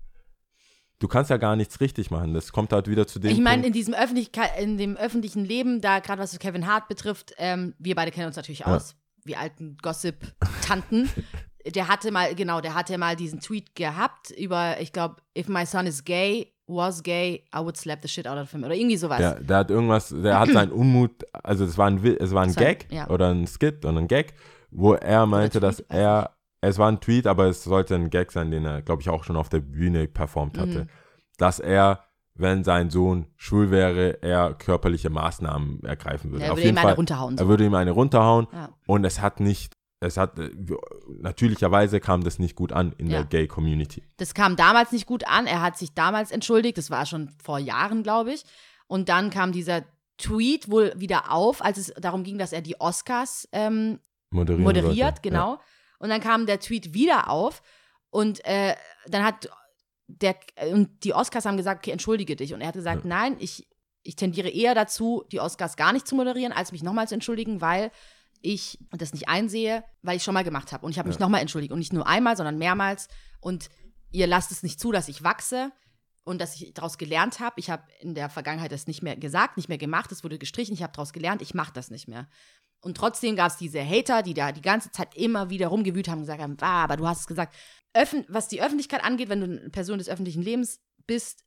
Du 0.99 1.07
kannst 1.07 1.29
ja 1.29 1.37
gar 1.37 1.55
nichts 1.55 1.79
richtig 1.79 2.11
machen. 2.11 2.33
Das 2.33 2.51
kommt 2.51 2.73
halt 2.73 2.89
wieder 2.89 3.07
zu 3.07 3.19
dem 3.19 3.31
Ich 3.31 3.39
meine, 3.39 3.65
in 3.65 3.71
diesem 3.71 3.93
Öffentlichkeit, 3.93 4.59
in 4.59 4.77
dem 4.77 4.97
öffentlichen 4.97 5.45
Leben, 5.45 5.79
da 5.79 5.99
gerade 5.99 6.21
was 6.21 6.37
Kevin 6.39 6.67
Hart 6.67 6.89
betrifft, 6.89 7.33
ähm, 7.37 7.73
wir 7.79 7.95
beide 7.95 8.11
kennen 8.11 8.27
uns 8.27 8.35
natürlich 8.35 8.59
Ja. 8.59 8.75
aus, 8.75 8.95
wie 9.23 9.35
alten 9.37 9.77
Gossip-Tanten. 9.81 11.09
der 11.69 11.87
hatte 11.87 12.11
mal, 12.11 12.33
genau, 12.35 12.61
der 12.61 12.73
hatte 12.75 12.97
mal 12.97 13.15
diesen 13.15 13.39
Tweet 13.39 13.75
gehabt 13.75 14.31
über, 14.31 14.79
ich 14.81 14.91
glaube, 14.93 15.17
if 15.37 15.47
my 15.47 15.65
son 15.65 15.85
is 15.87 16.03
gay, 16.03 16.53
was 16.67 17.01
gay, 17.01 17.43
I 17.55 17.59
would 17.59 17.77
slap 17.77 17.99
the 18.03 18.07
shit 18.07 18.27
out 18.27 18.37
of 18.37 18.51
him 18.51 18.63
oder 18.63 18.75
irgendwie 18.75 18.97
sowas. 18.97 19.19
Ja, 19.19 19.33
der 19.35 19.57
hat 19.57 19.71
irgendwas, 19.71 20.09
der 20.15 20.39
hat 20.39 20.49
seinen 20.51 20.71
Unmut, 20.71 21.25
also 21.33 21.65
es 21.65 21.77
war 21.77 21.87
ein, 21.87 22.03
es 22.05 22.31
war 22.33 22.43
ein 22.43 22.55
war- 22.55 22.63
Gag 22.63 22.87
ja. 22.91 23.09
oder 23.09 23.29
ein 23.33 23.47
Skit 23.47 23.85
und 23.85 23.97
ein 23.97 24.07
Gag, 24.07 24.33
wo 24.71 24.93
er 24.93 25.25
meinte, 25.25 25.59
dass 25.59 25.79
er, 25.79 26.35
es 26.61 26.77
war 26.77 26.91
ein 26.91 26.99
Tweet, 26.99 27.25
aber 27.25 27.45
es 27.47 27.63
sollte 27.63 27.95
ein 27.95 28.09
Gag 28.11 28.31
sein, 28.31 28.51
den 28.51 28.65
er, 28.65 28.81
glaube 28.83 29.01
ich, 29.01 29.09
auch 29.09 29.23
schon 29.23 29.35
auf 29.35 29.49
der 29.49 29.61
Bühne 29.61 30.07
performt 30.07 30.57
hatte, 30.59 30.83
Mhm. 30.83 30.89
dass 31.37 31.59
er, 31.59 32.03
wenn 32.35 32.63
sein 32.63 32.89
Sohn 32.91 33.25
schwul 33.35 33.71
wäre, 33.71 34.21
er 34.21 34.53
körperliche 34.53 35.09
Maßnahmen 35.09 35.83
ergreifen 35.83 36.31
würde. 36.31 36.45
er 36.45 36.51
auf 36.51 36.57
würde 36.57 36.65
jeden 36.67 36.75
ihm 36.75 36.79
eine 36.79 36.87
Fall, 36.89 36.95
runterhauen. 36.95 37.37
So. 37.37 37.43
er 37.45 37.47
würde 37.49 37.65
ihm 37.65 37.73
eine 37.73 37.91
runterhauen 37.91 38.47
Ja. 38.53 38.69
und 38.85 39.05
es 39.05 39.21
hat 39.21 39.39
nicht, 39.39 39.73
es 40.01 40.17
hat, 40.17 40.39
äh, 40.39 40.49
natürlicherweise 41.07 41.99
kam 41.99 42.23
das 42.23 42.39
nicht 42.39 42.55
gut 42.55 42.71
an 42.71 42.93
in 42.97 43.07
Ja. 43.07 43.19
der 43.23 43.25
Gay-Community. 43.25 44.03
Das 44.17 44.33
kam 44.33 44.55
damals 44.55 44.91
nicht 44.91 45.05
gut 45.05 45.27
an. 45.27 45.45
Er 45.45 45.61
hat 45.61 45.77
sich 45.77 45.93
damals 45.93 46.31
entschuldigt. 46.31 46.77
Das 46.77 46.89
war 46.89 47.05
schon 47.05 47.29
vor 47.43 47.59
Jahren, 47.59 48.03
glaube 48.03 48.33
ich. 48.33 48.43
Und 48.87 49.09
dann 49.09 49.29
kam 49.29 49.51
dieser 49.51 49.83
Tweet 50.17 50.69
wohl 50.69 50.93
wieder 50.95 51.31
auf, 51.31 51.63
als 51.63 51.77
es 51.77 51.93
darum 51.99 52.23
ging, 52.23 52.37
dass 52.37 52.53
er 52.53 52.61
die 52.61 52.79
Oscars 52.79 53.47
ähm, 53.51 53.99
moderiert, 54.31 54.95
sollte. 54.97 55.21
genau. 55.21 55.59
Und 55.99 56.09
dann 56.09 56.21
kam 56.21 56.45
der 56.45 56.59
Tweet 56.59 56.93
wieder 56.93 57.29
auf 57.29 57.61
und 58.09 58.43
äh, 58.45 58.75
dann 59.07 59.23
hat 59.23 59.49
der 60.07 60.35
und 60.71 61.03
die 61.03 61.13
Oscars 61.13 61.45
haben 61.45 61.57
gesagt, 61.57 61.81
okay, 61.81 61.91
entschuldige 61.91 62.35
dich. 62.35 62.53
Und 62.53 62.61
er 62.61 62.67
hat 62.69 62.73
gesagt, 62.75 63.05
nein, 63.05 63.35
ich, 63.39 63.67
ich 64.03 64.15
tendiere 64.15 64.49
eher 64.49 64.73
dazu, 64.73 65.23
die 65.31 65.39
Oscars 65.39 65.75
gar 65.77 65.93
nicht 65.93 66.07
zu 66.07 66.15
moderieren, 66.15 66.51
als 66.53 66.71
mich 66.71 66.83
nochmal 66.83 67.07
zu 67.07 67.13
entschuldigen, 67.15 67.61
weil 67.61 67.91
ich 68.41 68.79
das 68.91 69.13
nicht 69.13 69.27
einsehe, 69.27 69.83
weil 70.01 70.17
ich 70.17 70.23
schon 70.23 70.33
mal 70.33 70.43
gemacht 70.43 70.71
habe. 70.71 70.85
Und 70.85 70.91
ich 70.91 70.99
habe 70.99 71.09
mich 71.09 71.17
Ja. 71.17 71.25
nochmal 71.25 71.41
entschuldigt. 71.41 71.71
Und 71.73 71.79
nicht 71.79 71.93
nur 71.93 72.07
einmal, 72.07 72.37
sondern 72.37 72.57
mehrmals. 72.57 73.07
Und 73.39 73.69
ihr 74.11 74.27
lasst 74.27 74.51
es 74.51 74.63
nicht 74.63 74.79
zu, 74.79 74.91
dass 74.91 75.07
ich 75.09 75.23
wachse 75.23 75.71
und 76.23 76.39
dass 76.39 76.55
ich 76.59 76.73
daraus 76.73 76.97
gelernt 76.97 77.39
habe. 77.39 77.55
Ich 77.59 77.69
habe 77.69 77.83
in 78.01 78.15
der 78.15 78.29
Vergangenheit 78.29 78.71
das 78.71 78.87
nicht 78.87 79.01
mehr 79.01 79.15
gesagt, 79.15 79.57
nicht 79.57 79.69
mehr 79.69 79.77
gemacht, 79.77 80.11
es 80.11 80.23
wurde 80.23 80.37
gestrichen, 80.37 80.73
ich 80.73 80.83
habe 80.83 80.93
daraus 80.93 81.13
gelernt, 81.13 81.41
ich 81.41 81.53
mache 81.53 81.73
das 81.73 81.89
nicht 81.91 82.07
mehr. 82.07 82.27
Und 82.81 82.95
trotzdem 82.95 83.35
gab 83.35 83.47
es 83.51 83.57
diese 83.57 83.83
Hater, 83.83 84.21
die 84.23 84.33
da 84.33 84.51
die 84.51 84.61
ganze 84.61 84.91
Zeit 84.91 85.15
immer 85.15 85.49
wieder 85.49 85.67
rumgewühlt 85.67 86.07
haben 86.07 86.19
und 86.19 86.23
gesagt 86.23 86.41
haben, 86.41 86.55
ah, 86.61 86.83
aber 86.83 86.97
du 86.97 87.07
hast 87.07 87.21
es 87.21 87.27
gesagt. 87.27 87.53
Öffn 87.93 88.25
was 88.29 88.47
die 88.47 88.61
Öffentlichkeit 88.61 89.03
angeht, 89.03 89.27
wenn 89.29 89.41
du 89.41 89.45
eine 89.59 89.69
Person 89.69 89.97
des 89.97 90.07
öffentlichen 90.07 90.41
Lebens 90.43 90.79
bist, 91.07 91.43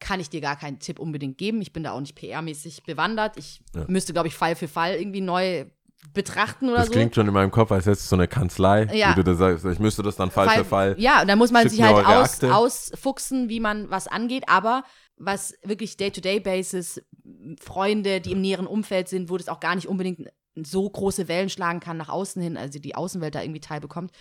kann 0.00 0.20
ich 0.20 0.30
dir 0.30 0.40
gar 0.40 0.54
keinen 0.56 0.78
Tipp 0.78 0.98
unbedingt 1.00 1.38
geben. 1.38 1.60
Ich 1.62 1.72
bin 1.72 1.82
da 1.82 1.90
auch 1.92 2.00
nicht 2.00 2.16
PR-mäßig 2.16 2.84
bewandert. 2.84 3.36
Ich 3.36 3.60
Ja. 3.74 3.86
müsste, 3.88 4.12
glaube 4.12 4.28
ich, 4.28 4.34
Fall 4.34 4.54
für 4.54 4.68
Fall 4.68 4.94
irgendwie 4.94 5.20
neu 5.22 5.66
betrachten 6.14 6.68
oder 6.68 6.78
Das 6.78 6.86
so. 6.86 6.92
klingt 6.92 7.14
schon 7.14 7.26
in 7.28 7.34
meinem 7.34 7.50
Kopf, 7.50 7.70
als 7.72 7.86
hättest 7.86 8.04
du 8.04 8.08
so 8.10 8.16
eine 8.16 8.28
Kanzlei, 8.28 8.84
Ja. 8.94 9.10
wie 9.10 9.14
du 9.16 9.24
das 9.24 9.38
sagst. 9.38 9.64
Ich 9.66 9.78
müsste 9.78 10.02
das 10.02 10.16
dann 10.16 10.30
Fall, 10.30 10.48
für 10.48 10.64
Fall. 10.64 10.94
Ja, 10.98 11.20
und 11.22 11.28
da 11.28 11.36
muss 11.36 11.50
man 11.50 11.68
sich 11.68 11.82
halt 11.82 12.04
aus, 12.06 12.42
ausfuchsen, 12.42 13.48
wie 13.48 13.60
man 13.60 13.90
was 13.90 14.06
angeht. 14.08 14.44
Aber 14.48 14.84
was 15.16 15.54
wirklich 15.64 15.96
Day-to-Day-Basis, 15.96 17.02
Freunde, 17.60 18.20
die 18.20 18.32
im 18.32 18.40
näheren 18.40 18.66
Umfeld 18.66 19.08
sind, 19.08 19.30
wo 19.30 19.36
das 19.36 19.48
auch 19.48 19.60
gar 19.60 19.74
nicht 19.74 19.88
unbedingt 19.88 20.28
so 20.56 20.88
große 20.88 21.28
Wellen 21.28 21.50
schlagen 21.50 21.80
kann 21.80 21.96
nach 21.96 22.08
außen 22.08 22.40
hin, 22.42 22.56
also 22.56 22.78
die 22.78 22.94
Außenwelt 22.94 23.34
da 23.34 23.42
irgendwie 23.42 23.60
Teil 23.60 23.80
bekommt, 23.80 24.12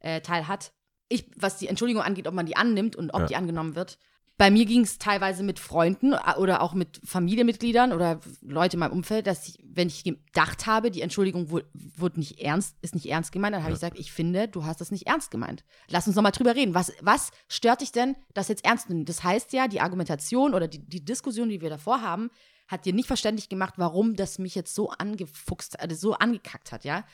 äh, 0.00 0.20
Teil 0.20 0.48
hat. 0.48 0.72
Ich, 1.08 1.30
was 1.36 1.56
die 1.58 1.68
Entschuldigung 1.68 2.02
angeht, 2.02 2.26
ob 2.26 2.34
man 2.34 2.46
die 2.46 2.56
annimmt 2.56 2.96
und 2.96 3.10
ob 3.14 3.20
Ja. 3.22 3.26
die 3.26 3.36
angenommen 3.36 3.76
wird. 3.76 3.98
Bei 4.38 4.50
mir 4.50 4.66
ging 4.66 4.82
es 4.82 4.98
teilweise 4.98 5.42
mit 5.42 5.58
Freunden 5.58 6.12
äh, 6.12 6.34
oder 6.36 6.60
auch 6.60 6.74
mit 6.74 7.00
Familienmitgliedern 7.04 7.92
oder 7.92 8.20
Leute 8.42 8.76
in 8.76 8.80
meinem 8.80 8.92
Umfeld, 8.92 9.26
dass 9.26 9.48
ich, 9.48 9.58
wenn 9.64 9.88
ich 9.88 10.04
gedacht 10.04 10.66
habe, 10.66 10.90
die 10.90 11.00
Entschuldigung 11.00 11.50
wurde, 11.50 12.20
nicht 12.20 12.40
ernst, 12.40 12.76
ist 12.82 12.94
nicht 12.94 13.06
ernst 13.06 13.32
gemeint, 13.32 13.54
dann 13.54 13.62
habe 13.62 13.72
ich 13.72 13.80
gesagt, 13.80 13.98
ich 13.98 14.12
finde, 14.12 14.48
du 14.48 14.64
hast 14.64 14.80
das 14.80 14.90
nicht 14.90 15.06
ernst 15.06 15.30
gemeint. 15.30 15.64
Lass 15.88 16.06
uns 16.06 16.16
noch 16.16 16.22
mal 16.22 16.32
drüber 16.32 16.54
reden. 16.54 16.74
Was, 16.74 16.92
was 17.00 17.30
stört 17.48 17.80
dich 17.80 17.92
denn, 17.92 18.14
das 18.34 18.48
jetzt 18.48 18.64
ernst 18.64 18.86
zu 18.86 18.92
nehmen? 18.92 19.06
Das 19.06 19.24
heißt 19.24 19.52
ja, 19.54 19.68
die 19.68 19.80
Argumentation 19.80 20.54
oder 20.54 20.68
die, 20.68 20.86
die 20.86 21.04
Diskussion, 21.04 21.48
die 21.48 21.62
wir 21.62 21.70
davor 21.70 22.02
haben, 22.02 22.30
hat 22.68 22.84
dir 22.84 22.92
nicht 22.92 23.06
verständlich 23.06 23.48
gemacht, 23.48 23.74
warum 23.76 24.16
das 24.16 24.38
mich 24.38 24.54
jetzt 24.54 24.74
so 24.74 24.90
angefuchst, 24.90 25.80
also 25.80 25.94
so 25.94 26.14
angekackt 26.14 26.72
hat, 26.72 26.84
ja? 26.84 27.04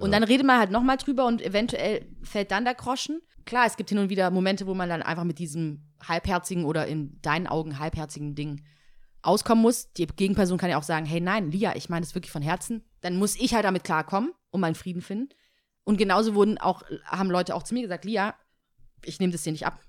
Und 0.00 0.12
dann 0.12 0.22
redet 0.22 0.46
man 0.46 0.58
halt 0.58 0.70
nochmal 0.70 0.96
drüber 0.96 1.26
und 1.26 1.42
eventuell 1.42 2.06
fällt 2.22 2.50
dann 2.50 2.64
der 2.64 2.74
Groschen. 2.74 3.20
Klar, 3.44 3.66
es 3.66 3.76
gibt 3.76 3.90
hin 3.90 3.98
und 3.98 4.10
wieder 4.10 4.30
Momente, 4.30 4.66
wo 4.66 4.74
man 4.74 4.88
dann 4.88 5.02
einfach 5.02 5.24
mit 5.24 5.38
diesem 5.38 5.82
halbherzigen 6.06 6.64
oder 6.64 6.86
in 6.86 7.20
deinen 7.22 7.46
Augen 7.46 7.78
halbherzigen 7.78 8.34
Ding 8.34 8.62
auskommen 9.22 9.62
muss. 9.62 9.92
Die 9.92 10.06
Gegenperson 10.06 10.58
kann 10.58 10.70
ja 10.70 10.78
auch 10.78 10.82
sagen, 10.84 11.06
hey 11.06 11.20
nein, 11.20 11.50
Lia, 11.50 11.74
ich 11.76 11.88
meine 11.88 12.04
das 12.04 12.14
wirklich 12.14 12.30
von 12.30 12.42
Herzen. 12.42 12.84
Dann 13.00 13.16
muss 13.16 13.36
ich 13.36 13.54
halt 13.54 13.64
damit 13.64 13.84
klarkommen 13.84 14.32
und 14.50 14.60
meinen 14.60 14.74
Frieden 14.74 15.02
finden. 15.02 15.30
Und 15.84 15.96
genauso 15.96 16.34
wurden 16.34 16.58
auch, 16.58 16.82
haben 17.04 17.30
Leute 17.30 17.54
auch 17.54 17.62
zu 17.62 17.74
mir 17.74 17.82
gesagt, 17.82 18.04
Lia, 18.04 18.34
ich 19.04 19.20
nehme 19.20 19.32
das 19.32 19.42
dir 19.42 19.52
nicht 19.52 19.66
ab. 19.66 19.80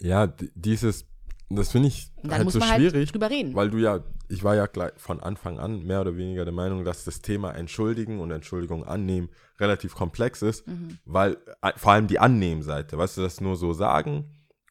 Ja, 0.00 0.26
dieses, 0.26 1.06
das 1.48 1.70
finde 1.70 1.88
ich 1.88 2.10
Und 2.16 2.24
dann 2.24 2.32
halt 2.38 2.44
muss 2.44 2.54
so 2.54 2.58
man 2.58 2.68
schwierig, 2.76 2.94
halt 2.94 3.14
drüber 3.14 3.30
reden. 3.30 3.54
weil 3.54 3.70
du 3.70 3.78
ja, 3.78 4.00
ich 4.28 4.42
war 4.42 4.56
ja 4.56 4.66
gleich 4.66 4.92
von 4.96 5.20
Anfang 5.20 5.58
an 5.60 5.84
mehr 5.84 6.00
oder 6.00 6.16
weniger 6.16 6.44
der 6.44 6.52
Meinung, 6.54 6.84
dass 6.84 7.04
das 7.04 7.22
Thema 7.22 7.52
Entschuldigen 7.52 8.18
und 8.20 8.30
Entschuldigung 8.32 8.84
annehmen 8.84 9.28
relativ 9.60 9.94
komplex 9.94 10.42
ist, 10.42 10.66
Mhm. 10.66 10.98
weil 11.04 11.36
äh, 11.62 11.72
vor 11.76 11.92
allem 11.92 12.08
die 12.08 12.18
Annehmseite, 12.18 12.98
weißt 12.98 13.18
du, 13.18 13.22
das 13.22 13.40
nur 13.40 13.56
so 13.56 13.72
sagen 13.72 14.24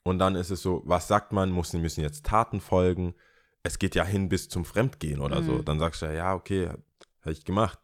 und 0.03 0.19
dann 0.19 0.35
ist 0.35 0.51
es 0.51 0.61
so, 0.61 0.81
was 0.85 1.07
sagt 1.07 1.31
man, 1.31 1.49
muss, 1.51 1.71
müssen 1.73 2.01
jetzt 2.01 2.25
Taten 2.25 2.59
folgen, 2.59 3.15
es 3.63 3.79
geht 3.79 3.95
ja 3.95 4.03
hin 4.03 4.27
bis 4.29 4.49
zum 4.49 4.65
Fremdgehen 4.65 5.21
oder 5.21 5.41
so, 5.43 5.53
Mhm. 5.53 5.65
dann 5.65 5.79
sagst 5.79 6.01
du 6.01 6.05
ja, 6.07 6.11
ja, 6.13 6.33
okay, 6.35 6.67
habe 7.21 7.31
ich 7.31 7.45
gemacht. 7.45 7.79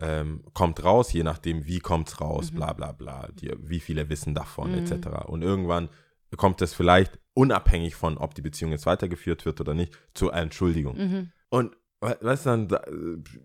Ähm, 0.00 0.44
kommt 0.54 0.84
raus, 0.84 1.12
je 1.12 1.24
nachdem, 1.24 1.66
wie 1.66 1.80
kommt's 1.80 2.20
raus, 2.20 2.52
Mhm. 2.52 2.56
bla 2.56 2.72
bla 2.72 2.92
bla, 2.92 3.28
die, 3.32 3.52
wie 3.58 3.80
viele 3.80 4.08
wissen 4.08 4.32
davon, 4.32 4.70
Mhm. 4.70 4.78
etc. 4.78 5.08
Und 5.26 5.42
irgendwann 5.42 5.88
kommt 6.36 6.62
es 6.62 6.72
vielleicht 6.72 7.18
unabhängig 7.38 7.94
von, 7.94 8.18
ob 8.18 8.34
die 8.34 8.42
Beziehung 8.42 8.72
jetzt 8.72 8.86
weitergeführt 8.86 9.44
wird 9.46 9.60
oder 9.60 9.74
nicht, 9.74 9.96
zur 10.14 10.34
Entschuldigung. 10.34 10.96
Mhm. 10.96 11.32
Und 11.50 11.76
we- 12.00 12.18
weißt 12.20 12.46
du, 12.46 12.50
dann 12.50 12.68
sa- 12.68 12.84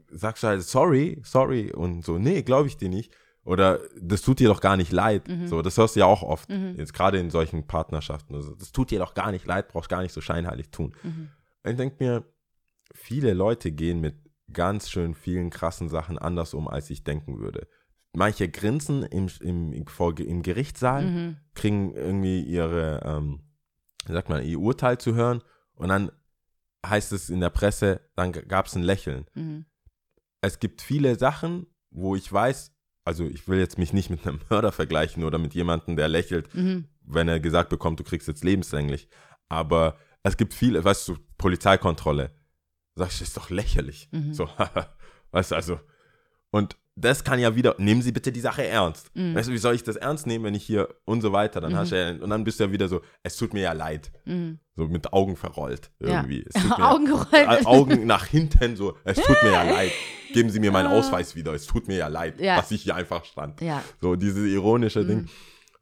sagst 0.09 0.43
du 0.43 0.47
halt, 0.47 0.63
sorry, 0.63 1.21
sorry 1.23 1.71
und 1.71 2.03
so, 2.03 2.17
nee, 2.17 2.41
glaube 2.41 2.67
ich 2.67 2.77
dir 2.77 2.89
nicht. 2.89 3.13
Oder 3.45 3.79
das 4.01 4.21
tut 4.21 4.39
dir 4.39 4.47
doch 4.47 4.61
gar 4.61 4.77
nicht 4.77 4.91
leid. 4.91 5.27
Mhm. 5.27 5.47
So, 5.47 5.61
das 5.61 5.77
hörst 5.77 5.95
du 5.95 5.99
ja 5.99 6.05
auch 6.07 6.23
oft, 6.23 6.49
Mhm. 6.49 6.75
jetzt 6.77 6.93
gerade 6.93 7.19
in 7.19 7.29
solchen 7.29 7.67
Partnerschaften. 7.67 8.33
Also, 8.35 8.55
das 8.55 8.71
tut 8.71 8.89
dir 8.89 8.99
doch 8.99 9.13
gar 9.13 9.31
nicht 9.31 9.45
leid, 9.45 9.67
brauchst 9.67 9.89
gar 9.89 10.01
nicht 10.01 10.13
so 10.13 10.21
scheinheilig 10.21 10.69
tun. 10.71 10.95
Mhm. 11.03 11.29
Ich 11.65 11.75
denke 11.75 11.97
mir, 11.99 12.23
viele 12.95 13.33
Leute 13.33 13.71
gehen 13.71 13.99
mit 14.01 14.15
ganz 14.51 14.89
schön 14.89 15.13
vielen 15.13 15.49
krassen 15.49 15.89
Sachen 15.89 16.17
anders 16.17 16.53
um, 16.53 16.67
als 16.67 16.89
ich 16.89 17.03
denken 17.03 17.39
würde. 17.39 17.67
Manche 18.15 18.47
grinsen 18.49 19.03
im, 19.03 19.27
im, 19.41 19.73
im, 19.73 20.41
Gerichtssaal, 20.43 21.03
Mhm. 21.05 21.37
kriegen 21.53 21.93
irgendwie 21.95 22.41
ihre, 22.43 23.01
ähm, 23.05 23.41
sagt 24.07 24.29
man, 24.29 24.43
ihr 24.43 24.59
Urteil 24.59 24.97
zu 24.97 25.15
hören 25.15 25.41
und 25.75 25.89
dann 25.89 26.11
heißt 26.85 27.13
es 27.13 27.29
in 27.29 27.39
der 27.39 27.49
Presse, 27.49 28.01
dann 28.15 28.31
gab 28.33 28.65
es 28.67 28.75
ein 28.75 28.83
Lächeln. 28.83 29.25
Mhm. 29.33 29.65
Es 30.41 30.59
gibt 30.59 30.81
viele 30.81 31.17
Sachen, 31.17 31.67
wo 31.91 32.15
ich 32.15 32.31
weiß, 32.31 32.73
also 33.05 33.25
ich 33.25 33.47
will 33.47 33.59
jetzt 33.59 33.77
mich 33.77 33.93
nicht 33.93 34.09
mit 34.09 34.27
einem 34.27 34.41
Mörder 34.49 34.71
vergleichen 34.71 35.23
oder 35.23 35.37
mit 35.37 35.53
jemandem, 35.53 35.95
der 35.95 36.09
lächelt, 36.09 36.53
Mhm. 36.53 36.87
wenn 37.01 37.27
er 37.27 37.39
gesagt 37.39 37.69
bekommt, 37.69 37.99
du 37.99 38.03
kriegst 38.03 38.27
jetzt 38.27 38.43
lebenslänglich. 38.43 39.07
Aber 39.49 39.97
es 40.23 40.35
gibt 40.37 40.53
viele, 40.53 40.83
weißt 40.83 41.07
du, 41.07 41.17
Polizeikontrolle. 41.37 42.31
Sagst 42.95 43.19
du, 43.19 43.23
ist 43.23 43.37
doch 43.37 43.49
lächerlich. 43.49 44.09
Mhm. 44.11 44.33
So, 44.33 44.47
weißt 45.31 45.51
du, 45.51 45.55
also. 45.55 45.79
Und 46.51 46.77
das 46.95 47.23
kann 47.23 47.39
ja 47.39 47.55
wieder, 47.55 47.75
nehmen 47.79 48.01
Sie 48.03 48.11
bitte 48.11 48.31
die 48.31 48.39
Sache 48.39 48.65
ernst. 48.67 49.09
Mhm. 49.15 49.33
Weißt 49.33 49.49
du, 49.49 49.53
wie 49.53 49.57
soll 49.57 49.73
ich 49.73 49.83
das 49.83 49.95
ernst 49.95 50.27
nehmen, 50.27 50.45
wenn 50.45 50.53
ich 50.53 50.63
hier 50.63 50.89
und 51.05 51.21
so 51.21 51.31
weiter, 51.33 51.59
dann 51.59 51.71
Mhm. 51.73 51.77
hast 51.77 51.91
du 51.91 51.95
ja, 51.99 52.11
und 52.23 52.29
dann 52.29 52.43
bist 52.43 52.59
du 52.59 52.65
ja 52.65 52.71
wieder 52.71 52.87
so, 52.87 53.01
es 53.23 53.35
tut 53.35 53.53
mir 53.53 53.61
ja 53.61 53.73
leid. 53.73 54.11
Mhm. 54.25 54.59
So 54.75 54.85
mit 54.87 55.11
Augen 55.11 55.35
verrollt 55.35 55.91
irgendwie. 55.99 56.45
Mir, 56.55 56.79
Augen 56.89 57.05
gerollt. 57.05 57.31
Äh, 57.33 57.65
Augen 57.65 58.05
nach 58.07 58.25
hinten 58.25 58.75
so, 58.75 58.95
es 59.03 59.17
tut 59.17 59.41
mir 59.43 59.51
ja 59.51 59.63
leid. 59.71 59.91
Geben 60.33 60.49
Sie 60.49 60.59
mir 60.59 60.71
meinen 60.71 60.87
Ah. 60.87 60.97
Ausweis 60.97 61.35
wieder, 61.35 61.53
es 61.53 61.65
tut 61.65 61.87
mir 61.87 61.97
ja 61.97 62.07
leid, 62.07 62.39
Ja. 62.39 62.57
dass 62.57 62.71
ich 62.71 62.83
hier 62.83 62.95
einfach 62.95 63.23
stand. 63.25 63.61
Ja. 63.61 63.83
So 64.01 64.15
dieses 64.15 64.45
ironische 64.47 65.01
Mhm. 65.03 65.07
Ding. 65.07 65.29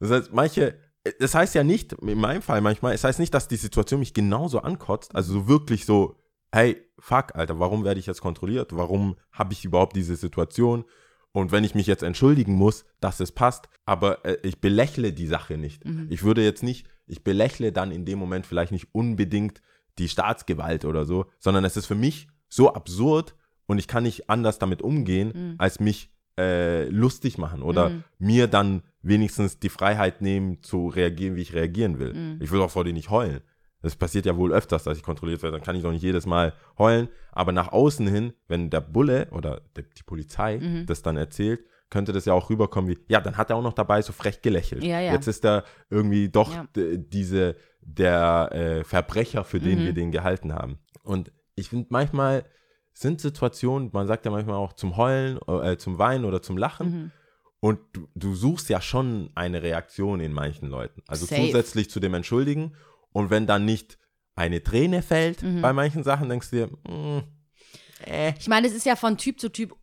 Das 0.00 0.10
heißt, 0.10 0.32
manche, 0.32 0.78
das 1.18 1.34
heißt 1.34 1.54
ja 1.54 1.62
nicht, 1.64 1.92
in 1.94 2.18
meinem 2.18 2.42
Fall 2.42 2.60
manchmal, 2.60 2.94
es 2.94 3.04
heißt 3.04 3.18
nicht, 3.18 3.32
dass 3.34 3.48
die 3.48 3.56
Situation 3.56 4.00
mich 4.00 4.14
genauso 4.14 4.60
ankotzt, 4.60 5.14
also 5.14 5.32
so 5.34 5.48
wirklich 5.48 5.84
so 5.84 6.16
hey, 6.54 6.76
fuck, 6.98 7.34
Alter, 7.34 7.58
warum 7.60 7.82
werde 7.82 7.98
ich 7.98 8.04
jetzt 8.04 8.20
kontrolliert? 8.20 8.76
Warum 8.76 9.16
habe 9.32 9.54
ich 9.54 9.64
überhaupt 9.64 9.96
diese 9.96 10.16
Situation? 10.16 10.84
Und 11.32 11.50
wenn 11.50 11.64
ich 11.64 11.74
mich 11.74 11.86
jetzt 11.86 12.02
entschuldigen 12.02 12.54
muss, 12.54 12.84
dass 13.00 13.18
es 13.20 13.32
passt, 13.32 13.68
aber 13.86 14.24
äh, 14.24 14.36
ich 14.42 14.60
belächle 14.60 15.12
die 15.12 15.26
Sache 15.26 15.56
nicht. 15.56 15.84
Mhm. 15.84 16.06
Ich 16.10 16.22
würde 16.22 16.44
jetzt 16.44 16.62
nicht, 16.62 16.86
ich 17.06 17.24
belächle 17.24 17.72
dann 17.72 17.90
in 17.90 18.04
dem 18.04 18.18
Moment 18.18 18.46
vielleicht 18.46 18.72
nicht 18.72 18.88
unbedingt 18.94 19.62
die 19.98 20.08
Staatsgewalt 20.08 20.84
oder 20.84 21.04
so, 21.04 21.26
sondern 21.38 21.64
es 21.64 21.76
ist 21.76 21.86
für 21.86 21.94
mich 21.94 22.28
so 22.48 22.74
absurd 22.74 23.34
und 23.66 23.78
ich 23.78 23.88
kann 23.88 24.02
nicht 24.02 24.28
anders 24.28 24.58
damit 24.58 24.82
umgehen, 24.82 25.32
Mhm. 25.34 25.54
als 25.58 25.80
mich 25.80 26.10
äh, 26.38 26.88
lustig 26.88 27.36
machen 27.36 27.62
oder 27.62 27.90
Mhm. 27.90 28.04
mir 28.18 28.46
dann 28.46 28.82
wenigstens 29.02 29.58
die 29.58 29.68
Freiheit 29.68 30.22
nehmen, 30.22 30.62
zu 30.62 30.88
reagieren, 30.88 31.36
wie 31.36 31.42
ich 31.42 31.52
reagieren 31.52 31.98
will. 31.98 32.14
Mhm. 32.14 32.38
Ich 32.42 32.50
will 32.50 32.60
auch 32.62 32.70
vor 32.70 32.84
dir 32.84 32.92
nicht 32.94 33.10
heulen. 33.10 33.40
Das 33.82 33.96
passiert 33.96 34.26
ja 34.26 34.36
wohl 34.36 34.52
öfters, 34.52 34.84
dass 34.84 34.96
ich 34.96 35.02
kontrolliert 35.02 35.42
werde. 35.42 35.56
Dann 35.56 35.64
kann 35.64 35.74
ich 35.76 35.82
doch 35.82 35.90
nicht 35.90 36.02
jedes 36.02 36.24
Mal 36.26 36.52
heulen. 36.78 37.08
Aber 37.32 37.52
nach 37.52 37.72
außen 37.72 38.06
hin, 38.06 38.32
wenn 38.48 38.70
der 38.70 38.80
Bulle 38.80 39.28
oder 39.32 39.60
die, 39.76 39.82
die 39.82 40.02
Polizei 40.04 40.58
Mhm. 40.58 40.86
das 40.86 41.02
dann 41.02 41.16
erzählt, 41.16 41.60
könnte 41.90 42.12
das 42.12 42.24
ja 42.24 42.32
auch 42.32 42.48
rüberkommen 42.48 42.88
wie, 42.90 42.98
ja, 43.08 43.20
dann 43.20 43.36
hat 43.36 43.50
er 43.50 43.56
auch 43.56 43.62
noch 43.62 43.74
dabei 43.74 44.00
so 44.00 44.12
frech 44.12 44.40
gelächelt. 44.40 44.82
Ja, 44.82 45.00
ja. 45.00 45.12
Jetzt 45.12 45.26
ist 45.26 45.44
er 45.44 45.64
irgendwie 45.90 46.28
doch 46.30 46.54
Ja. 46.54 46.66
diese, 46.74 47.56
der 47.80 48.48
äh, 48.52 48.84
Verbrecher, 48.84 49.44
für 49.44 49.60
den 49.60 49.80
Mhm. 49.80 49.84
wir 49.84 49.92
den 49.92 50.10
gehalten 50.12 50.54
haben. 50.54 50.78
Und 51.02 51.32
ich 51.54 51.68
finde 51.68 51.88
manchmal 51.90 52.44
sind 52.94 53.20
Situationen, 53.20 53.90
man 53.92 54.06
sagt 54.06 54.24
ja 54.24 54.30
manchmal 54.30 54.56
auch 54.56 54.74
zum 54.74 54.96
Heulen, 54.96 55.38
äh, 55.48 55.76
zum 55.76 55.98
Weinen 55.98 56.24
oder 56.24 56.40
zum 56.42 56.56
Lachen. 56.56 56.90
Mhm. 56.90 57.10
Und 57.60 57.78
du, 57.92 58.08
du 58.14 58.34
suchst 58.34 58.68
ja 58.68 58.80
schon 58.80 59.30
eine 59.34 59.62
Reaktion 59.62 60.20
in 60.20 60.32
manchen 60.32 60.68
Leuten. 60.68 61.02
Also 61.06 61.26
Safe. 61.26 61.40
zusätzlich 61.42 61.90
zu 61.90 62.00
dem 62.00 62.12
Entschuldigen. 62.14 62.74
Und 63.12 63.30
wenn 63.30 63.46
dann 63.46 63.64
nicht 63.64 63.98
eine 64.34 64.62
Träne 64.62 65.02
fällt 65.02 65.42
Mhm. 65.42 65.60
bei 65.60 65.72
manchen 65.72 66.02
Sachen, 66.04 66.28
denkst 66.28 66.50
du 66.50 66.56
dir, 66.56 66.66
mm, 66.90 67.22
äh, 68.06 68.32
Ich 68.38 68.48
meine, 68.48 68.66
es 68.66 68.74
ist 68.74 68.86
ja 68.86 68.96
von 68.96 69.16
Typ 69.18 69.40
zu 69.40 69.48
Typ 69.50 69.74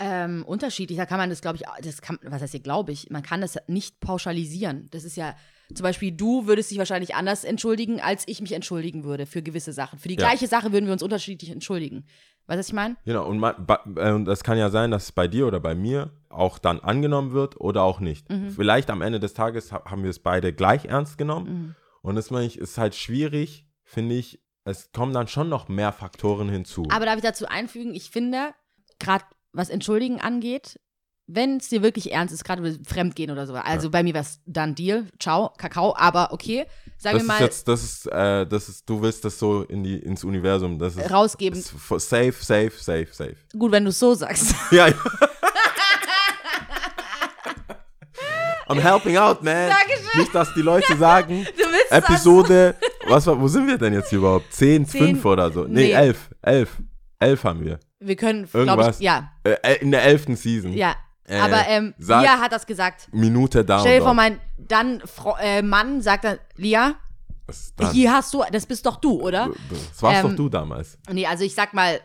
ähm, 0.00 0.44
unterschiedlich. 0.46 0.96
Da 0.96 1.06
kann 1.06 1.18
man 1.18 1.28
das, 1.28 1.40
glaube 1.40 1.56
ich, 1.56 1.64
das 1.82 2.00
kann, 2.00 2.18
was 2.22 2.40
heißt 2.40 2.52
hier, 2.52 2.60
glaube 2.60 2.92
ich, 2.92 3.10
man 3.10 3.22
kann 3.24 3.40
das 3.40 3.56
nicht 3.66 3.98
pauschalisieren. 3.98 4.86
Das 4.92 5.02
ist 5.02 5.16
ja, 5.16 5.34
zum 5.74 5.82
Beispiel, 5.82 6.12
du 6.12 6.46
würdest 6.46 6.70
dich 6.70 6.78
wahrscheinlich 6.78 7.16
anders 7.16 7.42
entschuldigen, 7.42 8.00
als 8.00 8.22
ich 8.28 8.40
mich 8.40 8.52
entschuldigen 8.52 9.02
würde 9.02 9.26
für 9.26 9.42
gewisse 9.42 9.72
Sachen. 9.72 9.98
Für 9.98 10.06
die 10.06 10.14
Ja. 10.14 10.20
gleiche 10.20 10.46
Sache 10.46 10.70
würden 10.72 10.86
wir 10.86 10.92
uns 10.92 11.02
unterschiedlich 11.02 11.50
entschuldigen. 11.50 12.04
Weißt 12.46 12.56
du, 12.56 12.60
was 12.60 12.68
ich 12.68 12.74
meine? 12.74 12.96
genau. 13.04 13.26
Und, 13.26 13.38
ma- 13.40 13.52
ba- 13.54 13.82
äh, 13.96 14.22
das 14.24 14.44
kann 14.44 14.56
ja 14.56 14.70
sein, 14.70 14.92
dass 14.92 15.04
es 15.06 15.12
bei 15.12 15.26
dir 15.26 15.48
oder 15.48 15.58
bei 15.58 15.74
mir 15.74 16.12
auch 16.28 16.58
dann 16.60 16.78
angenommen 16.78 17.32
wird 17.32 17.60
oder 17.60 17.82
auch 17.82 17.98
nicht. 17.98 18.30
Mhm. 18.30 18.50
Vielleicht 18.50 18.90
am 18.90 19.02
Ende 19.02 19.18
des 19.18 19.34
Tages 19.34 19.72
ha 19.72 19.82
haben 19.84 20.04
wir 20.04 20.10
es 20.10 20.20
beide 20.20 20.52
gleich 20.52 20.84
ernst 20.84 21.18
genommen. 21.18 21.48
Mhm. 21.48 21.74
Und 22.02 22.14
das 22.14 22.30
meine 22.30 22.46
ich, 22.46 22.58
ist 22.58 22.78
halt 22.78 22.94
schwierig, 22.94 23.66
finde 23.84 24.14
ich. 24.14 24.40
Es 24.64 24.92
kommen 24.92 25.12
dann 25.14 25.28
schon 25.28 25.48
noch 25.48 25.68
mehr 25.68 25.92
Faktoren 25.92 26.48
hinzu. 26.48 26.86
Aber 26.90 27.06
darf 27.06 27.16
ich 27.16 27.22
dazu 27.22 27.46
einfügen, 27.46 27.94
ich 27.94 28.10
finde, 28.10 28.54
gerade 28.98 29.24
was 29.52 29.70
Entschuldigen 29.70 30.20
angeht, 30.20 30.78
wenn 31.26 31.58
es 31.58 31.68
dir 31.68 31.82
wirklich 31.82 32.12
ernst 32.12 32.32
ist, 32.32 32.44
gerade 32.44 32.62
mit 32.62 32.86
Fremdgehen 32.88 33.30
oder 33.30 33.46
so, 33.46 33.54
also 33.54 33.90
bei 33.90 34.02
mir 34.02 34.14
war 34.14 34.22
es 34.22 34.40
dann 34.46 34.74
Deal, 34.74 35.06
ciao, 35.18 35.52
Kakao, 35.58 35.94
aber 35.96 36.32
okay, 36.32 36.66
sagen 36.96 37.02
das 37.02 37.12
wir 37.14 37.20
ist 37.20 37.26
mal, 37.26 37.40
jetzt, 37.40 37.68
das 37.68 37.84
ist, 37.84 38.06
äh, 38.06 38.46
das 38.46 38.68
ist, 38.70 38.88
du 38.88 39.02
willst 39.02 39.24
das 39.24 39.38
so 39.38 39.62
in 39.62 39.84
die, 39.84 39.98
ins 39.98 40.24
Universum, 40.24 40.78
das 40.78 40.96
ist, 40.96 41.10
rausgeben. 41.10 41.58
ist 41.58 41.68
safe, 41.68 42.32
safe, 42.32 42.72
safe, 42.78 43.08
safe. 43.12 43.36
Gut, 43.56 43.72
wenn 43.72 43.84
du 43.84 43.90
es 43.90 43.98
so 43.98 44.14
sagst. 44.14 44.54
Ja. 44.70 44.88
ja. 44.88 44.94
I'm 48.68 48.80
helping 48.80 49.16
out, 49.16 49.42
man. 49.42 49.70
Dankeschön. 49.70 50.20
Nicht, 50.20 50.34
dass 50.34 50.52
die 50.52 50.60
Leute 50.60 50.94
sagen, 50.98 51.46
Du 51.56 51.67
Episode, 51.90 52.74
was 53.08 53.26
war, 53.26 53.40
wo 53.40 53.48
sind 53.48 53.66
wir 53.66 53.78
denn 53.78 53.92
jetzt 53.94 54.10
hier 54.10 54.18
überhaupt? 54.18 54.52
10, 54.52 54.86
Zehn. 54.86 55.06
5 55.16 55.24
oder 55.24 55.50
so? 55.50 55.64
Nee, 55.64 55.88
Nee. 55.88 55.90
11, 55.92 56.30
11. 56.42 56.82
11 57.20 57.44
haben 57.44 57.64
wir. 57.64 57.80
Wir 58.00 58.16
können, 58.16 58.46
glaube 58.46 58.90
ich, 58.90 59.00
ja, 59.00 59.32
Äh, 59.42 59.76
in 59.80 59.90
der 59.90 60.04
11. 60.04 60.36
Season. 60.36 60.72
ja. 60.72 60.94
Äh, 61.24 61.40
aber 61.40 61.66
ähm, 61.68 61.92
sag- 61.98 62.22
Lia 62.22 62.38
hat 62.40 62.52
das 62.52 62.64
gesagt. 62.66 63.08
Minute 63.12 63.62
down. 63.62 63.80
Stell 63.80 63.98
dir 63.98 64.04
vor, 64.04 64.14
mein 64.14 64.40
dann 64.56 65.02
äh, 65.42 65.60
Mann 65.60 66.00
sagt 66.00 66.24
dann, 66.24 66.38
Lia, 66.56 66.94
das, 67.46 67.92
hier 67.92 68.12
hast 68.14 68.32
du, 68.32 68.42
das 68.50 68.64
bist 68.64 68.86
doch 68.86 68.96
du, 68.96 69.20
oder? 69.20 69.50
das 69.68 70.02
warst 70.02 70.24
Ähm, 70.24 70.30
doch 70.30 70.36
du 70.36 70.48
damals. 70.48 70.96
Nee, 71.12 71.26
also 71.26 71.44
ich 71.44 71.54
sag 71.54 71.74
mal, 71.74 72.00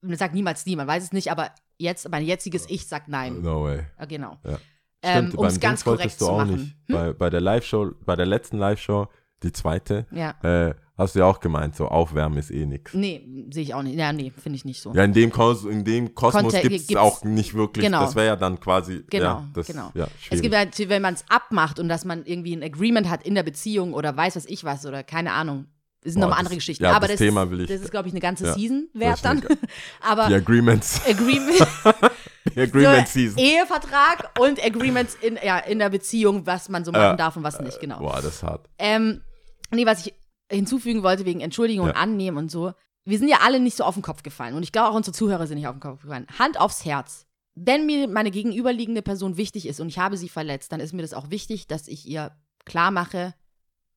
man 0.00 0.16
sagt 0.16 0.32
niemals 0.34 0.64
nie, 0.64 0.76
man 0.76 0.86
weiß 0.86 1.02
es 1.02 1.12
nicht, 1.12 1.28
aber 1.32 1.50
jetzt, 1.76 2.08
mein 2.08 2.24
jetziges 2.24 2.66
Ich 2.70 2.86
sagt 2.86 3.08
nein. 3.08 3.40
No 3.42 3.64
way. 3.64 3.80
Ja, 3.98 4.04
genau. 4.04 4.38
Ja. 4.44 4.58
Ähm, 5.02 5.32
um 5.36 5.46
es 5.46 5.58
ganz 5.58 5.82
korrekt 5.82 6.20
du 6.20 6.26
zu 6.26 6.30
auch 6.30 6.38
machen. 6.38 6.52
nicht. 6.54 6.76
Hm? 6.86 6.94
Bei, 6.94 7.12
bei 7.12 7.30
der 7.30 7.40
Live-Show, 7.40 7.92
bei 8.04 8.14
der 8.14 8.26
letzten 8.26 8.58
Live-Show, 8.58 9.08
die 9.42 9.52
zweite, 9.52 10.06
Ja. 10.10 10.34
äh, 10.42 10.74
hast 10.96 11.14
du 11.14 11.20
ja 11.20 11.26
auch 11.26 11.38
gemeint, 11.38 11.76
so 11.76 11.86
aufwärmen 11.86 12.38
ist 12.38 12.50
eh 12.50 12.66
nix. 12.66 12.92
Nee, 12.92 13.24
sehe 13.52 13.62
ich 13.62 13.72
auch 13.74 13.82
nicht. 13.82 13.96
Ja, 13.96 14.12
nee, 14.12 14.32
finde 14.36 14.56
ich 14.56 14.64
nicht 14.64 14.82
so. 14.82 14.92
Ja, 14.94 15.04
in 15.04 15.12
dem, 15.12 15.30
Kos 15.30 15.64
in 15.64 15.84
dem 15.84 16.14
Kosmos 16.14 16.52
gibt 16.60 16.74
es 16.90 16.96
auch 16.96 17.22
nicht 17.22 17.54
wirklich. 17.54 17.84
Genau. 17.84 18.00
Das 18.00 18.16
wäre 18.16 18.26
ja 18.26 18.36
dann 18.36 18.58
quasi. 18.58 19.04
Genau, 19.08 19.24
ja, 19.24 19.48
das, 19.54 19.66
genau. 19.68 19.90
Ja, 19.94 20.08
Es 20.30 20.40
gibt 20.42 20.56
halt, 20.56 20.76
wenn 20.88 21.02
man 21.02 21.14
es 21.14 21.24
abmacht 21.28 21.78
und 21.78 21.88
dass 21.88 22.04
man 22.04 22.24
irgendwie 22.26 22.54
ein 22.56 22.62
Agreement 22.64 23.08
hat 23.08 23.22
in 23.24 23.36
der 23.36 23.44
Beziehung 23.44 23.94
oder 23.94 24.16
weiß 24.16 24.34
was 24.36 24.46
ich 24.46 24.64
was 24.64 24.84
oder 24.86 25.04
keine 25.04 25.32
Ahnung. 25.32 25.66
Das 26.02 26.12
sind 26.12 26.20
nochmal 26.20 26.38
andere 26.38 26.54
Geschichten. 26.54 26.84
ja, 26.84 26.92
Aber 26.92 27.08
das 27.08 27.16
Thema 27.18 27.50
will 27.50 27.60
ich- 27.62 27.68
das 27.68 27.80
ist, 27.80 27.90
glaube 27.90 28.06
ich, 28.08 28.14
eine 28.14 28.20
ganze 28.20 28.46
ja, 28.46 28.54
Season 28.54 28.88
wert 28.94 29.24
dann. 29.24 29.44
Aber 30.00 30.28
die 30.28 30.34
Agreements. 30.34 31.00
Agreement, 31.08 31.58
Die 32.54 32.60
Agreement 32.60 33.08
so, 33.08 33.12
Season. 33.14 33.38
Ehevertrag 33.38 34.30
und 34.40 34.64
Agreements 34.64 35.16
in, 35.20 35.38
ja, 35.44 35.58
in 35.58 35.78
der 35.80 35.90
Beziehung, 35.90 36.46
was 36.46 36.68
man 36.68 36.84
so 36.84 36.92
machen 36.92 37.02
Ja. 37.02 37.16
darf 37.16 37.36
und 37.36 37.42
was 37.42 37.60
nicht, 37.60 37.78
genau. 37.80 37.98
Boah, 37.98 38.16
das 38.22 38.36
ist 38.36 38.42
hart. 38.42 38.68
Ähm, 38.78 39.20
nee, 39.70 39.86
was 39.86 40.06
ich 40.06 40.14
hinzufügen 40.50 41.02
wollte 41.02 41.24
wegen 41.24 41.40
Entschuldigung 41.40 41.86
und 41.86 41.94
Ja. 41.94 42.00
Annehmen 42.00 42.36
und 42.38 42.50
so. 42.50 42.72
Wir 43.04 43.18
sind 43.18 43.28
ja 43.28 43.38
alle 43.42 43.60
nicht 43.60 43.76
so 43.76 43.84
auf 43.84 43.94
den 43.94 44.02
Kopf 44.02 44.22
gefallen. 44.22 44.54
Und 44.54 44.62
ich 44.62 44.72
glaube 44.72 44.90
auch 44.90 44.94
unsere 44.94 45.14
Zuhörer 45.14 45.46
sind 45.46 45.58
nicht 45.58 45.66
auf 45.66 45.74
den 45.74 45.80
Kopf 45.80 46.02
gefallen. 46.02 46.26
Hand 46.38 46.60
aufs 46.60 46.84
Herz. 46.84 47.26
Wenn 47.54 47.86
mir 47.86 48.06
meine 48.08 48.30
gegenüberliegende 48.30 49.02
Person 49.02 49.36
wichtig 49.36 49.66
ist 49.66 49.80
und 49.80 49.88
ich 49.88 49.98
habe 49.98 50.16
sie 50.16 50.28
verletzt, 50.28 50.72
dann 50.72 50.80
ist 50.80 50.92
mir 50.92 51.02
das 51.02 51.14
auch 51.14 51.30
wichtig, 51.30 51.66
dass 51.66 51.88
ich 51.88 52.06
ihr 52.06 52.32
klar 52.64 52.90
mache, 52.90 53.34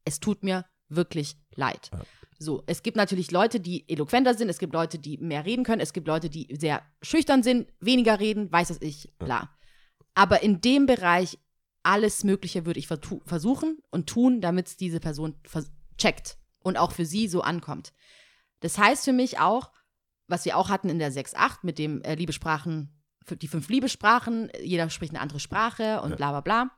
es 0.05 0.19
tut 0.19 0.43
mir 0.43 0.65
wirklich 0.89 1.35
leid. 1.55 1.89
Ja. 1.93 1.99
So, 2.39 2.63
es 2.65 2.81
gibt 2.81 2.97
natürlich 2.97 3.29
Leute, 3.29 3.59
die 3.59 3.87
eloquenter 3.87 4.33
sind, 4.33 4.49
es 4.49 4.57
gibt 4.57 4.73
Leute, 4.73 4.97
die 4.97 5.17
mehr 5.19 5.45
reden 5.45 5.63
können, 5.63 5.79
es 5.79 5.93
gibt 5.93 6.07
Leute, 6.07 6.27
die 6.27 6.47
sehr 6.57 6.81
schüchtern 7.03 7.43
sind, 7.43 7.67
weniger 7.79 8.19
reden, 8.19 8.51
weiß 8.51 8.71
was 8.71 8.81
ich, 8.81 9.13
bla. 9.19 9.51
Aber 10.15 10.41
in 10.41 10.59
dem 10.59 10.87
Bereich 10.87 11.37
alles 11.83 12.23
Mögliche 12.23 12.65
würde 12.65 12.79
ich 12.79 12.87
versuchen 12.87 13.79
und 13.89 14.07
tun, 14.07 14.41
damit 14.41 14.67
es 14.67 14.77
diese 14.77 14.99
Person 14.99 15.35
checkt 15.97 16.37
und 16.59 16.77
auch 16.77 16.91
für 16.91 17.05
sie 17.05 17.27
so 17.27 17.41
ankommt. 17.41 17.93
Das 18.59 18.77
heißt 18.77 19.05
für 19.05 19.13
mich 19.13 19.39
auch, 19.39 19.71
was 20.27 20.45
wir 20.45 20.57
auch 20.57 20.69
hatten 20.69 20.89
in 20.89 20.99
der 20.99 21.11
6.8 21.11 21.59
mit 21.63 21.79
dem 21.79 22.01
äh, 22.03 22.15
Liebesprachen, 22.15 22.89
die 23.29 23.47
fünf 23.47 23.69
Liebesprachen, 23.69 24.51
jeder 24.61 24.89
spricht 24.89 25.11
eine 25.11 25.21
andere 25.21 25.39
Sprache 25.39 26.01
und 26.01 26.11
Ja. 26.11 26.15
bla 26.15 26.31
bla 26.31 26.41
bla. 26.41 26.71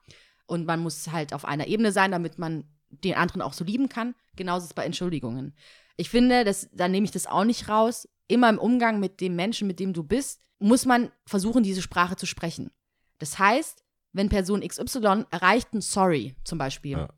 Und 0.45 0.66
man 0.66 0.80
muss 0.82 1.12
halt 1.12 1.34
auf 1.34 1.45
einer 1.45 1.68
Ebene 1.68 1.91
sein, 1.91 2.12
damit 2.12 2.38
man 2.38 2.66
den 2.89 3.16
anderen 3.16 3.41
auch 3.41 3.54
so 3.54 3.64
lieben 3.64 3.89
kann. 3.89 4.16
Genauso 4.36 4.66
ist 4.66 4.72
es 4.72 4.76
bei 4.76 4.86
Entschuldigungen. 4.86 5.56
Ich 5.95 6.10
finde, 6.10 6.43
das, 6.43 6.70
da 6.74 6.88
nehme 6.88 7.06
ich 7.06 7.12
das 7.12 7.28
auch 7.28 7.43
nicht 7.45 7.70
raus. 7.70 8.08
Immer 8.28 8.49
im 8.49 8.60
Umgang 8.60 8.99
mit 8.99 9.22
dem 9.22 9.36
Menschen, 9.36 9.68
mit 9.68 9.80
dem 9.80 9.93
du 9.93 10.04
bist, 10.04 10.41
muss 10.60 10.86
man 10.86 11.12
versuchen, 11.26 11.64
diese 11.64 11.82
Sprache 11.82 12.16
zu 12.16 12.26
sprechen. 12.26 12.72
Das 13.20 13.39
heißt, 13.39 13.83
wenn 14.14 14.30
Person 14.30 14.61
XY 14.61 15.26
erreicht 15.32 15.74
ein 15.74 15.82
Sorry 15.82 16.36
zum 16.43 16.57
Beispiel 16.57 16.91
Ja. 16.93 17.09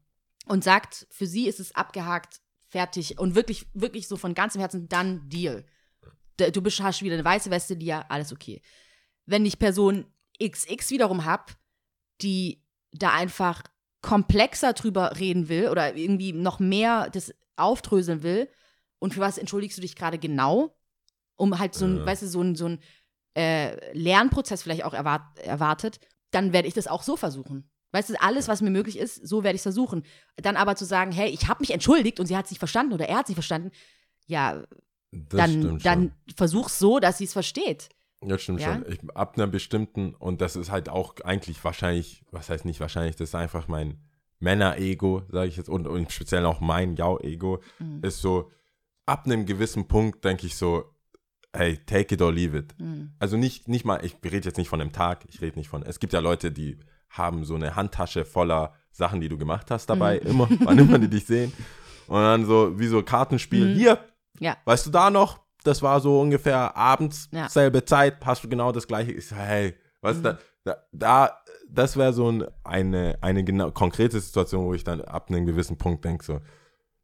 und 0.47 0.63
sagt, 0.63 1.07
für 1.11 1.27
sie 1.27 1.47
ist 1.47 1.59
es 1.59 1.75
abgehakt, 1.75 2.41
fertig 2.67 3.19
und 3.19 3.35
wirklich, 3.35 3.67
wirklich 3.73 4.07
so 4.07 4.17
von 4.17 4.33
ganzem 4.33 4.59
Herzen, 4.61 4.87
dann 4.89 5.29
Deal. 5.29 5.65
Du 6.37 6.61
bist- 6.61 6.81
hast 6.81 7.01
wieder 7.01 7.13
eine 7.15 7.23
weiße 7.23 7.49
Weste, 7.51 7.77
die 7.77 7.85
ja, 7.85 8.05
alles 8.09 8.33
okay. 8.33 8.61
Wenn 9.25 9.45
ich 9.45 9.59
Person 9.59 10.05
XX 10.41 10.89
wiederum 10.91 11.23
hab, 11.25 11.55
die 12.21 12.61
da 12.91 13.11
einfach 13.13 13.63
komplexer 14.01 14.73
drüber 14.73 15.17
reden 15.17 15.47
will 15.49 15.69
oder 15.69 15.95
irgendwie 15.95 16.33
noch 16.33 16.59
mehr 16.59 17.09
das 17.09 17.33
aufdröseln 17.55 18.21
will 18.23 18.49
und 18.99 19.13
für 19.13 19.19
was 19.21 19.37
entschuldigst 19.37 19.77
du 19.77 19.81
dich 19.81 19.95
gerade 19.95 20.17
genau, 20.19 20.77
um 21.35 21.57
halt 21.59 21.73
so 21.73 21.85
ein, 21.85 21.97
Ja. 21.97 22.05
weißt 22.05 22.21
du, 22.23 22.27
so 22.27 22.41
ein, 22.41 22.55
so 22.55 22.67
ein 22.67 22.79
äh, 23.37 23.93
Lernprozess 23.93 24.61
vielleicht 24.63 24.83
auch 24.83 24.93
erwart 24.93 25.39
erwartet, 25.39 25.99
dann 26.35 26.53
werde 26.53 26.67
ich 26.67 26.73
das 26.73 26.87
auch 26.87 27.01
so 27.03 27.15
versuchen. 27.17 27.69
Weißt 27.91 28.09
du, 28.09 28.21
alles, 28.21 28.47
was 28.49 28.61
mir 28.61 28.71
möglich 28.71 28.97
ist, 28.99 29.25
so 29.27 29.43
werde 29.43 29.55
ich 29.55 29.59
es 29.59 29.63
versuchen. 29.63 30.03
Dann 30.35 30.57
aber 30.57 30.75
zu 30.75 30.83
sagen, 30.85 31.11
hey, 31.13 31.29
ich 31.29 31.47
habe 31.47 31.61
mich 31.61 31.71
entschuldigt 31.71 32.19
und 32.19 32.25
sie 32.25 32.35
hat 32.35 32.47
sich 32.47 32.59
verstanden 32.59 32.93
oder 32.93 33.07
er 33.07 33.17
hat 33.19 33.27
sich 33.27 33.35
verstanden, 33.35 33.71
ja, 34.27 34.63
Das 35.11 35.39
dann, 35.51 35.79
dann 35.79 36.01
schon. 36.01 36.11
versuch's 36.35 36.77
so, 36.77 36.99
dass 36.99 37.17
sie 37.17 37.23
es 37.23 37.33
versteht. 37.33 37.89
Das 38.21 38.41
stimmt 38.41 38.59
Ja? 38.61 38.73
schon. 38.73 38.85
Ich, 38.91 38.99
ab 39.15 39.35
einer 39.37 39.47
bestimmten, 39.47 40.13
und 40.15 40.41
das 40.41 40.55
ist 40.57 40.71
halt 40.71 40.89
auch 40.89 41.15
eigentlich 41.23 41.63
wahrscheinlich, 41.63 42.23
was 42.31 42.49
heißt 42.49 42.65
nicht 42.65 42.79
wahrscheinlich, 42.81 43.15
das 43.15 43.29
ist 43.29 43.35
einfach 43.35 43.67
mein 43.67 43.99
Männer-Ego, 44.39 45.23
sage 45.29 45.47
ich 45.47 45.57
jetzt, 45.57 45.69
und, 45.69 45.87
und 45.87 46.11
speziell 46.11 46.45
auch 46.45 46.59
mein 46.59 46.95
Jau-Ego, 46.95 47.61
Mhm. 47.79 48.01
ist 48.03 48.19
so, 48.19 48.51
ab 49.05 49.25
einem 49.25 49.45
gewissen 49.45 49.87
Punkt 49.87 50.25
denke 50.25 50.47
ich 50.47 50.55
so, 50.57 50.85
hey, 51.55 51.77
take 51.85 52.13
it 52.13 52.21
or 52.21 52.31
leave 52.31 52.57
it. 52.57 52.73
Mhm. 52.79 53.11
Also 53.19 53.37
nicht, 53.37 53.67
nicht 53.67 53.85
mal, 53.85 54.03
ich 54.03 54.15
rede 54.23 54.45
jetzt 54.47 54.57
nicht 54.57 54.69
von 54.69 54.81
einem 54.81 54.91
Tag, 54.91 55.25
ich 55.29 55.41
rede 55.41 55.57
nicht 55.57 55.69
von, 55.69 55.83
es 55.83 55.99
gibt 55.99 56.13
ja 56.13 56.19
Leute, 56.19 56.51
die 56.51 56.77
haben 57.09 57.45
so 57.45 57.55
eine 57.55 57.75
Handtasche 57.75 58.25
voller 58.25 58.73
Sachen, 58.91 59.21
die 59.21 59.29
du 59.29 59.37
gemacht 59.37 59.71
hast 59.71 59.87
dabei, 59.87 60.19
Mhm. 60.23 60.29
immer, 60.29 60.49
wann 60.63 60.77
immer 60.79 60.99
die 60.99 61.07
dich 61.09 61.25
sehen. 61.25 61.51
Und 62.07 62.21
dann 62.21 62.45
so, 62.45 62.77
wie 62.79 62.87
so 62.87 63.01
Kartenspiel, 63.03 63.69
Mhm. 63.69 63.73
hier, 63.77 63.99
Ja. 64.39 64.57
weißt 64.65 64.85
du 64.87 64.91
da 64.91 65.09
noch? 65.09 65.39
das 65.63 65.81
war 65.81 65.99
so 65.99 66.21
ungefähr 66.21 66.77
abends, 66.77 67.27
Ja. 67.31 67.49
selbe 67.49 67.83
Zeit, 67.83 68.23
hast 68.23 68.43
du 68.43 68.47
genau 68.47 68.71
das 68.71 68.85
gleiche. 68.87 69.11
Ich 69.13 69.27
so, 69.27 69.35
hey, 69.35 69.73
was 70.01 70.17
Mhm. 70.17 70.21
da, 70.23 70.37
da, 70.63 70.75
da, 70.91 71.39
das 71.67 71.97
wäre 71.97 72.13
so 72.13 72.31
ein, 72.31 72.45
eine, 72.63 73.17
eine 73.21 73.43
genau, 73.43 73.71
konkrete 73.71 74.19
Situation, 74.19 74.65
wo 74.65 74.75
ich 74.75 74.83
dann 74.83 75.01
ab 75.01 75.29
einem 75.31 75.47
gewissen 75.47 75.75
Punkt 75.79 76.05
denke, 76.05 76.23
so, 76.23 76.39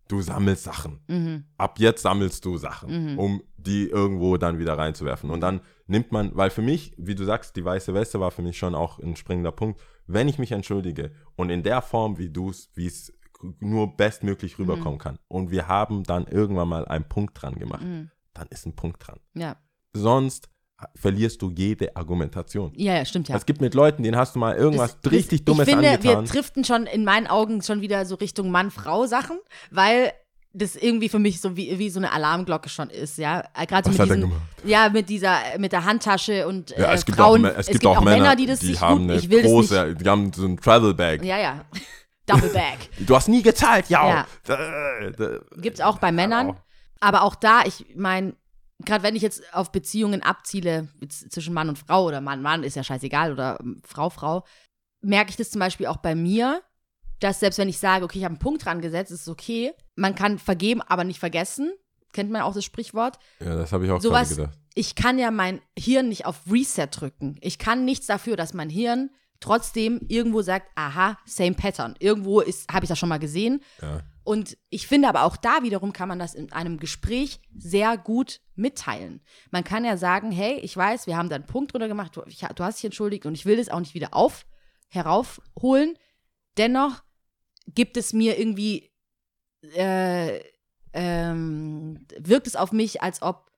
du 0.08 0.22
sammelst 0.22 0.64
Sachen. 0.66 1.00
Mhm. 1.08 1.46
Ab 1.58 1.80
jetzt 1.80 2.04
sammelst 2.04 2.46
du 2.46 2.58
Sachen, 2.58 3.18
um 3.18 3.42
die 3.64 3.90
irgendwo 3.90 4.38
dann 4.38 4.60
wieder 4.60 4.78
reinzuwerfen. 4.78 5.30
Und 5.30 5.42
dann 5.42 5.62
nimmt 5.88 6.12
man, 6.12 6.36
weil 6.36 6.50
für 6.50 6.62
mich, 6.62 6.94
wie 6.98 7.16
du 7.16 7.24
sagst, 7.26 7.56
die 7.56 7.66
weiße 7.66 7.94
Weste 7.94 8.20
war 8.20 8.32
für 8.32 8.42
mich 8.42 8.58
schon 8.58 8.76
auch 8.76 9.00
ein 9.00 9.16
springender 9.16 9.52
Punkt. 9.52 9.80
Wenn 10.08 10.28
ich 10.28 10.40
mich 10.40 10.52
entschuldige 10.52 11.12
und 11.36 11.50
in 11.50 11.64
der 11.64 11.82
Form, 11.82 12.18
wie 12.18 12.30
du 12.30 12.50
es, 12.50 12.70
wie 12.76 12.88
es 12.88 13.14
nur 13.60 13.96
bestmöglich 13.98 14.60
rüberkommen 14.60 15.00
kann, 15.00 15.18
und 15.28 15.52
wir 15.52 15.68
haben 15.68 16.04
dann 16.04 16.28
irgendwann 16.28 16.68
mal 16.70 16.86
einen 16.86 17.06
Punkt 17.08 17.42
dran 17.42 17.56
gemacht, 17.56 17.84
Mhm. 17.84 18.12
dann 18.34 18.48
ist 18.50 18.66
ein 18.66 18.76
Punkt 18.76 19.06
dran. 19.08 19.20
Ja. 19.34 19.56
Sonst 19.94 20.48
verlierst 20.96 21.42
du 21.44 21.52
jede 21.52 21.96
Argumentation. 21.96 22.72
ja, 22.76 22.96
ja, 22.96 23.06
stimmt 23.06 23.30
ja. 23.30 23.36
Es 23.36 23.46
gibt 23.46 23.62
mit 23.62 23.76
Leuten, 23.76 24.02
denen 24.04 24.18
hast 24.18 24.36
du 24.36 24.40
mal 24.40 24.56
irgendwas 24.56 25.00
Das- 25.02 25.12
richtig 25.12 25.42
das, 25.42 25.46
Dummes 25.46 25.68
Ich 25.68 25.74
finde, 25.74 25.90
angetan. 25.92 26.26
wir 26.26 26.32
driften 26.32 26.64
schon 26.64 26.88
in 26.88 27.04
meinen 27.04 27.28
Augen 27.28 27.62
schon 27.62 27.82
wieder 27.82 28.06
so 28.06 28.16
Richtung 28.16 28.50
Mann-Frau-Sachen, 28.50 29.40
weil 29.70 30.12
das 30.54 30.76
irgendwie 30.76 31.10
für 31.10 31.20
mich 31.20 31.40
so 31.40 31.56
wie, 31.56 31.80
wie 31.80 31.90
so 31.90 32.00
eine 32.00 32.12
Alarmglocke 32.12 32.70
schon 32.70 32.90
ist, 32.90 33.18
ja. 33.18 33.44
Äh, 33.56 33.66
Gerade 33.66 33.90
mit 33.90 34.00
er 34.00 34.08
gemacht? 34.18 34.42
Ja, 34.64 34.90
mit 34.90 35.10
dieser, 35.10 35.38
mit 35.58 35.72
der 35.72 35.86
Handtasche 35.86 36.48
und 36.48 36.72
äh, 36.78 36.82
ja, 36.82 36.94
es 36.94 37.06
gibt, 37.06 37.18
Frauen. 37.18 37.46
auch, 37.46 37.58
es 37.58 37.68
gibt 37.68 37.86
auch 37.86 38.02
Männer, 38.02 38.36
die 38.36 38.46
das 38.46 38.60
die 38.60 38.78
haben 38.78 39.08
gut, 39.08 39.24
eine 39.24 39.42
große, 39.42 39.96
die 39.96 40.10
haben 40.10 40.34
so 40.34 40.46
ein 40.46 40.58
Travel 40.58 40.94
Bag. 40.94 41.24
Ja, 41.24 41.38
ja. 41.40 41.66
Double 42.26 42.50
Bag. 42.50 42.78
Du 43.00 43.16
hast 43.16 43.28
nie 43.28 43.42
gezahlt, 43.42 43.90
ja. 43.90 44.08
Ja. 44.08 44.28
Da- 44.46 45.40
Gibt's 45.58 45.82
auch 45.82 45.98
bei 45.98 46.12
Männern. 46.12 46.58
Aber 47.00 47.24
auch 47.24 47.36
da, 47.36 47.64
ich 47.66 47.86
meine, 47.96 48.36
gerade 48.86 49.04
wenn 49.04 49.16
ich 49.16 49.22
jetzt 49.24 49.42
auf 49.54 49.72
Beziehungen 49.72 50.22
abziele, 50.22 50.88
zwischen 51.08 51.54
Mann 51.54 51.70
und 51.70 51.80
Frau 51.80 52.06
oder 52.06 52.22
Mann, 52.22 52.42
Mann, 52.42 52.64
ist 52.64 52.76
ja 52.76 52.84
scheißegal, 52.84 53.32
oder 53.32 53.58
ähm, 53.60 53.82
Frau, 53.86 54.10
Frau, 54.10 54.46
merke 55.02 55.32
ich 55.32 55.36
das 55.38 55.50
zum 55.50 55.60
Beispiel 55.60 55.88
auch 55.88 55.98
bei 55.98 56.14
mir, 56.14 56.62
dass 57.22 57.40
selbst 57.40 57.58
wenn 57.58 57.70
ich 57.70 57.78
sage, 57.78 58.04
okay, 58.04 58.18
ich 58.20 58.26
habe 58.26 58.34
einen 58.34 58.40
Punkt 58.40 58.66
dran 58.66 58.82
gesetzt, 58.82 59.12
ist 59.12 59.22
es 59.22 59.30
okay, 59.30 59.74
man 59.96 60.16
kann 60.16 60.40
vergeben, 60.40 60.82
aber 60.82 61.04
nicht 61.04 61.20
vergessen. 61.20 61.72
Kennt 62.12 62.30
man 62.30 62.42
auch 62.42 62.54
das 62.54 62.66
Sprichwort. 62.66 63.20
Ja, 63.40 63.56
das 63.56 63.72
habe 63.72 63.86
ich 63.86 63.92
auch 63.92 64.02
gerade 64.02 64.08
Sowas, 64.08 64.30
gedacht. 64.36 64.58
ich 64.74 64.96
kann 64.96 65.18
ja 65.18 65.32
mein 65.32 65.62
Hirn 65.80 66.10
nicht 66.10 66.26
auf 66.26 66.42
Reset 66.52 66.88
drücken. 66.92 67.38
Ich 67.40 67.58
kann 67.58 67.86
nichts 67.86 68.06
dafür, 68.08 68.36
dass 68.36 68.54
mein 68.54 68.70
Hirn 68.70 69.12
trotzdem 69.40 70.02
irgendwo 70.08 70.42
sagt, 70.42 70.68
aha, 70.76 71.18
same 71.26 71.54
pattern. 71.54 71.96
Irgendwo 72.00 72.42
habe 72.42 72.84
ich 72.84 72.90
das 72.90 73.00
schon 73.00 73.10
mal 73.10 73.18
gesehen. 73.18 73.62
Ja. 73.82 74.02
Und 74.24 74.58
ich 74.70 74.88
finde 74.88 75.08
aber 75.08 75.24
auch 75.24 75.36
da 75.36 75.64
wiederum 75.64 75.94
kann 75.94 76.08
man 76.08 76.20
das 76.20 76.36
in 76.36 76.52
einem 76.52 76.78
Gespräch 76.78 77.40
sehr 77.58 77.98
gut 77.98 78.40
mitteilen. 78.56 79.22
Man 79.50 79.64
kann 79.64 79.84
ja 79.84 79.98
sagen, 79.98 80.32
hey, 80.32 80.60
ich 80.60 80.78
weiß, 80.78 81.08
wir 81.08 81.18
haben 81.18 81.30
da 81.30 81.36
einen 81.36 81.48
Punkt 81.48 81.74
drunter 81.74 81.88
gemacht, 81.88 82.16
du, 82.16 82.24
ich, 82.28 82.40
du 82.40 82.64
hast 82.64 82.78
dich 82.78 82.86
entschuldigt 82.86 83.26
und 83.26 83.34
ich 83.34 83.46
will 83.46 83.58
das 83.58 83.70
auch 83.70 83.80
nicht 83.80 83.96
wieder 83.96 84.14
auf, 84.14 84.46
heraufholen. 84.90 85.98
Dennoch 86.58 87.02
gibt 87.68 87.98
es 87.98 88.14
mir 88.14 88.40
irgendwie, 88.40 88.92
äh, 89.76 90.42
ähm, 90.94 92.06
wirkt 92.18 92.48
es 92.48 92.56
auf 92.56 92.72
mich, 92.72 93.02
als 93.02 93.22
ob 93.22 93.52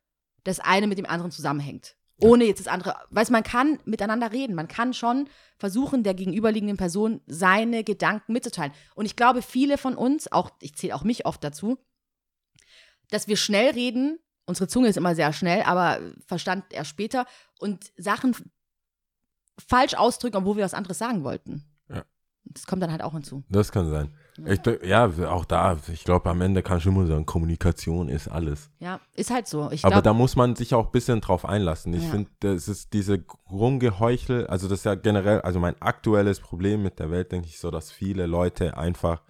das 0.44 0.60
eine 0.60 0.88
mit 0.88 0.98
dem 0.98 1.06
anderen 1.06 1.32
zusammenhängt. 1.32 1.96
Ohne 2.20 2.46
jetzt 2.46 2.60
das 2.60 2.68
andere, 2.68 2.96
weißt 3.10 3.32
man 3.32 3.44
kann 3.44 3.80
miteinander 3.86 4.32
reden, 4.32 4.56
man 4.56 4.68
kann 4.68 4.94
schon 4.94 5.28
versuchen, 5.58 6.04
der 6.04 6.14
gegenüberliegenden 6.14 6.78
Person 6.78 7.22
seine 7.26 7.84
Gedanken 7.84 8.34
mitzuteilen. 8.34 8.72
Und 8.96 9.06
ich 9.06 9.16
glaube, 9.16 9.42
viele 9.42 9.78
von 9.78 9.96
uns, 9.96 10.32
auch 10.32 10.52
ich 10.62 10.76
zähle 10.76 10.96
auch 10.96 11.04
mich 11.04 11.26
oft 11.26 11.44
dazu, 11.44 11.80
dass 13.10 13.28
wir 13.28 13.36
schnell 13.36 13.72
reden, 13.72 14.20
unsere 14.46 14.68
Zunge 14.68 14.88
ist 14.88 14.98
immer 14.98 15.16
sehr 15.16 15.34
schnell, 15.34 15.64
aber 15.64 16.00
Verstand 16.26 16.66
erst 16.72 16.92
später 16.92 17.26
und 17.60 17.92
Sachen 17.98 18.36
falsch 19.68 19.96
ausdrücken, 19.96 20.38
obwohl 20.38 20.58
wir 20.58 20.66
was 20.66 20.74
anderes 20.74 20.98
sagen 20.98 21.24
wollten. 21.24 21.66
Das 22.46 22.68
kommt 22.68 22.84
dann 22.84 22.92
halt 22.92 23.02
auch 23.02 23.14
hinzu. 23.14 23.44
Das 23.50 23.72
kann 23.72 23.90
sein. 23.90 24.10
Ich, 24.46 24.60
ja, 24.86 25.06
auch 25.30 25.46
da, 25.46 25.78
ich 25.92 26.04
glaube, 26.04 26.30
am 26.30 26.42
Ende 26.42 26.62
kann 26.62 26.80
ich 26.80 26.86
immer 26.86 27.06
sagen, 27.08 27.26
Kommunikation 27.26 28.10
ist 28.10 28.28
alles. 28.28 28.70
Ja, 28.80 29.00
ist 29.16 29.32
halt 29.32 29.48
so. 29.48 29.72
Ich 29.72 29.86
Aber 29.86 30.02
da 30.02 30.14
muss 30.14 30.36
man 30.36 30.56
sich 30.56 30.74
auch 30.76 30.88
ein 30.88 30.92
bisschen 30.92 31.22
drauf 31.22 31.46
einlassen. 31.46 31.94
Ich 31.94 32.04
Ja. 32.04 32.10
finde, 32.12 32.30
das 32.42 32.68
ist 32.68 32.94
diese 32.94 33.24
Rumgeheuchel, 33.50 34.46
also 34.48 34.68
das 34.68 34.80
ist 34.80 34.86
ja 34.86 34.96
generell, 34.96 35.42
also 35.42 35.60
mein 35.60 35.82
aktuelles 35.82 36.40
Problem 36.40 36.84
mit 36.84 37.00
der 37.00 37.10
Welt, 37.12 37.32
denke 37.32 37.48
ich 37.48 37.60
so, 37.60 37.72
dass 37.72 37.92
viele 37.92 38.28
Leute 38.28 38.78
einfach 38.78 39.24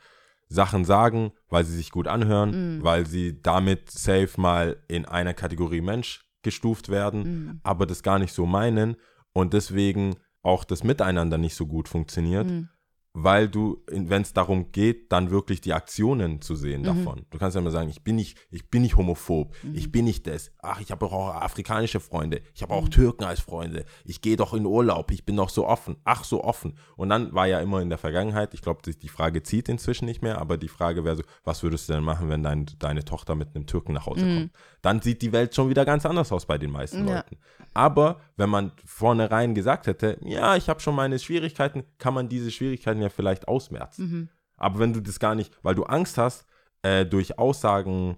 Sachen 0.50 0.84
sagen, 0.86 1.32
weil 1.50 1.64
sie 1.64 1.76
sich 1.76 1.92
gut 1.92 2.08
anhören, 2.08 2.78
Mhm. 2.80 2.84
weil 2.84 3.06
sie 3.06 3.42
damit 3.42 3.90
safe 3.92 4.30
mal 4.38 4.78
in 4.88 5.06
einer 5.06 5.34
Kategorie 5.34 5.82
Mensch 5.82 6.26
gestuft 6.42 6.90
werden, 6.90 7.22
Mhm. 7.22 7.60
aber 7.64 7.86
das 7.86 8.04
gar 8.04 8.20
nicht 8.20 8.34
so 8.34 8.46
meinen 8.46 8.98
und 9.34 9.54
deswegen 9.54 10.16
auch 10.42 10.64
das 10.66 10.84
Miteinander 10.84 11.38
nicht 11.38 11.56
so 11.56 11.66
gut 11.68 11.88
funktioniert, 11.88 12.50
Mhm. 12.50 12.70
Weil 13.16 13.48
du, 13.48 13.84
wenn 13.88 14.24
es 14.24 14.34
darum 14.34 14.72
geht, 14.72 15.12
dann 15.12 15.30
wirklich 15.30 15.62
die 15.62 15.74
Aktionen 15.74 16.42
zu 16.42 16.56
sehen 16.56 16.82
Mhm. 16.82 16.86
davon. 16.86 17.26
Du 17.30 17.38
kannst 17.38 17.54
ja 17.54 17.62
immer 17.62 17.70
sagen, 17.70 17.90
ich 17.90 18.04
bin 18.04 18.16
nicht, 18.16 18.38
ich 18.50 18.70
bin 18.72 18.82
nicht 18.82 18.98
homophob, 18.98 19.54
ich 19.74 19.92
bin 19.92 20.06
nicht 20.06 20.26
das. 20.26 20.52
Ach, 20.64 20.82
ich 20.82 20.90
habe 20.92 21.06
auch 21.06 21.30
afrikanische 21.36 22.00
Freunde, 22.00 22.42
ich 22.56 22.64
habe 22.64 22.74
auch 22.74 22.86
Mhm. 22.86 22.90
Türken 22.92 23.24
als 23.26 23.40
Freunde, 23.40 23.86
ich 24.04 24.22
gehe 24.22 24.36
doch 24.36 24.56
in 24.56 24.66
Urlaub, 24.66 25.12
ich 25.12 25.26
bin 25.26 25.36
doch 25.36 25.50
so 25.50 25.68
offen, 25.68 25.96
ach 26.04 26.24
so 26.24 26.44
offen. 26.44 26.76
Und 26.96 27.10
dann 27.10 27.34
war 27.34 27.46
ja 27.46 27.60
immer 27.60 27.82
in 27.82 27.90
der 27.90 28.00
Vergangenheit, 28.00 28.56
ich 28.56 28.62
glaube, 28.64 28.82
die, 28.84 28.98
die 28.98 29.10
Frage 29.10 29.44
zieht 29.44 29.70
inzwischen 29.70 30.06
nicht 30.06 30.24
mehr, 30.24 30.40
aber 30.40 30.58
die 30.58 30.68
Frage 30.68 31.06
wäre 31.06 31.18
so, 31.18 31.24
was 31.44 31.62
würdest 31.62 31.88
du 31.90 31.94
denn 31.94 32.04
machen, 32.04 32.30
wenn 32.30 32.42
dein, 32.42 32.66
deine 32.80 33.06
Tochter 33.06 33.36
mit 33.36 33.56
einem 33.56 33.68
Türken 33.68 33.94
nach 33.94 34.08
Hause 34.08 34.22
kommt? 34.22 34.52
Dann 34.82 35.02
sieht 35.02 35.22
die 35.22 35.32
Welt 35.32 35.54
schon 35.54 35.70
wieder 35.70 35.86
ganz 35.86 36.06
anders 36.08 36.32
aus 36.32 36.48
bei 36.48 36.58
den 36.58 36.72
meisten 36.72 37.04
Mhm. 37.04 37.08
Ja. 37.10 37.16
Leuten. 37.18 37.38
Aber 37.76 38.22
wenn 38.38 38.50
man 38.50 38.72
vornherein 38.86 39.54
gesagt 39.56 39.86
hätte, 39.88 40.18
ja, 40.24 40.56
ich 40.56 40.68
habe 40.70 40.80
schon 40.80 40.96
meine 40.96 41.20
Schwierigkeiten, 41.20 41.84
kann 42.00 42.14
man 42.16 42.28
diese 42.30 42.50
Schwierigkeiten 42.52 43.03
ja 43.04 43.10
vielleicht 43.10 43.48
ausmerzen. 43.48 44.04
Mhm. 44.06 44.30
Aber 44.58 44.80
wenn 44.80 44.94
du 44.94 45.02
das 45.02 45.20
gar 45.20 45.36
nicht, 45.36 45.54
weil 45.62 45.76
du 45.76 45.84
Angst 45.84 46.18
hast, 46.18 46.46
äh, 46.82 47.06
durch 47.06 47.38
Aussagen 47.38 48.18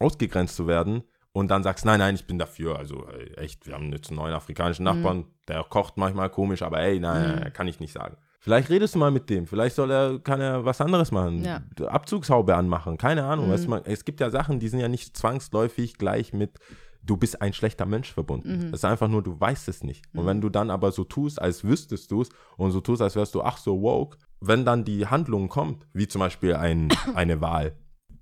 ausgegrenzt 0.00 0.56
zu 0.56 0.66
werden 0.66 1.04
und 1.32 1.50
dann 1.50 1.62
sagst, 1.62 1.84
nein, 1.84 1.98
nein, 1.98 2.14
ich 2.14 2.26
bin 2.26 2.38
dafür. 2.38 2.78
Also 2.78 3.06
ey, 3.08 3.34
echt, 3.36 3.66
wir 3.66 3.74
haben 3.74 3.92
jetzt 3.92 4.08
einen 4.08 4.18
neuen 4.18 4.34
afrikanischen 4.34 4.84
Nachbarn, 4.84 5.24
der 5.48 5.64
kocht 5.64 5.96
manchmal 5.96 6.30
komisch, 6.30 6.62
aber 6.62 6.80
ey, 6.80 7.00
nein, 7.00 7.22
nein, 7.22 7.38
nein, 7.40 7.52
kann 7.52 7.68
ich 7.68 7.80
nicht 7.80 7.92
sagen. 7.92 8.16
Vielleicht 8.40 8.68
redest 8.68 8.94
du 8.94 8.98
mal 8.98 9.10
mit 9.10 9.30
dem, 9.30 9.46
vielleicht 9.46 9.74
soll 9.74 9.90
er, 9.90 10.18
kann 10.18 10.38
er 10.38 10.66
was 10.66 10.78
anderes 10.82 11.10
machen, 11.12 11.42
Ja. 11.42 11.62
Abzugshaube 11.86 12.54
anmachen, 12.54 12.98
keine 12.98 13.24
Ahnung. 13.24 13.46
Mhm. 13.48 13.52
Weißt 13.52 13.64
du, 13.64 13.70
man, 13.70 13.82
es 13.86 14.04
gibt 14.04 14.20
ja 14.20 14.28
Sachen, 14.28 14.60
die 14.60 14.68
sind 14.68 14.80
ja 14.80 14.88
nicht 14.88 15.16
zwangsläufig 15.16 15.96
gleich 15.96 16.34
mit, 16.34 16.58
du 17.06 17.16
bist 17.16 17.40
ein 17.42 17.52
schlechter 17.52 17.86
Mensch 17.86 18.12
verbunden. 18.12 18.56
Mhm. 18.56 18.70
Das 18.72 18.80
ist 18.80 18.84
einfach 18.84 19.08
nur, 19.08 19.22
du 19.22 19.38
weißt 19.38 19.68
es 19.68 19.84
nicht. 19.84 20.04
Und 20.14 20.26
wenn 20.26 20.40
du 20.40 20.48
dann 20.48 20.70
aber 20.70 20.90
so 20.90 21.04
tust, 21.04 21.40
als 21.40 21.62
wüsstest 21.64 22.10
du 22.10 22.22
es 22.22 22.30
und 22.56 22.70
so 22.72 22.80
tust, 22.80 23.02
als 23.02 23.14
wärst 23.16 23.34
du, 23.34 23.42
ach 23.42 23.58
so 23.58 23.80
woke, 23.82 24.16
wenn 24.40 24.64
dann 24.64 24.84
die 24.84 25.06
Handlung 25.06 25.48
kommt, 25.48 25.86
wie 25.92 26.08
zum 26.08 26.20
Beispiel 26.20 26.54
ein, 26.54 26.88
eine 27.14 27.40
Wahl, 27.40 27.76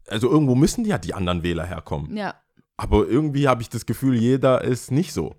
also 0.09 0.29
irgendwo 0.31 0.55
müssen 0.57 0.85
ja 0.85 0.99
die 0.99 1.15
anderen 1.15 1.43
Wähler 1.43 1.65
herkommen. 1.67 2.17
ja. 2.17 2.35
Aber 2.79 3.07
irgendwie 3.07 3.47
habe 3.47 3.63
ich 3.63 3.69
das 3.69 3.87
Gefühl, 3.87 4.17
jeder 4.17 4.63
ist 4.65 4.91
nicht 4.91 5.13
so. 5.13 5.37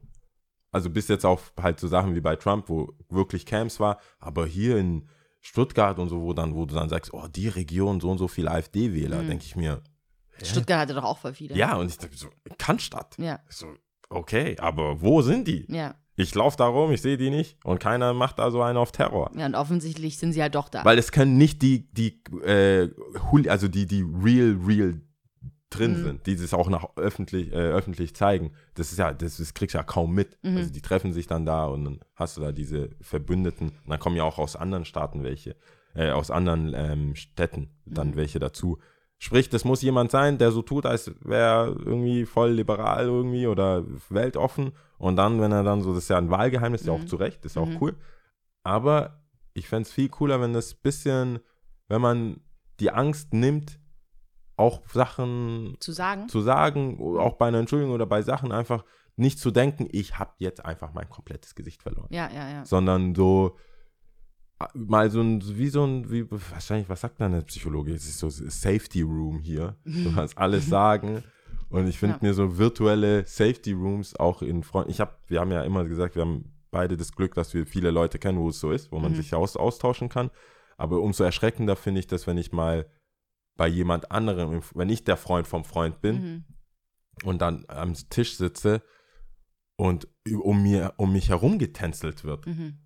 Also 0.71 0.89
bis 0.89 1.09
jetzt 1.09 1.25
auf 1.25 1.51
halt 1.61 1.79
so 1.79 1.87
Sachen 1.89 2.15
wie 2.15 2.21
bei 2.21 2.35
Trump, 2.37 2.69
wo 2.69 2.93
wirklich 3.09 3.45
Camps 3.45 3.79
war, 3.81 3.97
aber 4.19 4.45
hier 4.45 4.77
in 4.77 5.09
Stuttgart 5.41 5.99
und 5.99 6.07
so, 6.07 6.21
wo 6.21 6.31
dann, 6.33 6.55
wo 6.55 6.65
du 6.65 6.75
dann 6.75 6.87
sagst, 6.87 7.13
oh, 7.13 7.27
die 7.27 7.49
Region, 7.49 7.99
so 7.99 8.11
und 8.11 8.17
so 8.19 8.29
viel 8.29 8.47
AfD-Wähler, 8.47 9.23
Mhm. 9.23 9.27
denke 9.27 9.43
ich 9.45 9.55
mir, 9.57 9.81
Stuttgart 10.41 10.79
hatte 10.79 10.93
doch 10.93 11.03
auch 11.03 11.17
voll 11.19 11.33
viele. 11.33 11.55
ja, 11.55 11.75
und 11.75 11.87
ich 11.89 11.97
dachte 11.97 12.15
so, 12.17 12.29
Cannstatt. 12.57 13.15
Ja, 13.19 13.39
So, 13.49 13.67
okay, 14.09 14.57
aber 14.59 15.01
wo 15.01 15.21
sind 15.21 15.47
die? 15.47 15.65
ja. 15.69 15.95
Ich 16.15 16.35
laufe 16.35 16.55
da 16.57 16.67
rum, 16.67 16.91
ich 16.91 17.01
sehe 17.01 17.17
die 17.17 17.31
nicht 17.31 17.57
und 17.65 17.79
keiner 17.79 18.13
macht 18.13 18.37
da 18.37 18.51
so 18.51 18.61
einen 18.61 18.77
auf 18.77 18.91
Terror. 18.91 19.31
Ja, 19.35 19.47
und 19.47 19.55
offensichtlich 19.55 20.19
sind 20.19 20.33
sie 20.33 20.43
halt 20.43 20.53
doch 20.53 20.69
da. 20.69 20.85
Weil 20.85 20.99
es 20.99 21.11
können 21.11 21.37
nicht 21.39 21.63
die, 21.63 21.91
die, 21.91 22.21
äh, 22.45 22.91
also 23.49 23.67
die, 23.67 23.87
die 23.87 24.03
real, 24.03 24.59
real 24.63 25.01
drin 25.71 25.93
Mhm. 25.99 26.03
sind, 26.03 26.25
die 26.27 26.35
das 26.35 26.53
auch 26.53 26.69
nach 26.69 26.85
öffentlich, 26.97 27.51
äh, 27.51 27.55
öffentlich 27.55 28.15
zeigen. 28.15 28.51
Das 28.75 28.91
ist 28.91 28.99
ja, 28.99 29.11
das, 29.11 29.37
das 29.37 29.55
kriegst 29.55 29.73
du 29.73 29.79
ja 29.79 29.83
kaum 29.83 30.13
mit. 30.13 30.37
Mhm. 30.43 30.57
Also 30.57 30.69
die 30.71 30.81
treffen 30.83 31.13
sich 31.13 31.25
dann 31.25 31.47
da 31.47 31.65
und 31.65 31.83
dann 31.83 31.99
hast 32.15 32.37
du 32.37 32.41
da 32.41 32.51
diese 32.51 32.91
Verbündeten. 33.01 33.69
Und 33.69 33.89
dann 33.89 33.99
kommen 33.99 34.15
ja 34.15 34.23
auch 34.23 34.37
aus 34.37 34.55
anderen 34.55 34.85
Staaten 34.85 35.23
welche, 35.23 35.55
äh, 35.95 36.11
aus 36.11 36.29
anderen 36.29 36.73
ähm, 36.75 37.15
Städten 37.15 37.71
dann 37.87 38.09
Mhm. 38.09 38.15
welche 38.17 38.37
dazu. 38.37 38.77
Sprich, 39.23 39.47
das 39.47 39.63
muss 39.63 39.81
jemand 39.81 40.11
sein, 40.11 40.37
der 40.37 40.51
so 40.51 40.61
tut, 40.61 40.85
als 40.85 41.09
wäre 41.21 41.41
er 41.43 41.65
irgendwie 41.67 42.25
voll 42.25 42.51
liberal 42.51 43.05
irgendwie 43.05 43.47
oder 43.47 43.85
weltoffen. 44.09 44.73
Und 44.97 45.15
dann, 45.15 45.39
wenn 45.39 45.53
er 45.53 45.63
dann 45.63 45.81
so, 45.81 45.93
das 45.93 46.03
ist 46.03 46.09
ja 46.09 46.17
ein 46.17 46.29
Wahlgeheimnis, 46.29 46.85
ja 46.85 46.91
auch 46.91 46.99
Mhm. 46.99 47.07
zu 47.07 47.15
Recht, 47.15 47.45
ist 47.45 47.55
ja 47.55 47.63
Mhm. 47.63 47.77
auch 47.77 47.81
cool. 47.81 47.95
Aber 48.63 49.23
ich 49.53 49.69
fände 49.69 49.83
es 49.83 49.93
viel 49.93 50.09
cooler, 50.09 50.41
wenn 50.41 50.51
das 50.51 50.73
bisschen, 50.73 51.39
wenn 51.87 52.01
man 52.01 52.41
die 52.81 52.91
Angst 52.91 53.33
nimmt, 53.33 53.79
auch 54.57 54.81
Sachen 54.91 55.77
zu 55.79 55.93
sagen. 55.93 56.27
zu 56.27 56.41
sagen, 56.41 56.99
auch 57.17 57.35
bei 57.35 57.47
einer 57.47 57.59
Entschuldigung 57.59 57.93
oder 57.93 58.05
bei 58.05 58.23
Sachen 58.23 58.51
einfach 58.51 58.83
nicht 59.15 59.39
zu 59.39 59.51
denken, 59.51 59.87
ich 59.89 60.19
habe 60.19 60.33
jetzt 60.39 60.65
einfach 60.65 60.91
mein 60.93 61.07
komplettes 61.07 61.55
Gesicht 61.55 61.81
verloren. 61.81 62.07
Ja, 62.11 62.29
ja, 62.29 62.49
ja. 62.49 62.65
Sondern 62.65 63.15
so 63.15 63.55
mal 64.73 65.09
so 65.11 65.21
ein, 65.21 65.41
wie 65.57 65.67
so 65.67 65.83
ein, 65.85 66.09
wie, 66.11 66.25
wahrscheinlich, 66.29 66.87
was 66.89 67.01
sagt 67.01 67.19
dann 67.19 67.31
der 67.33 67.41
Psychologe? 67.41 67.93
Es 67.93 68.05
ist 68.05 68.19
so 68.19 68.29
Safety 68.29 69.01
Room 69.01 69.39
hier. 69.39 69.75
Du 69.83 70.11
kannst 70.15 70.37
alles 70.37 70.67
sagen 70.67 71.23
Und 71.69 71.87
ich 71.87 71.97
finde 71.97 72.17
Ja. 72.21 72.27
mir 72.27 72.33
so 72.35 72.57
virtuelle 72.57 73.25
Safety 73.25 73.71
Rooms 73.73 74.15
auch 74.15 74.41
in 74.43 74.61
Freunden. 74.63 74.91
Ich 74.91 74.99
habe, 74.99 75.15
wir 75.27 75.39
haben 75.39 75.51
ja 75.51 75.63
immer 75.63 75.85
gesagt, 75.85 76.15
wir 76.15 76.21
haben 76.21 76.53
beide 76.69 76.97
das 76.97 77.11
Glück, 77.13 77.33
dass 77.33 77.53
wir 77.55 77.65
viele 77.65 77.89
Leute 77.91 78.19
kennen, 78.19 78.37
wo 78.37 78.49
es 78.49 78.59
so 78.59 78.71
ist, 78.71 78.91
wo 78.91 78.99
man 78.99 79.11
Mhm. 79.11 79.15
sich 79.15 79.33
aus, 79.33 79.57
austauschen 79.57 80.07
kann. 80.09 80.29
Aber 80.77 81.01
umso 81.01 81.23
erschreckender 81.23 81.75
finde 81.75 81.99
ich 81.99 82.07
das, 82.07 82.27
wenn 82.27 82.37
ich 82.37 82.51
mal 82.51 82.87
bei 83.57 83.67
jemand 83.67 84.11
anderem, 84.11 84.61
wenn 84.75 84.89
ich 84.89 85.03
der 85.03 85.17
Freund 85.17 85.47
vom 85.47 85.63
Freund 85.65 85.99
bin 86.01 86.15
Mhm. 86.15 86.45
und 87.23 87.41
dann 87.41 87.65
am 87.67 87.93
Tisch 88.09 88.37
sitze 88.37 88.81
und 89.75 90.07
um, 90.31 90.61
mir, 90.63 90.93
um 90.97 91.11
mich 91.11 91.29
herum 91.29 91.57
getänzelt 91.59 92.23
wird. 92.23 92.45
Mhm. 92.47 92.77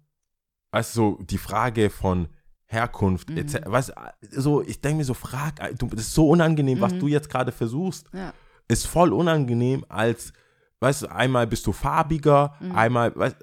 Also 0.72 1.18
die 1.22 1.38
Frage 1.38 1.90
von 1.90 2.28
Herkunft, 2.66 3.30
Mhm. 3.30 3.38
etc. 3.38 3.56
Was, 3.68 3.92
so, 4.32 4.62
ich 4.62 4.82
denke 4.82 4.98
mir 4.98 5.04
so, 5.06 5.14
frag, 5.14 5.56
du, 5.78 5.88
das 5.88 6.02
ist 6.02 6.14
so 6.14 6.30
unangenehm, 6.30 6.82
was 6.82 6.94
Mhm. 6.94 7.00
du 7.00 7.08
jetzt 7.08 7.30
gerade 7.30 7.52
versuchst 7.52 8.10
Ja. 8.14 8.34
ist 8.68 8.86
voll 8.88 9.14
unangenehm, 9.14 9.86
als, 9.88 10.34
weißt 10.82 11.04
du, 11.04 11.08
einmal 11.12 11.48
bist 11.48 11.66
du 11.66 11.72
farbiger, 11.72 12.54
Mhm. 12.60 12.72
einmal, 12.76 13.16
weißt, 13.16 13.38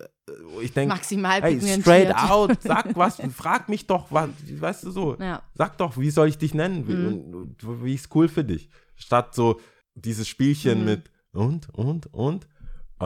ich 0.62 0.72
denke, 0.74 0.94
Maximal 0.94 1.40
hey, 1.42 1.60
straight 1.80 2.14
out, 2.14 2.58
sag 2.62 2.94
was, 2.96 3.16
frag 3.34 3.68
mich 3.70 3.86
doch, 3.86 4.10
was, 4.10 4.28
weißt 4.46 4.84
du 4.84 4.90
so, 4.90 5.16
Ja. 5.18 5.42
sag 5.54 5.78
doch, 5.78 5.96
wie 5.96 6.10
soll 6.10 6.28
ich 6.28 6.36
dich 6.38 6.52
nennen, 6.52 6.86
wie, 6.86 6.92
Mhm. 6.94 7.34
und 7.34 7.84
wie 7.84 7.94
ist 7.94 8.14
cool 8.14 8.28
für 8.28 8.44
dich, 8.44 8.68
statt 8.94 9.34
so 9.34 9.58
dieses 9.94 10.28
Spielchen 10.28 10.80
Mhm. 10.80 10.84
mit 10.84 11.10
und, 11.32 11.68
und, 11.74 12.12
und. 12.12 12.46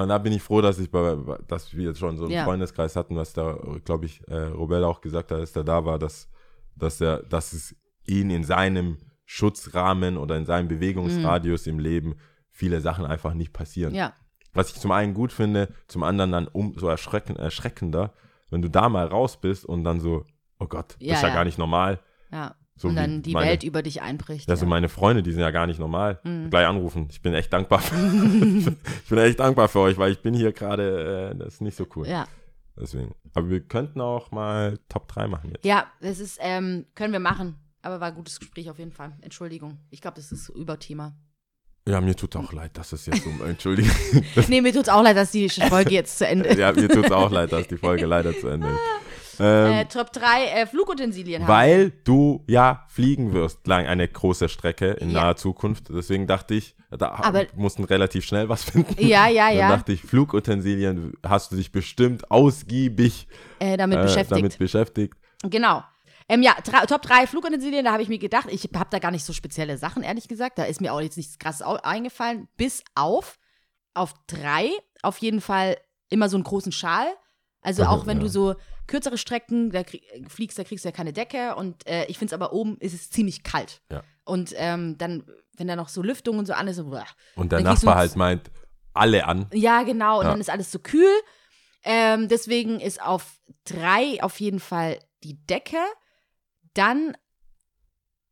Und 0.03 0.09
da 0.09 0.19
bin 0.19 0.33
ich 0.33 0.43
froh, 0.43 0.61
dass 0.61 0.79
ich 0.79 0.91
bei, 0.91 1.17
dass 1.47 1.75
wir 1.75 1.85
jetzt 1.89 1.99
schon 1.99 2.17
so 2.17 2.25
einen 2.25 2.33
Ja. 2.35 2.45
Freundeskreis 2.45 2.97
hatten, 2.97 3.17
was 3.17 3.33
da, 3.33 3.59
glaube 3.85 4.07
ich, 4.07 4.27
äh, 4.29 4.35
Robel 4.49 4.85
auch 4.85 5.01
gesagt 5.01 5.31
hat, 5.31 5.39
als 5.41 5.57
er 5.57 5.65
da 5.65 5.85
war, 5.85 5.99
dass, 5.99 6.29
dass 6.77 7.01
er, 7.01 7.23
dass 7.25 7.53
es 7.53 7.75
ihn 8.05 8.31
in 8.31 8.45
seinem 8.45 8.99
Schutzrahmen 9.25 10.17
oder 10.17 10.37
in 10.37 10.47
seinem 10.47 10.69
Bewegungsradius 10.69 11.67
im 11.67 11.79
Leben 11.79 12.17
viele 12.51 12.81
Sachen 12.81 13.05
einfach 13.07 13.35
nicht 13.35 13.53
passieren. 13.53 13.93
Mhm. 13.93 13.99
Ja. 13.99 14.13
Was 14.55 14.71
ich 14.71 14.81
zum 14.81 14.91
einen 14.91 15.15
gut 15.15 15.33
finde, 15.33 15.69
zum 15.87 16.03
anderen 16.03 16.33
dann 16.33 16.49
umso 16.49 16.89
erschrecken, 16.89 17.37
erschreckender, 17.37 18.13
wenn 18.51 18.63
du 18.63 18.71
da 18.71 18.89
mal 18.89 19.07
raus 19.07 19.39
bist 19.41 19.65
und 19.67 19.85
dann 19.85 20.01
so, 20.01 20.25
oh 20.59 20.67
Gott, 20.67 20.97
das 20.99 21.07
Ja, 21.07 21.15
ist 21.15 21.23
ja, 21.23 21.29
ja. 21.29 21.35
gar 21.35 21.45
nicht 21.45 21.59
normal. 21.59 22.01
ja. 22.33 22.55
So 22.81 22.89
und 22.89 22.97
dann 22.97 23.23
die 23.23 23.33
meine- 23.33 23.51
Welt 23.51 23.63
über 23.65 23.83
dich 23.83 24.01
einbricht. 24.03 24.49
Ja, 24.49 24.57
so 24.57 24.65
meine 24.65 24.89
Freunde, 24.89 25.23
die 25.23 25.33
sind 25.33 25.41
ja 25.41 25.51
gar 25.51 25.67
nicht 25.67 25.81
normal. 25.81 26.21
Mhm. 26.25 26.49
Gleich 26.51 26.67
anrufen. 26.67 27.09
Ich 27.11 27.21
bin 27.21 27.35
echt 27.35 27.53
dankbar. 27.53 27.81
Für, 27.81 27.95
ich 29.05 29.09
bin 29.09 29.19
echt 29.19 29.41
dankbar 29.41 29.69
für 29.69 29.81
euch, 29.81 29.99
weil 29.99 30.13
ich 30.13 30.21
bin 30.23 30.33
hier 30.33 30.53
gerade, 30.53 31.33
äh, 31.35 31.37
das 31.39 31.55
ist 31.55 31.61
nicht 31.61 31.77
so 31.77 31.87
cool. 31.97 32.07
ja. 32.09 32.27
Deswegen. 32.81 33.13
Aber 33.35 33.51
wir 33.51 33.61
könnten 33.61 34.01
auch 34.01 34.31
mal 34.31 34.79
Top 34.89 35.09
3 35.09 35.27
machen 35.27 35.51
jetzt. 35.53 35.65
Ja, 35.65 35.89
das 36.01 36.21
ist, 36.21 36.39
ähm, 36.41 36.87
können 36.95 37.13
wir 37.13 37.19
machen. 37.19 37.57
Aber 37.83 37.99
war 38.01 38.09
ein 38.09 38.15
gutes 38.15 38.39
Gespräch 38.39 38.71
auf 38.71 38.79
jeden 38.79 38.93
Fall. 38.93 39.17
Entschuldigung. 39.21 39.79
Ich 39.91 40.01
glaube, 40.01 40.15
das 40.15 40.31
ist 40.31 40.49
Überthema. 40.51 41.17
Ja, 41.89 42.01
mir 42.01 42.15
tut 42.15 42.37
auch 42.37 42.53
leid, 42.53 42.77
dass 42.79 42.93
es 42.93 43.07
jetzt 43.07 43.27
um, 43.27 43.43
Entschuldigung. 43.47 43.91
nee, 44.49 44.61
mir 44.61 44.73
tut's 44.73 44.89
auch 44.91 45.03
leid, 45.03 45.17
dass 45.17 45.33
die 45.33 45.49
Folge 45.49 45.91
jetzt 45.95 46.19
zu 46.19 46.27
Ende 46.29 46.51
ist. 46.51 46.59
ja, 46.59 46.71
mir 46.71 46.89
tut 46.91 47.07
es 47.07 47.11
auch 47.11 47.31
leid, 47.33 47.51
dass 47.51 47.67
die 47.67 47.79
Folge 47.79 48.07
leider 48.07 48.33
zu 48.39 48.47
Ende 48.47 48.69
ist. 48.69 48.79
Ähm, 49.41 49.73
Äh, 49.73 49.85
Top 49.87 50.13
3 50.13 50.45
äh, 50.47 50.67
Flugutensilien 50.67 51.43
haben. 51.43 51.49
weil 51.49 51.91
du 52.05 52.45
ja 52.47 52.85
fliegen 52.89 53.33
wirst, 53.33 53.67
lang 53.67 53.87
eine 53.87 54.09
große 54.09 54.49
Strecke 54.49 54.93
in 54.93 55.11
Ja. 55.11 55.21
naher 55.23 55.37
Zukunft. 55.37 55.89
Deswegen 55.91 56.27
dachte 56.27 56.55
ich, 56.55 56.75
da 56.91 57.11
Aber- 57.11 57.47
mussten 57.55 57.85
relativ 57.85 58.25
schnell 58.25 58.49
was 58.49 58.65
finden. 58.65 58.95
Ja, 59.07 59.29
ja, 59.29 59.49
Dann 59.49 59.57
ja. 59.57 59.69
dachte 59.69 59.93
ich, 59.93 60.03
Flugutensilien 60.03 61.13
hast 61.27 61.53
du 61.53 61.57
dich 61.57 61.71
bestimmt 61.73 62.31
ausgiebig 62.31 63.29
Äh, 63.59 63.77
damit 63.77 63.99
äh, 63.99 64.03
beschäftigt. 64.03 64.33
damit 64.33 64.59
beschäftigt. 64.59 65.15
Genau. 65.43 65.83
Ähm, 66.31 66.43
ja, 66.43 66.53
Top 66.87 67.03
3 67.03 67.27
Flugutensilien, 67.27 67.85
da 67.85 67.93
habe 67.93 68.03
ich 68.03 68.09
mir 68.09 68.19
gedacht, 68.19 68.49
ich 68.51 68.69
habe 68.75 68.91
da 68.91 68.99
gar 68.99 69.11
nicht 69.11 69.25
so 69.25 69.33
spezielle 69.33 69.79
Sachen, 69.79 70.03
ehrlich 70.03 70.29
gesagt. 70.29 70.59
Da 70.59 70.65
ist 70.65 70.81
mir 70.81 70.93
auch 70.93 71.01
jetzt 71.01 71.17
nichts 71.17 71.39
krasses 71.39 71.63
eingefallen. 71.63 72.49
Bis 72.59 72.83
auf, 72.95 73.39
auf 73.95 74.13
drei, 74.27 74.71
auf 75.03 75.19
jeden 75.19 75.41
Fall 75.41 75.79
immer 76.11 76.29
so 76.29 76.37
einen 76.37 76.45
großen 76.45 76.73
Schal. 76.73 77.07
Also 77.69 77.83
Aha, 77.83 77.91
auch 77.93 78.07
wenn 78.07 78.17
ja. 78.17 78.23
du 78.23 78.31
so 78.31 78.55
kürzere 78.87 79.19
Strecken 79.19 79.69
da 79.71 79.85
krieg, 79.85 80.03
fliegst, 80.31 80.59
da 80.59 80.65
kriegst 80.65 80.87
du 80.87 80.89
ja 80.89 80.93
keine 80.93 81.13
Decke. 81.13 81.55
Und 81.55 81.87
äh, 81.87 82.07
ich 82.07 82.17
finde 82.17 82.31
es 82.31 82.33
aber 82.33 82.55
oben 82.55 82.79
ist 82.79 82.95
es 82.95 83.11
ziemlich 83.11 83.43
kalt. 83.43 83.83
Ja. 83.93 84.03
Und 84.25 84.55
ähm, 84.57 84.97
dann, 84.97 85.27
wenn 85.59 85.69
da 85.69 85.77
noch 85.77 85.91
so 85.91 86.03
Lüftung 86.03 86.39
und 86.39 86.47
so 86.47 86.55
alles, 86.55 86.77
so, 86.77 86.87
boah. 86.87 87.05
Und 87.35 87.53
der 87.53 87.61
Nachbar 87.61 87.97
halt 87.97 88.17
meint, 88.17 88.51
alle 88.95 89.27
an. 89.27 89.51
Ja, 89.53 89.83
genau. 89.83 90.21
Und 90.21 90.25
Ja. 90.25 90.31
dann 90.31 90.41
ist 90.41 90.49
alles 90.49 90.73
so 90.73 90.79
kühl. 90.79 91.13
Ähm, 91.83 92.29
deswegen 92.29 92.81
ist 92.81 93.03
auf 93.03 93.39
drei 93.65 94.23
auf 94.23 94.41
jeden 94.41 94.61
Fall 94.61 94.99
die 95.23 95.45
Decke. 95.45 95.85
Dann 96.73 97.19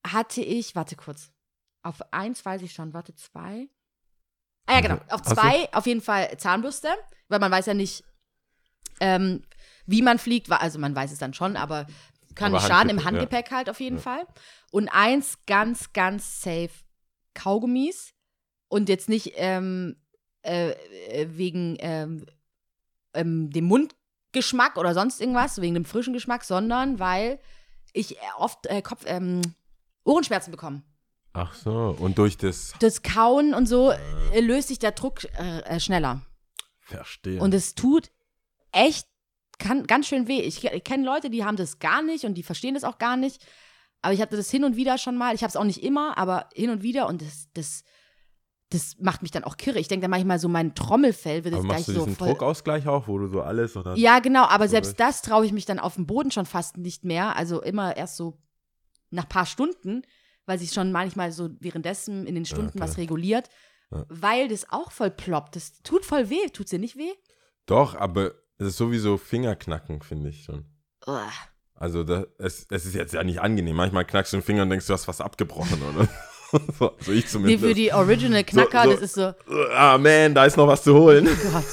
hatte 0.06 0.40
ich, 0.40 0.74
warte 0.74 0.96
kurz. 0.96 1.30
Auf 1.82 2.00
eins 2.10 2.42
weiß 2.42 2.62
ich 2.62 2.72
schon, 2.72 2.94
warte, 2.94 3.14
zwei. 3.14 3.68
Ah 4.64 4.76
ja, 4.76 4.80
genau. 4.80 4.98
Auf 5.10 5.20
zwei 5.20 5.68
auf 5.74 5.86
jeden 5.86 6.00
Fall 6.00 6.38
Zahnbürste, 6.38 6.88
weil 7.28 7.38
man 7.38 7.52
weiß 7.52 7.66
ja 7.66 7.74
nicht, 7.74 8.02
ähm, 9.00 9.42
wie 9.86 10.02
man 10.02 10.18
fliegt. 10.18 10.50
Also 10.50 10.78
man 10.78 10.94
weiß 10.94 11.12
es 11.12 11.18
dann 11.18 11.34
schon, 11.34 11.56
aber 11.56 11.86
kann 12.34 12.52
Aber 12.52 12.58
nicht 12.62 12.68
schaden 12.68 12.90
im 12.90 13.04
Handgepäck, 13.04 13.50
ja. 13.50 13.56
Halt 13.56 13.70
auf 13.70 13.80
jeden 13.80 13.96
Ja. 13.96 14.02
Fall. 14.02 14.26
Und 14.70 14.88
eins 14.88 15.38
ganz, 15.46 15.92
ganz 15.92 16.42
safe 16.42 16.70
Kaugummis. 17.34 18.12
Und 18.68 18.88
jetzt 18.88 19.08
nicht 19.08 19.32
ähm, 19.36 19.96
äh, 20.42 20.70
äh, 20.70 21.28
wegen 21.30 21.76
ähm, 21.78 22.26
ähm, 23.14 23.50
dem 23.50 23.64
Mundgeschmack 23.66 24.76
oder 24.76 24.92
sonst 24.92 25.20
irgendwas, 25.20 25.60
wegen 25.60 25.74
dem 25.74 25.84
frischen 25.84 26.12
Geschmack, 26.12 26.44
sondern 26.44 26.98
weil 26.98 27.38
ich 27.92 28.16
äh, 28.16 28.20
oft 28.38 28.66
äh, 28.66 28.82
Kopf, 28.82 29.04
ähm, 29.06 29.40
Ohrenschmerzen 30.04 30.50
bekomme. 30.50 30.82
Ach 31.32 31.54
so, 31.54 31.96
und 31.98 32.18
durch 32.18 32.36
das 32.36 32.74
Das 32.80 33.02
Kauen 33.02 33.54
und 33.54 33.66
so 33.66 33.92
äh, 34.32 34.40
löst 34.40 34.68
sich 34.68 34.78
der 34.78 34.92
Druck 34.92 35.24
äh, 35.34 35.78
schneller. 35.80 36.22
Verstehen. 36.80 37.40
Und 37.40 37.54
es 37.54 37.74
tut 37.74 38.10
echt 38.72 39.06
kann, 39.58 39.86
ganz 39.86 40.06
schön 40.06 40.28
weh. 40.28 40.40
Ich, 40.40 40.64
ich 40.64 40.84
kenne 40.84 41.04
Leute, 41.06 41.30
die 41.30 41.44
haben 41.44 41.56
das 41.56 41.78
gar 41.78 42.02
nicht 42.02 42.24
und 42.24 42.34
die 42.34 42.42
verstehen 42.42 42.74
das 42.74 42.84
auch 42.84 42.98
gar 42.98 43.16
nicht. 43.16 43.44
Aber 44.02 44.12
ich 44.12 44.20
hatte 44.20 44.36
das 44.36 44.50
hin 44.50 44.64
und 44.64 44.76
wieder 44.76 44.98
schon 44.98 45.16
mal. 45.16 45.34
Ich 45.34 45.42
habe 45.42 45.48
es 45.48 45.56
auch 45.56 45.64
nicht 45.64 45.82
immer, 45.82 46.16
aber 46.18 46.48
hin 46.54 46.70
und 46.70 46.82
wieder. 46.82 47.08
Und 47.08 47.22
das, 47.22 47.48
das, 47.54 47.82
das 48.70 48.96
macht 48.98 49.22
mich 49.22 49.30
dann 49.30 49.44
auch 49.44 49.56
kirre. 49.56 49.78
Ich 49.78 49.88
denke 49.88 50.02
dann 50.02 50.10
manchmal 50.10 50.38
so, 50.38 50.48
mein 50.48 50.74
Trommelfell 50.74 51.44
wird 51.44 51.54
Aber 51.54 51.62
jetzt 51.64 51.68
machst 51.72 51.84
gleich 51.86 51.94
du 51.96 52.00
so 52.00 52.06
diesen 52.06 52.16
voll. 52.18 52.28
Druckausgleich 52.28 52.86
auch, 52.86 53.08
wo 53.08 53.18
du 53.18 53.28
so 53.28 53.40
alles 53.40 53.76
oder? 53.76 53.96
Ja, 53.96 54.18
genau, 54.18 54.44
aber 54.44 54.66
So 54.68 54.72
selbst 54.72 55.00
das 55.00 55.22
traue 55.22 55.46
ich 55.46 55.52
mich 55.52 55.64
dann 55.64 55.78
auf 55.78 55.94
dem 55.94 56.06
Boden 56.06 56.30
schon 56.30 56.46
fast 56.46 56.76
nicht 56.76 57.04
mehr. 57.04 57.34
Also 57.36 57.62
immer 57.62 57.96
erst 57.96 58.16
so 58.16 58.38
nach 59.10 59.24
ein 59.24 59.28
paar 59.28 59.46
Stunden, 59.46 60.02
weil 60.44 60.58
sich 60.58 60.72
schon 60.72 60.92
manchmal 60.92 61.32
so 61.32 61.48
währenddessen 61.60 62.26
in 62.26 62.34
den 62.34 62.44
Stunden 62.44 62.72
klar. 62.72 62.88
was 62.88 62.98
reguliert, 62.98 63.48
Ja. 63.90 64.04
weil 64.08 64.48
das 64.48 64.70
auch 64.70 64.90
voll 64.92 65.10
ploppt. 65.10 65.56
Das 65.56 65.80
tut 65.82 66.04
voll 66.04 66.28
weh. 66.28 66.48
Tut's 66.52 66.70
dir 66.70 66.78
nicht 66.78 66.96
weh? 66.96 67.12
Doch, 67.66 67.94
aber 67.96 68.34
es 68.58 68.66
ist 68.68 68.76
sowieso 68.76 69.16
Fingerknacken, 69.18 70.02
finde 70.02 70.30
ich 70.30 70.44
schon. 70.44 70.64
Uah. 71.06 71.28
Also 71.74 72.04
da, 72.04 72.24
es, 72.38 72.66
es 72.70 72.86
ist 72.86 72.94
jetzt 72.94 73.12
ja 73.12 73.22
nicht 73.22 73.40
angenehm. 73.40 73.76
Manchmal 73.76 74.04
knackst 74.06 74.32
du 74.32 74.38
den 74.38 74.42
Finger 74.42 74.62
und 74.62 74.70
denkst, 74.70 74.86
du 74.86 74.92
hast 74.94 75.06
was 75.08 75.20
abgebrochen, 75.20 75.78
oder? 75.82 76.08
so, 76.78 76.92
so 77.00 77.12
ich 77.12 77.24
Nee, 77.24 77.26
zumindest. 77.30 77.64
für 77.64 77.74
die 77.74 77.92
Original 77.92 78.44
Knacker, 78.44 78.84
so- 78.84 78.90
das 78.92 79.00
ist 79.02 79.14
so, 79.14 79.34
ah 79.74 79.98
man, 79.98 80.34
da 80.34 80.46
ist 80.46 80.56
noch 80.56 80.66
was 80.66 80.82
zu 80.82 80.94
holen. 80.94 81.26
Gott. 81.52 81.64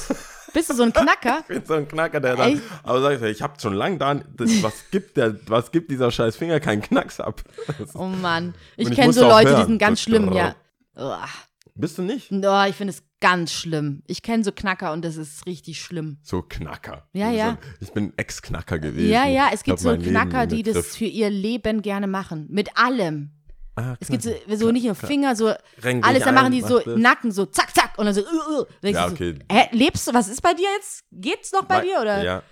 Bist 0.54 0.70
du 0.70 0.74
so 0.76 0.84
ein 0.84 0.94
Knacker? 0.94 1.40
Ich 1.42 1.48
bin 1.48 1.66
so 1.66 1.74
ein 1.74 1.88
Knacker, 1.88 2.20
der 2.20 2.36
dann. 2.36 2.62
Aber 2.84 3.02
sag 3.02 3.14
ich, 3.16 3.22
ich 3.38 3.42
hab 3.42 3.60
schon 3.62 3.74
lange 3.74 3.98
da. 3.98 4.14
Das, 4.16 4.62
was, 4.62 4.74
gibt 4.92 5.16
der, 5.18 5.36
was 5.48 5.72
gibt 5.72 5.90
dieser 5.90 6.12
scheiß 6.12 6.36
Finger 6.36 6.60
keinen 6.60 6.82
Knacks 6.82 7.20
ab? 7.20 7.42
Das- 7.80 7.96
Oh 7.96 8.06
Mann. 8.08 8.54
Ich 8.76 8.92
kenne 8.92 9.14
so 9.14 9.22
Leute, 9.28 9.50
die 9.52 9.56
hören. 9.56 9.68
sind 9.68 9.80
ganz 9.80 10.00
So, 10.04 10.10
schlimm, 10.10 10.30
oh. 10.32 10.36
ja. 10.36 10.56
Uah. 10.96 11.28
Bist 11.76 11.98
du 11.98 12.04
nicht? 12.04 12.30
Oh, 12.32 12.64
ich 12.68 12.76
finde 12.76 12.94
es 12.94 13.02
ganz 13.24 13.54
schlimm. 13.54 14.04
Ich 14.06 14.22
kenne 14.22 14.44
so 14.44 14.52
Knacker 14.52 14.92
und 14.92 15.06
das 15.06 15.16
ist 15.16 15.46
richtig 15.46 15.80
schlimm. 15.80 16.18
So 16.24 16.42
Knacker. 16.42 17.08
Ja, 17.14 17.28
Also, 17.28 17.38
ja. 17.38 17.58
Ich 17.80 17.94
bin 17.94 18.12
Ex-Knacker 18.18 18.80
gewesen. 18.80 19.10
Ja, 19.10 19.26
ja, 19.26 19.50
es 19.54 19.64
gibt 19.64 19.80
so 19.80 19.96
Knacker, 19.98 20.46
die 20.46 20.62
das 20.62 20.98
für 20.98 21.06
ihr 21.06 21.30
Leben 21.30 21.82
gerne 21.82 22.08
machen. 22.08 22.48
Mit 22.50 22.78
allem. 22.78 23.32
Ah, 23.76 23.96
Es 24.02 24.10
gibt 24.10 24.24
so, 24.24 24.32
so 24.54 24.72
nicht 24.74 24.84
nur 24.84 24.94
Finger, 24.96 25.38
so 25.38 25.54
Renk 25.82 26.06
alles, 26.06 26.26
dann 26.26 26.36
machen 26.36 26.52
die 26.52 26.60
so 26.62 26.80
das. 26.80 26.98
Nacken, 27.00 27.32
so 27.32 27.46
zack, 27.46 27.74
zack. 27.74 27.98
Und 27.98 28.08
dann 28.08 28.14
so, 28.14 28.22
uh, 28.22 28.60
uh. 28.62 28.66
Dann 28.82 28.94
Ja, 28.94 29.08
okay. 29.08 29.36
So, 29.40 29.56
hä, 29.56 29.70
lebst 29.72 30.06
du? 30.06 30.14
Was 30.14 30.28
ist 30.28 30.42
bei 30.42 30.54
dir 30.54 30.68
jetzt? 30.76 31.06
Geht's 31.12 31.54
noch 31.54 31.64
bei 31.64 31.78
Wei- 31.78 31.82
dir? 31.86 32.02
Oder? 32.02 32.24
Ja. 32.24 32.44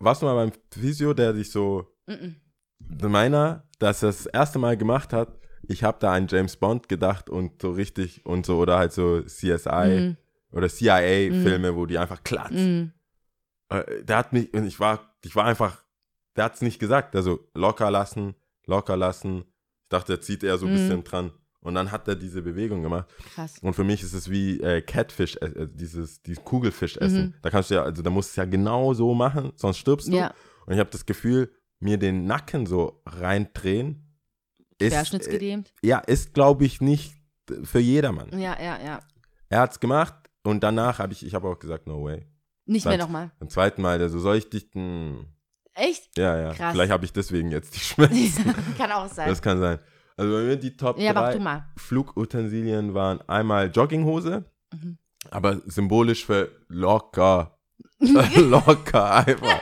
Warst 0.00 0.20
du 0.20 0.26
mal 0.26 0.34
beim 0.34 0.52
Physio, 0.72 1.14
der 1.14 1.32
dich 1.32 1.50
so. 1.52 1.86
Mm-mm. 2.08 2.34
Meiner, 3.08 3.62
dass 3.78 4.02
er 4.02 4.08
das 4.08 4.26
erste 4.26 4.58
Mal 4.58 4.76
gemacht 4.76 5.12
hat, 5.12 5.37
ich 5.68 5.84
habe 5.84 5.98
da 6.00 6.12
an 6.12 6.26
James 6.28 6.56
Bond 6.56 6.88
gedacht 6.88 7.28
und 7.30 7.62
so 7.62 7.70
richtig 7.72 8.24
und 8.26 8.44
so, 8.46 8.58
oder 8.58 8.78
halt 8.78 8.92
so 8.92 9.22
CSI 9.22 10.00
Mhm. 10.00 10.16
oder 10.52 10.68
CIA-Filme, 10.68 11.76
wo 11.76 11.86
die 11.86 11.98
einfach 11.98 12.24
klatsch. 12.24 12.52
Mm. 12.54 12.84
Äh, 13.68 14.02
Der 14.04 14.16
hat 14.16 14.32
mich, 14.32 14.52
und 14.54 14.66
ich 14.66 14.80
war, 14.80 15.14
ich 15.24 15.36
war 15.36 15.44
einfach, 15.44 15.84
der 16.36 16.44
hat 16.44 16.54
es 16.54 16.62
nicht 16.62 16.78
gesagt. 16.78 17.14
Also 17.14 17.40
locker 17.54 17.90
lassen, 17.90 18.34
locker 18.66 18.96
lassen. 18.96 19.44
Ich 19.84 19.88
dachte, 19.90 20.14
er 20.14 20.20
zieht 20.20 20.42
eher 20.42 20.56
so 20.58 20.66
ein 20.66 20.72
Mhm. 20.72 20.76
bisschen 20.76 21.04
dran. 21.04 21.32
Und 21.60 21.74
dann 21.74 21.90
hat 21.90 22.06
er 22.08 22.14
diese 22.14 22.40
Bewegung 22.40 22.82
gemacht. 22.82 23.08
Krass. 23.34 23.58
Und 23.60 23.74
für 23.74 23.84
mich 23.84 24.02
ist 24.02 24.14
es 24.14 24.30
wie 24.30 24.60
äh, 24.60 24.80
Catfish, 24.80 25.36
äh, 25.42 25.46
äh, 25.46 25.68
dieses, 25.70 26.22
dieses 26.22 26.42
Kugelfisch 26.44 26.96
essen. 26.96 27.20
Mhm. 27.26 27.34
Da 27.42 27.50
kannst 27.50 27.70
du 27.70 27.74
ja, 27.74 27.82
also 27.82 28.00
da 28.00 28.10
musst 28.10 28.30
du 28.30 28.32
es 28.32 28.36
ja 28.36 28.44
genau 28.44 28.94
so 28.94 29.12
machen, 29.12 29.52
sonst 29.56 29.78
stirbst 29.78 30.08
du. 30.08 30.12
Ja. 30.16 30.32
Und 30.66 30.74
ich 30.74 30.78
habe 30.80 30.90
das 30.90 31.04
Gefühl, 31.04 31.50
mir 31.80 31.98
den 31.98 32.24
Nacken 32.26 32.64
so 32.66 33.02
reindrehen, 33.06 34.07
ist, 34.78 34.86
äh, 34.92 34.96
Querschnittsgedehnt. 34.96 35.72
ja, 35.82 35.98
ist 35.98 36.34
glaube 36.34 36.64
ich 36.64 36.80
nicht 36.80 37.14
für 37.64 37.78
jedermann. 37.80 38.28
Ja, 38.38 38.56
ja, 38.60 38.78
ja. 38.84 39.00
er 39.48 39.60
hat's 39.60 39.80
gemacht 39.80 40.14
und 40.44 40.62
danach 40.62 40.98
habe 40.98 41.12
ich, 41.12 41.24
ich 41.24 41.34
habe 41.34 41.48
auch 41.48 41.58
gesagt, 41.58 41.86
no 41.86 42.04
way. 42.04 42.26
Nicht 42.66 42.84
mehr 42.84 42.98
Dann- 42.98 43.06
nochmal. 43.06 43.30
Beim 43.38 43.48
zweiten 43.48 43.80
Mal, 43.82 44.00
also 44.00 44.18
soll 44.18 44.36
ich 44.36 44.50
dich, 44.50 44.68
hm, 44.72 45.26
Echt? 45.74 46.16
ja, 46.18 46.38
ja, 46.38 46.52
Krass. 46.54 46.72
vielleicht 46.72 46.92
habe 46.92 47.04
ich 47.04 47.12
deswegen 47.12 47.50
jetzt 47.50 47.74
die 47.74 47.80
Schmerzen. 47.84 48.54
Kann 48.78 48.92
auch 48.92 49.08
sein. 49.08 49.28
das 49.28 49.40
kann 49.40 49.58
sein. 49.58 49.78
Also 50.16 50.32
bei 50.34 50.42
mir 50.42 50.56
die 50.56 50.76
Top 50.76 50.98
ja, 50.98 51.12
drei. 51.12 51.62
Flugutensilien 51.76 52.92
waren 52.94 53.20
einmal 53.28 53.70
Jogginghose, 53.70 54.44
Mhm. 54.74 54.98
aber 55.30 55.60
symbolisch 55.66 56.26
für 56.26 56.50
locker. 56.68 57.58
locker 58.00 59.14
einfach. 59.26 59.60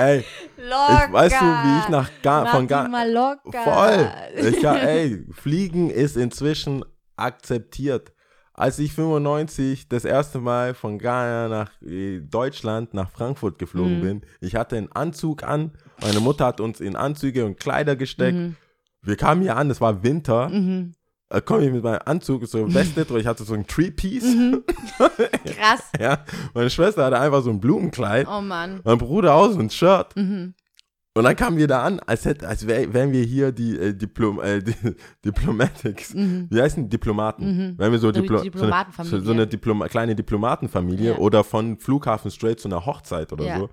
Ey, 0.00 0.24
Locker. 0.56 1.04
ich, 1.06 1.12
weißt 1.12 1.40
du, 1.40 1.44
wie 1.44 1.78
ich 1.80 1.88
nach 1.88 2.10
Ga 2.22 2.44
Mach 2.44 2.50
von 2.54 2.66
Ga 2.66 2.88
mal 2.88 3.10
locker. 3.10 3.62
Voll. 3.64 4.10
Ich, 4.36 4.64
ey, 4.64 5.24
Fliegen 5.32 5.90
ist 5.90 6.16
inzwischen 6.16 6.84
akzeptiert. 7.16 8.12
Als 8.52 8.78
ich 8.78 8.92
95 8.92 9.88
das 9.88 10.04
erste 10.04 10.38
Mal 10.38 10.74
von 10.74 10.98
Ghana 10.98 11.48
nach 11.48 11.70
äh, 11.82 12.20
Deutschland, 12.20 12.92
nach 12.92 13.10
Frankfurt 13.10 13.58
geflogen 13.58 13.98
Mhm. 13.98 14.02
bin, 14.02 14.22
ich 14.40 14.54
hatte 14.54 14.76
einen 14.76 14.92
Anzug 14.92 15.44
an. 15.44 15.72
Meine 16.02 16.20
Mutter 16.20 16.46
hat 16.46 16.60
uns 16.60 16.80
in 16.80 16.94
Anzüge 16.96 17.46
und 17.46 17.58
Kleider 17.58 17.96
gesteckt. 17.96 18.36
Mhm. 18.36 18.56
Wir 19.02 19.16
kamen 19.16 19.40
hier 19.42 19.56
an, 19.56 19.70
es 19.70 19.80
war 19.80 20.02
Winter. 20.02 20.48
Mhm. 20.50 20.92
Da 21.32 21.40
komme 21.40 21.64
ich 21.64 21.72
mit 21.72 21.82
meinem 21.84 22.00
Anzug, 22.04 22.44
so 22.46 22.72
Weste 22.74 23.04
drüber. 23.04 23.20
Ich 23.20 23.26
hatte 23.26 23.44
so 23.44 23.54
ein 23.54 23.66
Three-Piece. 23.66 24.24
Mhm. 24.34 24.64
Krass. 24.98 25.90
Ja. 25.98 26.24
Meine 26.54 26.70
Schwester 26.70 27.04
hatte 27.04 27.18
einfach 27.20 27.42
so 27.42 27.50
ein 27.50 27.60
Blumenkleid. 27.60 28.26
Oh 28.28 28.40
Mann. 28.40 28.80
Mein 28.84 28.98
Bruder 28.98 29.34
auch 29.34 29.50
so 29.52 29.58
ein 29.60 29.70
Shirt. 29.70 30.14
Mhm. 30.16 30.54
Und 31.14 31.24
dann 31.24 31.34
kamen 31.34 31.56
wir 31.56 31.66
da 31.66 31.82
an, 31.82 31.98
als, 32.00 32.24
hätte, 32.24 32.46
als 32.46 32.66
wär, 32.66 32.92
wären 32.94 33.12
wir 33.12 33.22
hier 33.24 33.50
die, 33.52 33.76
äh, 33.76 33.94
Diplom, 33.94 34.40
äh, 34.40 34.60
die 34.62 34.74
Diplomatics. 35.24 36.14
Mhm. 36.14 36.46
Wie 36.50 36.60
heißen? 36.62 36.88
Diplomaten? 36.88 37.44
Mhm. 37.72 37.78
Wären 37.78 37.92
wir 37.92 37.98
so, 37.98 38.12
Diplo 38.12 38.36
so 38.38 38.42
eine, 38.42 38.50
Diplomatenfamilie. 38.50 39.18
so, 39.20 39.24
so 39.26 39.32
eine 39.32 39.46
Diploma 39.46 39.88
kleine 39.88 40.14
Diplomatenfamilie 40.14 41.12
Ja. 41.12 41.18
oder 41.18 41.42
von 41.44 41.78
Flughafen 41.78 42.30
straight 42.30 42.60
zu 42.60 42.68
einer 42.68 42.86
Hochzeit 42.86 43.32
oder 43.32 43.44
Ja. 43.44 43.58
so. 43.58 43.70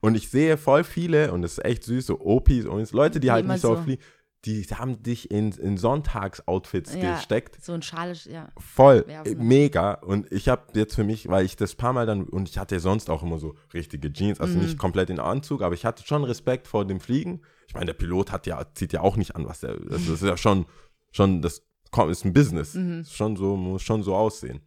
Und 0.00 0.14
ich 0.14 0.28
sehe 0.28 0.58
voll 0.58 0.84
viele, 0.84 1.32
und 1.32 1.40
das 1.42 1.52
ist 1.52 1.64
echt 1.64 1.84
süß, 1.84 2.06
so 2.06 2.20
Opis 2.20 2.66
und 2.66 2.90
Leute, 2.92 3.18
die 3.18 3.26
Die 3.28 3.32
halt 3.32 3.46
nicht 3.46 3.60
so 3.62 3.76
so. 3.76 3.82
fliegen, 3.82 4.02
die 4.44 4.62
haben 4.64 5.02
dich 5.02 5.30
in, 5.30 5.52
in 5.52 5.76
Sonntagsoutfits 5.78 6.94
Ja. 6.94 7.14
gesteckt. 7.16 7.62
So 7.64 7.72
ein 7.72 7.82
schalisch, 7.82 8.26
ja. 8.26 8.48
Voll, 8.58 9.04
Werfen. 9.06 9.46
mega. 9.46 9.94
Und 9.94 10.30
ich 10.32 10.48
habe 10.48 10.62
jetzt 10.74 10.94
für 10.94 11.04
mich, 11.04 11.28
weil 11.28 11.44
ich 11.44 11.56
das 11.56 11.74
paar 11.74 11.92
Mal 11.92 12.06
dann, 12.06 12.24
und 12.24 12.48
ich 12.48 12.58
hatte 12.58 12.78
sonst 12.80 13.10
auch 13.10 13.22
immer 13.22 13.38
so 13.38 13.54
richtige 13.72 14.12
Jeans, 14.12 14.40
also 14.40 14.56
Mhm. 14.56 14.64
nicht 14.64 14.78
komplett 14.78 15.10
in 15.10 15.18
Anzug, 15.18 15.62
aber 15.62 15.74
ich 15.74 15.84
hatte 15.84 16.06
schon 16.06 16.24
Respekt 16.24 16.68
vor 16.68 16.84
dem 16.86 17.00
Fliegen. 17.00 17.40
Ich 17.68 17.74
meine, 17.74 17.86
der 17.86 17.94
Pilot 17.94 18.32
hat 18.32 18.46
ja, 18.46 18.64
zieht 18.74 18.92
ja 18.92 19.00
auch 19.00 19.16
nicht 19.16 19.34
an, 19.36 19.46
was 19.46 19.62
er, 19.62 19.78
das 19.78 20.06
ist 20.06 20.22
ja 20.22 20.36
schon, 20.36 20.66
schon, 21.10 21.40
das 21.42 21.62
ist 22.10 22.24
ein 22.24 22.32
Business. 22.32 22.74
Mhm. 22.74 23.00
Ist 23.00 23.14
schon 23.16 23.36
so, 23.36 23.56
muss 23.56 23.82
schon 23.82 24.02
so 24.02 24.14
aussehen. 24.14 24.60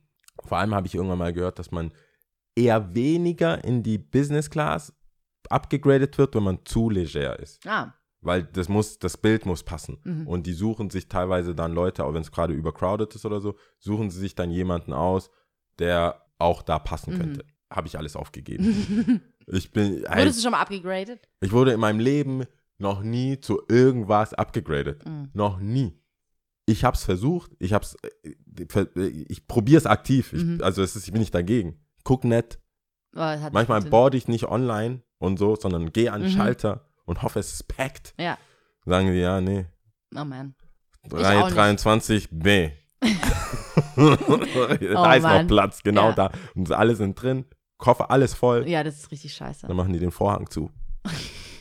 Vor 0.46 0.58
allem 0.58 0.74
habe 0.74 0.88
ich 0.88 0.96
irgendwann 0.96 1.18
mal 1.20 1.34
gehört, 1.34 1.60
dass 1.60 1.72
man 1.72 1.92
eher 2.56 2.96
weniger 2.96 3.64
in 3.64 3.84
die 3.84 3.98
Business 3.98 4.50
Class 4.50 4.94
abgegradet 5.50 6.18
wird, 6.18 6.36
wenn 6.36 6.44
man 6.44 6.60
zu 6.66 6.90
leger 6.90 7.38
ist. 7.40 7.66
Ah. 7.68 7.94
Weil 8.28 8.44
das 8.44 8.68
muss, 8.70 9.00
das 9.00 9.16
Bild 9.18 9.46
muss 9.46 9.64
passen. 9.64 9.98
Mhm. 10.04 10.28
Und 10.28 10.46
die 10.46 10.54
suchen 10.54 10.90
sich 10.90 11.08
teilweise 11.08 11.56
dann 11.56 11.74
Leute, 11.74 12.04
auch 12.04 12.14
wenn 12.14 12.22
es 12.22 12.32
gerade 12.32 12.54
übercrowded 12.54 13.16
ist 13.16 13.26
oder 13.26 13.40
so, 13.42 13.56
suchen 13.80 14.10
sie 14.12 14.20
sich 14.20 14.36
dann 14.36 14.52
jemanden 14.52 14.92
aus, 14.94 15.32
der 15.80 16.26
auch 16.38 16.62
da 16.62 16.78
passen 16.78 17.14
Mhm. 17.14 17.18
könnte. 17.20 17.46
Habe 17.72 17.88
ich 17.88 17.98
alles 17.98 18.16
aufgegeben. 18.16 19.22
ich 19.48 19.72
bin, 19.72 20.04
Wurdest 20.04 20.40
du 20.40 20.44
schon 20.44 20.52
mal 20.52 20.62
abgegradet? 20.62 21.28
ich 21.42 21.52
wurde 21.52 21.72
in 21.72 21.80
meinem 21.80 22.00
Leben 22.00 22.44
noch 22.78 23.02
nie 23.02 23.40
zu 23.40 23.62
irgendwas 23.70 24.34
abgegradet. 24.34 25.06
Mhm. 25.06 25.30
Noch 25.34 25.60
nie. 25.60 26.00
Ich 26.66 26.84
habe 26.84 26.96
es 26.96 27.04
versucht, 27.06 27.52
ich 27.60 27.72
hab's, 27.74 27.96
äh, 28.24 28.66
ver- 28.70 28.94
äh, 28.98 29.08
ich 29.30 29.48
probiere 29.48 29.78
es 29.78 29.86
aktiv. 29.86 30.34
Ich, 30.34 30.44
Mhm. 30.44 30.60
Also 30.62 30.82
es 30.84 30.96
ist, 30.98 31.06
ich 31.08 31.12
bin 31.14 31.22
nicht 31.22 31.34
dagegen. 31.34 31.80
Guck 32.04 32.24
nett. 32.26 32.60
Oh, 33.16 33.20
Manchmal 33.54 33.82
Sinn. 33.82 33.90
board 33.90 34.16
ich 34.16 34.28
nicht 34.28 34.46
online 34.50 35.02
und 35.18 35.40
so, 35.40 35.56
sondern 35.56 35.94
gehe 35.94 36.12
an 36.12 36.22
den 36.22 36.30
Mhm. 36.32 36.36
Schalter 36.36 36.87
und 37.08 37.24
hoffe, 37.24 37.40
es 37.40 37.52
ist 37.54 37.68
packed. 37.68 38.14
Ja. 38.20 38.38
Sagen 38.86 39.08
die, 39.12 39.20
ja, 39.20 39.42
nee, 39.42 39.66
Oh 40.16 40.24
man. 40.24 40.54
Reihe 41.12 41.40
auch 41.42 41.46
nicht. 41.46 41.58
23 41.58 42.30
B. 42.32 42.70
da 43.02 43.12
Oh 43.98 44.04
ist 44.76 44.92
noch 44.94 45.22
Mann. 45.22 45.48
Platz, 45.48 45.84
genau 45.84 46.10
Ja. 46.10 46.14
da. 46.16 46.32
Und 46.56 46.72
alle 46.72 46.96
sind 46.96 47.22
drin. 47.22 47.46
Koffer, 47.78 48.10
alles 48.12 48.34
voll. 48.34 48.68
Ja, 48.68 48.84
das 48.84 48.98
ist 48.98 49.12
richtig 49.12 49.34
scheiße. 49.34 49.68
Dann 49.68 49.76
machen 49.76 49.94
die 49.94 50.00
den 50.00 50.12
Vorhang 50.12 50.50
zu. 50.50 50.72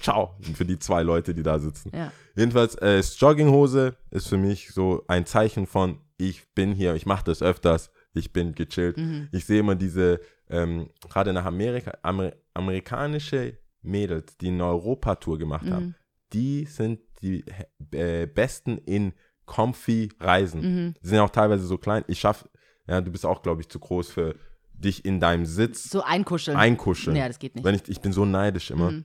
Ciao. 0.01 0.36
Für 0.55 0.64
die 0.64 0.78
zwei 0.78 1.03
Leute, 1.03 1.34
die 1.34 1.42
da 1.42 1.59
sitzen. 1.59 1.90
Ja. 1.94 2.12
Jedenfalls, 2.36 2.74
äh, 2.76 3.01
Jogginghose 3.01 3.97
ist 4.11 4.28
für 4.28 4.36
mich 4.38 4.70
so 4.72 5.05
ein 5.09 5.26
Zeichen 5.26 5.66
von, 5.66 6.01
ich 6.16 6.53
bin 6.55 6.72
hier, 6.72 6.94
ich 6.94 7.07
mache 7.07 7.24
das 7.24 7.42
öfters, 7.42 7.90
ich 8.14 8.32
bin 8.32 8.55
gechillt. 8.55 8.97
Mhm. 8.97 9.28
Ich 9.32 9.44
sehe 9.44 9.61
immer 9.61 9.74
diese, 9.74 10.20
ähm, 10.49 10.90
gerade 11.09 11.32
nach 11.32 11.44
Amerika, 11.44 11.92
Amer 12.03 12.32
amerikanische 12.55 13.59
Mädels, 13.87 14.37
die 14.39 14.49
eine 14.49 14.64
Europatour 14.66 15.39
gemacht 15.39 15.70
haben, 15.70 15.87
Mhm. 15.87 15.95
die 16.32 16.64
sind 16.66 17.01
die 17.22 17.45
äh, 17.93 18.26
besten 18.26 18.78
in 18.78 19.12
comfy 19.47 20.11
Reisen. 20.20 20.61
Mhm. 20.61 20.95
Die 21.03 21.07
sind 21.09 21.16
ja 21.16 21.24
auch 21.24 21.30
teilweise 21.30 21.66
so 21.66 21.78
klein. 21.78 22.05
Ich 22.09 22.18
schaff, 22.20 22.49
ja, 22.87 23.01
du 23.01 23.11
bist 23.11 23.24
auch, 23.24 23.43
glaube 23.43 23.61
ich, 23.62 23.68
zu 23.68 23.78
groß 23.78 24.11
für 24.11 24.34
dich 24.74 25.05
in 25.05 25.20
deinem 25.20 25.47
Sitz 25.47 25.89
So 25.91 26.03
einkuscheln. 26.03 26.57
einkuscheln. 26.57 27.16
Ja, 27.16 27.28
das 27.28 27.39
geht 27.39 27.55
nicht. 27.55 27.64
Wenn 27.64 27.74
ich, 27.74 27.89
ich 27.89 28.01
bin 28.01 28.12
so 28.12 28.24
neidisch 28.24 28.70
immer. 28.70 28.91
Mhm. 28.91 29.05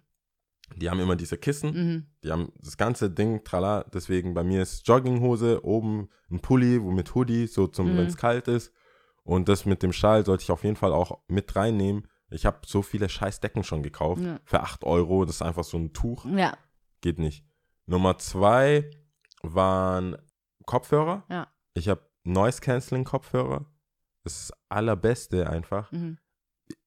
Die 0.77 0.89
haben 0.89 0.99
immer 1.01 1.15
diese 1.17 1.38
Kissen, 1.38 1.71
Mhm. 1.73 2.05
die 2.23 2.32
haben 2.32 2.51
das 2.59 2.77
ganze 2.77 3.09
Ding, 3.09 3.43
trala. 3.43 3.84
Deswegen 3.93 4.34
bei 4.34 4.43
mir 4.43 4.61
ist 4.61 4.88
Jogginghose, 4.88 5.63
oben 5.65 6.09
ein 6.29 6.39
Pulli, 6.39 6.82
wo 6.82 6.91
mit 6.91 7.13
Hoodie, 7.13 7.47
so 7.47 7.67
zum, 7.67 7.91
Mhm. 7.93 7.97
wenn 7.97 8.05
es 8.07 8.17
kalt 8.17 8.47
ist. 8.47 8.71
Und 9.23 9.49
das 9.49 9.65
mit 9.65 9.84
dem 9.84 9.93
Schal 9.93 10.25
sollte 10.25 10.43
ich 10.43 10.51
auf 10.51 10.63
jeden 10.63 10.75
Fall 10.77 10.93
auch 10.93 11.19
mit 11.27 11.55
reinnehmen. 11.55 12.07
Ich 12.32 12.45
habe 12.45 12.59
so 12.65 12.82
viele 12.82 13.09
Scheißdecken 13.09 13.63
schon 13.63 13.84
gekauft. 13.84 14.21
Ja. 14.21 14.39
Für 14.45 14.61
8 14.61 14.84
Euro. 14.84 15.25
Das 15.25 15.36
ist 15.36 15.41
einfach 15.41 15.63
so 15.63 15.77
ein 15.77 15.93
Tuch. 15.93 16.25
Ja. 16.25 16.57
Geht 17.01 17.19
nicht. 17.19 17.45
Nummer 17.86 18.17
zwei 18.17 18.89
waren 19.43 20.17
Kopfhörer. 20.65 21.23
Ja. 21.29 21.47
Ich 21.73 21.89
habe 21.89 22.01
Noise 22.23 22.61
Cancelling 22.61 23.03
Kopfhörer. 23.03 23.65
Das 24.23 24.34
ist 24.39 24.49
das 24.51 24.57
allerbeste 24.69 25.49
einfach. 25.49 25.91
Mhm. 25.91 26.17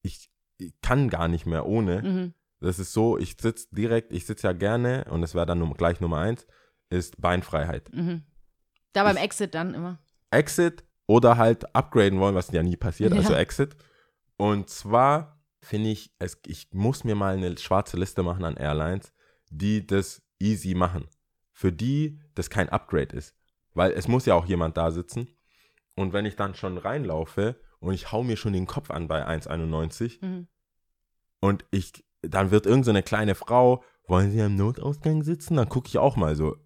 Ich, 0.01 0.29
ich 0.57 0.73
kann 0.81 1.09
gar 1.09 1.27
nicht 1.27 1.45
mehr 1.45 1.65
ohne. 1.65 2.01
Mhm. 2.01 2.33
Das 2.61 2.79
ist 2.79 2.93
so, 2.93 3.17
ich 3.17 3.35
sitze 3.39 3.67
direkt, 3.71 4.13
ich 4.13 4.25
sitze 4.25 4.47
ja 4.47 4.53
gerne 4.53 5.05
und 5.11 5.21
das 5.21 5.35
wäre 5.35 5.45
dann 5.45 5.73
gleich 5.73 5.99
Nummer 5.99 6.19
eins, 6.19 6.47
ist 6.89 7.21
Beinfreiheit. 7.21 7.93
Mhm. 7.93 8.23
Da 8.93 9.03
beim 9.03 9.17
Ich- 9.17 9.23
Exit 9.23 9.53
dann 9.53 9.73
immer. 9.73 9.99
Exit 10.31 10.83
oder 11.05 11.37
halt 11.37 11.75
upgraden 11.75 12.19
wollen, 12.19 12.33
was 12.33 12.49
ja 12.51 12.63
nie 12.63 12.77
passiert, 12.77 13.13
also 13.13 13.33
Ja. 13.33 13.39
Exit. 13.39 13.75
Und 14.37 14.69
zwar 14.69 15.34
finde 15.65 15.89
ich, 15.89 16.13
es, 16.19 16.39
ich 16.45 16.67
muss 16.71 17.03
mir 17.03 17.15
mal 17.15 17.35
eine 17.35 17.57
schwarze 17.57 17.97
Liste 17.97 18.23
machen 18.23 18.43
an 18.45 18.57
Airlines, 18.57 19.13
die 19.49 19.85
das 19.85 20.21
easy 20.39 20.73
machen. 20.75 21.07
Für 21.53 21.71
die 21.71 22.19
das 22.35 22.49
kein 22.49 22.69
Upgrade 22.69 23.15
ist. 23.15 23.33
Weil 23.73 23.91
es 23.91 24.07
muss 24.07 24.25
ja 24.25 24.33
auch 24.35 24.45
jemand 24.45 24.77
da 24.77 24.91
sitzen. 24.91 25.29
Und 25.95 26.11
wenn 26.13 26.25
ich 26.25 26.35
dann 26.35 26.55
schon 26.55 26.77
reinlaufe 26.77 27.59
und 27.79 27.93
ich 27.93 28.11
hau 28.11 28.23
mir 28.23 28.35
schon 28.37 28.53
den 28.53 28.65
Kopf 28.67 28.91
an 28.91 29.07
bei 29.07 29.25
1,91 29.25 30.19
Mhm. 30.25 30.47
und 31.39 31.65
ich, 31.71 32.05
dann 32.21 32.51
wird 32.51 32.65
irgendeine 32.65 32.83
so 32.85 32.91
eine 32.91 33.03
kleine 33.03 33.35
Frau, 33.35 33.83
wollen 34.07 34.31
Sie 34.31 34.41
am 34.41 34.55
Notausgang 34.55 35.23
sitzen? 35.23 35.55
Dann 35.55 35.69
gucke 35.69 35.87
ich 35.87 35.97
auch 35.97 36.15
mal 36.17 36.35
so, 36.35 36.57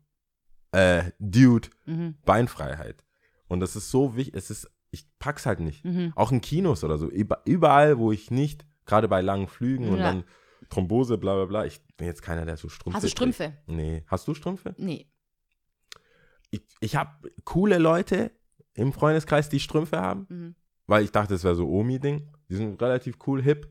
äh, 0.71 1.11
Dude, 1.19 1.69
Mhm. 1.85 2.15
Beinfreiheit. 2.25 3.03
Und 3.47 3.59
das 3.59 3.75
ist 3.75 3.91
so 3.91 4.15
wichtig, 4.15 4.35
es 4.35 4.49
ist, 4.49 4.69
ich 4.91 5.05
pack's 5.19 5.45
halt 5.45 5.59
nicht. 5.59 5.85
Mhm. 5.85 6.13
Auch 6.15 6.31
in 6.31 6.41
Kinos 6.41 6.83
oder 6.83 6.97
so, 6.97 7.07
Über- 7.07 7.41
überall, 7.45 7.97
wo 7.99 8.11
ich 8.11 8.31
nicht, 8.31 8.65
gerade 8.89 9.07
bei 9.07 9.21
langen 9.21 9.47
Flügen 9.47 9.87
und 9.89 9.97
Ja. 9.97 10.03
dann 10.11 10.23
Thrombose, 10.69 11.17
bla 11.17 11.35
bla 11.35 11.45
bla, 11.45 11.65
ich 11.65 11.79
bin 11.97 12.07
jetzt 12.07 12.21
keiner, 12.21 12.45
der 12.45 12.57
so 12.57 12.67
Strümpfe 12.69 12.97
Hast 12.97 13.03
du 13.03 13.09
Strümpfe? 13.09 13.43
trägt. 13.45 13.67
Nee. 13.67 14.03
Hast 14.07 14.27
du 14.27 14.33
Strümpfe? 14.33 14.75
Nee. 14.77 15.07
Ich, 16.51 16.61
ich 16.79 16.95
habe 16.95 17.31
coole 17.43 17.77
Leute 17.77 18.31
im 18.73 18.91
Freundeskreis, 18.93 19.49
die 19.49 19.59
Strümpfe 19.59 19.99
haben, 19.99 20.25
Mhm. 20.29 20.55
weil 20.87 21.03
ich 21.03 21.11
dachte, 21.11 21.33
das 21.33 21.43
wäre 21.43 21.55
so 21.55 21.67
Omi-Ding. 21.69 22.29
Die 22.49 22.55
sind 22.55 22.81
relativ 22.81 23.17
cool, 23.27 23.41
hip. 23.41 23.67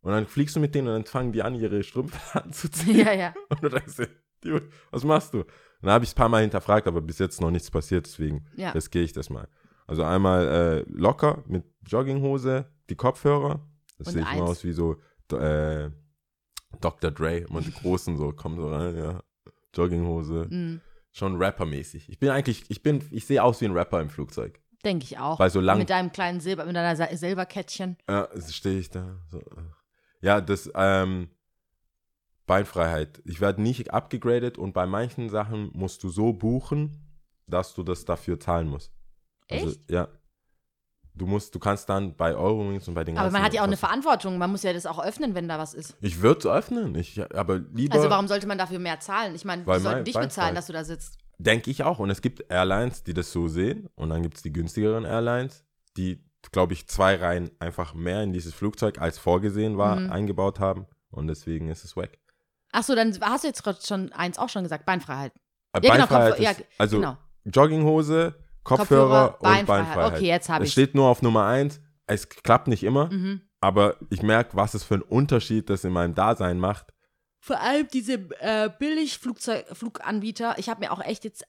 Und 0.00 0.12
dann 0.12 0.26
fliegst 0.26 0.54
du 0.56 0.60
mit 0.60 0.74
denen 0.74 0.88
und 0.88 0.94
dann 0.94 1.04
fangen 1.06 1.32
die 1.32 1.42
an, 1.42 1.54
ihre 1.54 1.82
Strümpfe 1.82 2.18
anzuziehen. 2.44 2.98
Ja, 2.98 3.12
ja. 3.12 3.34
Und 3.48 3.62
du 3.62 3.68
denkst 3.68 3.96
Dude, 4.42 4.68
was 4.90 5.04
machst 5.04 5.32
du? 5.32 5.38
Und 5.40 5.46
dann 5.80 5.92
habe 5.92 6.04
ich 6.04 6.10
es 6.10 6.14
ein 6.14 6.18
paar 6.18 6.28
Mal 6.28 6.42
hinterfragt, 6.42 6.86
aber 6.86 7.00
bis 7.00 7.18
jetzt 7.18 7.40
noch 7.40 7.50
nichts 7.50 7.70
passiert, 7.70 8.04
deswegen 8.06 8.46
Ja. 8.56 8.70
riskiere 8.72 9.04
ich 9.04 9.12
das 9.14 9.30
mal. 9.30 9.48
Also 9.86 10.02
einmal 10.02 10.46
äh, 10.46 10.84
locker 10.90 11.42
mit 11.46 11.64
Jogginghose, 11.86 12.66
die 12.90 12.96
Kopfhörer. 12.96 13.66
Das 13.98 14.08
Und 14.08 14.12
sehe 14.14 14.22
ich 14.22 14.28
eins. 14.28 14.38
mal 14.40 14.46
aus 14.48 14.64
wie 14.64 14.72
so 14.72 14.96
äh, 15.32 15.90
Dr. 16.80 17.10
Dre, 17.10 17.38
immer 17.38 17.60
die 17.60 17.72
Großen 17.72 18.16
so, 18.16 18.32
kommen 18.32 18.56
so 18.56 18.68
rein, 18.68 18.96
ja. 18.96 19.22
Jogginghose. 19.74 20.46
Mhm. 20.50 20.80
Schon 21.12 21.40
rappermäßig. 21.40 22.08
Ich 22.08 22.18
bin 22.18 22.30
eigentlich, 22.30 22.64
ich 22.68 22.82
bin, 22.82 23.02
ich 23.10 23.24
sehe 23.26 23.42
aus 23.42 23.60
wie 23.60 23.66
ein 23.66 23.72
Rapper 23.72 24.00
im 24.00 24.10
Flugzeug. 24.10 24.60
Denke 24.84 25.04
ich 25.04 25.18
auch. 25.18 25.38
Weil 25.38 25.50
so 25.50 25.60
lang- 25.60 25.78
Mit 25.78 25.90
deinem 25.90 26.10
kleinen 26.12 26.40
Silber, 26.40 26.64
mit 26.66 26.74
deiner 26.76 26.96
Sa- 26.96 27.14
Silberkettchen. 27.16 27.96
Ja, 28.08 28.28
stehe 28.50 28.78
ich 28.80 28.90
da. 28.90 29.16
So. 29.30 29.40
Ja, 30.20 30.40
das, 30.40 30.70
ähm, 30.74 31.28
Beinfreiheit. 32.46 33.22
Ich 33.24 33.40
werde 33.40 33.62
nicht 33.62 33.92
abgegradet 33.94 34.58
und 34.58 34.72
bei 34.74 34.86
manchen 34.86 35.30
Sachen 35.30 35.70
musst 35.72 36.02
du 36.02 36.08
so 36.10 36.32
buchen, 36.32 37.00
dass 37.46 37.74
du 37.74 37.82
das 37.82 38.04
dafür 38.04 38.38
zahlen 38.38 38.68
musst. 38.68 38.92
Also, 39.50 39.68
Echt? 39.68 39.90
ja. 39.90 40.08
Du 41.14 41.26
musst, 41.26 41.54
du 41.54 41.58
kannst 41.58 41.88
dann 41.88 42.16
bei 42.16 42.34
Eurowings 42.34 42.88
und 42.88 42.94
bei 42.94 43.04
den 43.04 43.16
Aber 43.16 43.24
ganzen 43.26 43.32
man 43.34 43.42
hat 43.42 43.54
ja 43.54 43.62
auch 43.62 43.66
eine 43.66 43.76
Verantwortung. 43.76 44.36
Man 44.38 44.50
muss 44.50 44.62
ja 44.62 44.72
das 44.72 44.84
auch 44.86 45.02
öffnen, 45.02 45.34
wenn 45.34 45.48
da 45.48 45.58
was 45.58 45.72
ist. 45.74 45.96
Ich 46.00 46.20
würde 46.22 46.40
es 46.40 46.46
öffnen, 46.46 46.94
ich, 46.96 47.20
aber 47.34 47.58
lieber 47.58 47.94
Also 47.94 48.10
warum 48.10 48.26
sollte 48.28 48.46
man 48.46 48.58
dafür 48.58 48.78
mehr 48.78 49.00
zahlen? 49.00 49.34
Ich 49.34 49.44
meine, 49.44 49.62
die 49.62 49.68
sollten 49.70 49.84
mein- 49.84 50.04
dich 50.04 50.14
bezahlen, 50.14 50.48
Fall- 50.48 50.54
dass 50.54 50.66
du 50.66 50.72
da 50.72 50.84
sitzt. 50.84 51.18
denke 51.38 51.70
ich 51.70 51.82
auch. 51.82 51.98
Und 51.98 52.10
es 52.10 52.20
gibt 52.22 52.50
Airlines, 52.50 53.02
die 53.04 53.14
das 53.14 53.32
so 53.32 53.48
sehen 53.48 53.88
und 53.96 54.10
dann 54.10 54.22
gibt 54.22 54.36
es 54.36 54.42
die 54.42 54.52
günstigeren 54.52 55.04
Airlines, 55.04 55.64
die, 55.96 56.24
glaube 56.52 56.72
ich, 56.74 56.86
zwei 56.88 57.16
Reihen 57.16 57.50
einfach 57.58 57.94
mehr 57.94 58.22
in 58.22 58.32
dieses 58.32 58.54
Flugzeug 58.54 59.00
als 59.00 59.18
vorgesehen 59.18 59.76
war, 59.78 59.96
Mhm. 59.96 60.10
eingebaut 60.12 60.60
haben 60.60 60.86
und 61.10 61.26
deswegen 61.26 61.68
ist 61.70 61.84
es 61.84 61.96
weg. 61.96 62.18
Achso, 62.72 62.94
dann 62.96 63.16
hast 63.20 63.44
du 63.44 63.48
jetzt 63.48 63.62
gerade 63.62 63.78
schon 63.84 64.12
eins 64.12 64.36
auch 64.38 64.48
schon 64.48 64.62
gesagt, 64.64 64.84
Beinfreiheit. 64.84 65.32
Äh, 65.72 65.80
Ja, 65.86 65.94
genau, 65.94 66.06
Beinfreiheit 66.06 66.40
ja, 66.40 66.50
ist, 66.50 66.64
also 66.78 66.96
genau. 66.98 67.16
Jogginghose, 67.44 68.34
Kopfhörer, 68.64 69.34
und 69.34 69.42
Beinfreiheit. 69.42 69.66
Beinfreiheit. 69.86 70.12
Okay, 70.14 70.26
jetzt 70.26 70.48
habe 70.48 70.64
Es 70.64 70.68
ich. 70.68 70.72
steht 70.72 70.94
nur 70.94 71.06
auf 71.08 71.22
Nummer 71.22 71.46
eins. 71.46 71.80
Es 72.06 72.28
klappt 72.28 72.68
nicht 72.68 72.82
immer, 72.82 73.10
Mhm. 73.12 73.42
aber 73.60 73.96
ich 74.10 74.22
merke, 74.22 74.56
was 74.56 74.74
es 74.74 74.82
für 74.84 74.94
einen 74.94 75.02
Unterschied 75.02 75.70
das 75.70 75.84
in 75.84 75.92
meinem 75.92 76.14
Dasein 76.14 76.58
macht. 76.58 76.92
Vor 77.40 77.60
allem 77.60 77.86
diese 77.92 78.14
äh, 78.40 78.70
Billig-Fluganbieter. 78.78 80.54
Ich 80.58 80.68
habe 80.68 80.80
mir 80.80 80.92
auch 80.92 81.00
echt 81.00 81.24
jetzt 81.24 81.44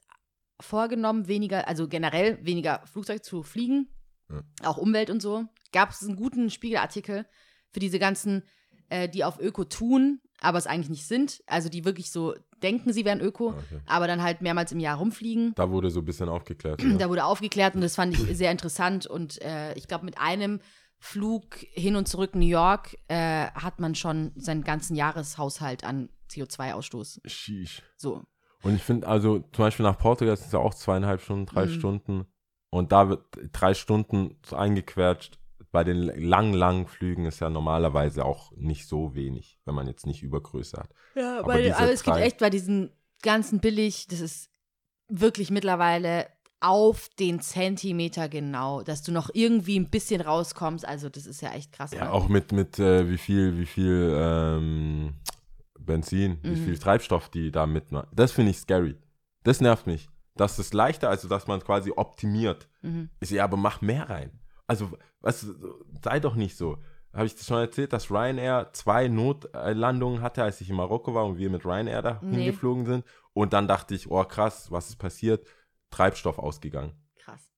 vorgenommen, 0.60 1.28
weniger, 1.28 1.68
also 1.68 1.88
generell 1.88 2.38
weniger 2.44 2.82
Flugzeug 2.90 3.24
zu 3.24 3.42
fliegen. 3.42 3.88
Ja. 4.30 4.42
Auch 4.64 4.76
Umwelt 4.78 5.10
und 5.10 5.20
so. 5.20 5.44
Gab 5.72 5.90
es 5.90 6.02
einen 6.02 6.16
guten 6.16 6.50
Spiegelartikel 6.50 7.26
für 7.72 7.80
diese 7.80 7.98
ganzen, 7.98 8.42
äh, 8.88 9.08
die 9.08 9.24
auf 9.24 9.38
Öko 9.38 9.64
tun, 9.64 10.20
aber 10.40 10.58
es 10.58 10.66
eigentlich 10.66 10.90
nicht 10.90 11.06
sind. 11.06 11.42
Also 11.46 11.68
die 11.68 11.84
wirklich 11.84 12.10
so 12.10 12.34
denken, 12.62 12.92
sie 12.92 13.04
wären 13.04 13.20
Öko, 13.20 13.48
Okay. 13.48 13.80
aber 13.86 14.06
dann 14.06 14.22
halt 14.22 14.40
mehrmals 14.42 14.72
im 14.72 14.80
Jahr 14.80 14.98
rumfliegen. 14.98 15.52
Da 15.56 15.70
wurde 15.70 15.90
so 15.90 16.00
ein 16.00 16.04
bisschen 16.04 16.28
aufgeklärt. 16.28 16.82
ja. 16.82 16.96
Da 16.96 17.08
wurde 17.08 17.24
aufgeklärt 17.24 17.74
und 17.74 17.80
das 17.80 17.94
fand 17.94 18.14
ich 18.14 18.36
sehr 18.36 18.50
interessant. 18.50 19.06
Und 19.06 19.40
äh, 19.42 19.74
ich 19.74 19.88
glaube, 19.88 20.04
mit 20.04 20.18
einem 20.18 20.60
Flug 20.98 21.56
hin 21.72 21.94
und 21.96 22.08
zurück 22.08 22.34
New 22.34 22.46
York 22.46 22.96
äh, 23.08 23.46
hat 23.48 23.80
man 23.80 23.94
schon 23.94 24.32
seinen 24.36 24.64
ganzen 24.64 24.96
Jahreshaushalt 24.96 25.84
an 25.84 26.08
CO2-Ausstoß. 26.30 27.20
Sheesh. 27.26 27.82
So. 27.96 28.22
Und 28.62 28.74
ich 28.76 28.82
finde, 28.82 29.06
also 29.06 29.38
zum 29.52 29.64
Beispiel 29.64 29.84
nach 29.84 29.98
Portugal 29.98 30.36
sind 30.36 30.46
es 30.46 30.52
ja 30.52 30.58
auch 30.58 30.74
zweieinhalb 30.74 31.20
Stunden, 31.20 31.46
drei 31.46 31.66
Mhm. 31.66 31.70
Stunden. 31.70 32.24
Und 32.70 32.92
da 32.92 33.08
wird 33.08 33.24
drei 33.52 33.74
Stunden 33.74 34.36
eingequetscht. 34.50 35.38
Bei 35.76 35.84
den 35.84 36.04
langen, 36.04 36.54
langen 36.54 36.86
Flügen 36.86 37.26
ist 37.26 37.40
ja 37.40 37.50
normalerweise 37.50 38.24
auch 38.24 38.50
nicht 38.56 38.88
so 38.88 39.14
wenig, 39.14 39.58
wenn 39.66 39.74
man 39.74 39.86
jetzt 39.86 40.06
nicht 40.06 40.22
Übergröße 40.22 40.78
hat. 40.78 40.88
Ja, 41.14 41.40
Aber 41.40 41.52
weil, 41.52 41.70
aber 41.70 41.92
es 41.92 42.02
gibt 42.02 42.16
echt 42.16 42.38
bei 42.38 42.48
diesen 42.48 42.90
ganzen 43.20 43.60
billig, 43.60 44.06
das 44.08 44.20
ist 44.20 44.48
wirklich 45.08 45.50
mittlerweile 45.50 46.28
auf 46.60 47.10
den 47.18 47.40
Zentimeter 47.40 48.30
genau, 48.30 48.80
dass 48.84 49.02
du 49.02 49.12
noch 49.12 49.28
irgendwie 49.34 49.78
ein 49.78 49.90
bisschen 49.90 50.22
rauskommst. 50.22 50.88
Also 50.88 51.10
das 51.10 51.26
ist 51.26 51.42
ja 51.42 51.52
echt 51.52 51.72
krass. 51.72 51.90
Ja, 51.92 52.10
auch 52.10 52.28
mit, 52.28 52.52
mit 52.52 52.78
äh, 52.78 53.10
wie 53.10 53.18
viel, 53.18 53.58
wie 53.58 53.66
viel 53.66 54.16
ähm, 54.18 55.12
Benzin, 55.78 56.38
wie 56.42 56.48
Mhm. 56.52 56.64
viel 56.64 56.78
Treibstoff 56.78 57.28
die 57.28 57.50
da 57.52 57.66
mitmachen. 57.66 58.08
Das 58.14 58.32
finde 58.32 58.52
ich 58.52 58.58
scary. 58.58 58.96
Das 59.44 59.60
nervt 59.60 59.86
mich. 59.86 60.08
Das 60.36 60.58
ist 60.58 60.72
leichter, 60.72 61.10
also 61.10 61.28
dass 61.28 61.46
man 61.46 61.60
quasi 61.60 61.92
optimiert. 61.94 62.66
Mhm. 62.80 63.10
Ich 63.20 63.28
so, 63.28 63.34
ja, 63.34 63.44
aber 63.44 63.58
mach 63.58 63.82
mehr 63.82 64.08
rein. 64.08 64.30
Also, 64.66 64.90
was, 65.20 65.46
sei 66.02 66.20
doch 66.20 66.34
nicht 66.34 66.56
so. 66.56 66.78
Habe 67.12 67.26
ich 67.26 67.34
das 67.34 67.46
schon 67.46 67.58
erzählt, 67.58 67.92
dass 67.92 68.10
Ryanair 68.10 68.70
zwei 68.72 69.08
Notlandungen 69.08 70.20
hatte, 70.20 70.42
als 70.42 70.60
ich 70.60 70.68
in 70.68 70.76
Marokko 70.76 71.14
war 71.14 71.24
und 71.24 71.38
wir 71.38 71.48
mit 71.50 71.64
Ryanair 71.64 72.02
da 72.02 72.20
Nee. 72.22 72.36
hingeflogen 72.44 72.84
sind. 72.84 73.04
Und 73.32 73.52
dann 73.52 73.68
dachte 73.68 73.94
ich, 73.94 74.10
oh 74.10 74.22
krass, 74.24 74.70
was 74.70 74.88
ist 74.90 74.96
passiert? 74.96 75.46
Treibstoff 75.90 76.38
ausgegangen. 76.38 76.92
Krass. 77.18 77.50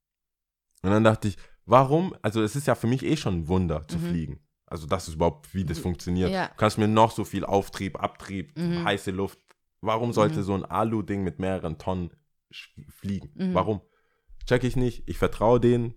Und 0.83 0.91
dann 0.91 1.03
dachte 1.03 1.29
ich, 1.29 1.37
warum? 1.65 2.15
Also, 2.23 2.43
es 2.43 2.55
ist 2.57 2.67
ja 2.67 2.75
für 2.75 2.87
mich 2.87 3.03
eh 3.05 3.17
schon 3.17 3.41
ein 3.41 3.49
Wunder 3.49 3.87
zu 3.89 3.99
Mhm. 3.99 4.09
fliegen. 4.09 4.41
Also, 4.67 4.87
das 4.87 5.09
ist 5.09 5.15
überhaupt, 5.15 5.55
wie 5.55 5.65
das 5.65 5.79
funktioniert. 5.79 6.31
Ja. 6.31 6.49
Du 6.49 6.55
kannst 6.57 6.79
mir 6.79 6.87
noch 6.89 7.11
so 7.11 7.25
viel 7.25 7.45
Auftrieb, 7.45 8.01
Abtrieb, 8.01 8.57
Mhm. 8.57 8.85
heiße 8.85 9.11
Luft. 9.11 9.41
Warum 9.81 10.13
sollte 10.13 10.41
Mhm. 10.41 10.43
so 10.45 10.55
ein 10.55 10.65
Alu-Ding 10.65 11.25
mit 11.25 11.39
mehreren 11.39 11.79
Tonnen 11.79 12.11
fliegen? 12.89 13.31
Mhm. 13.35 13.55
Warum? 13.55 13.81
Check 14.47 14.63
ich 14.65 14.77
nicht. 14.77 15.09
Ich 15.09 15.19
vertraue 15.19 15.59
denen, 15.61 15.95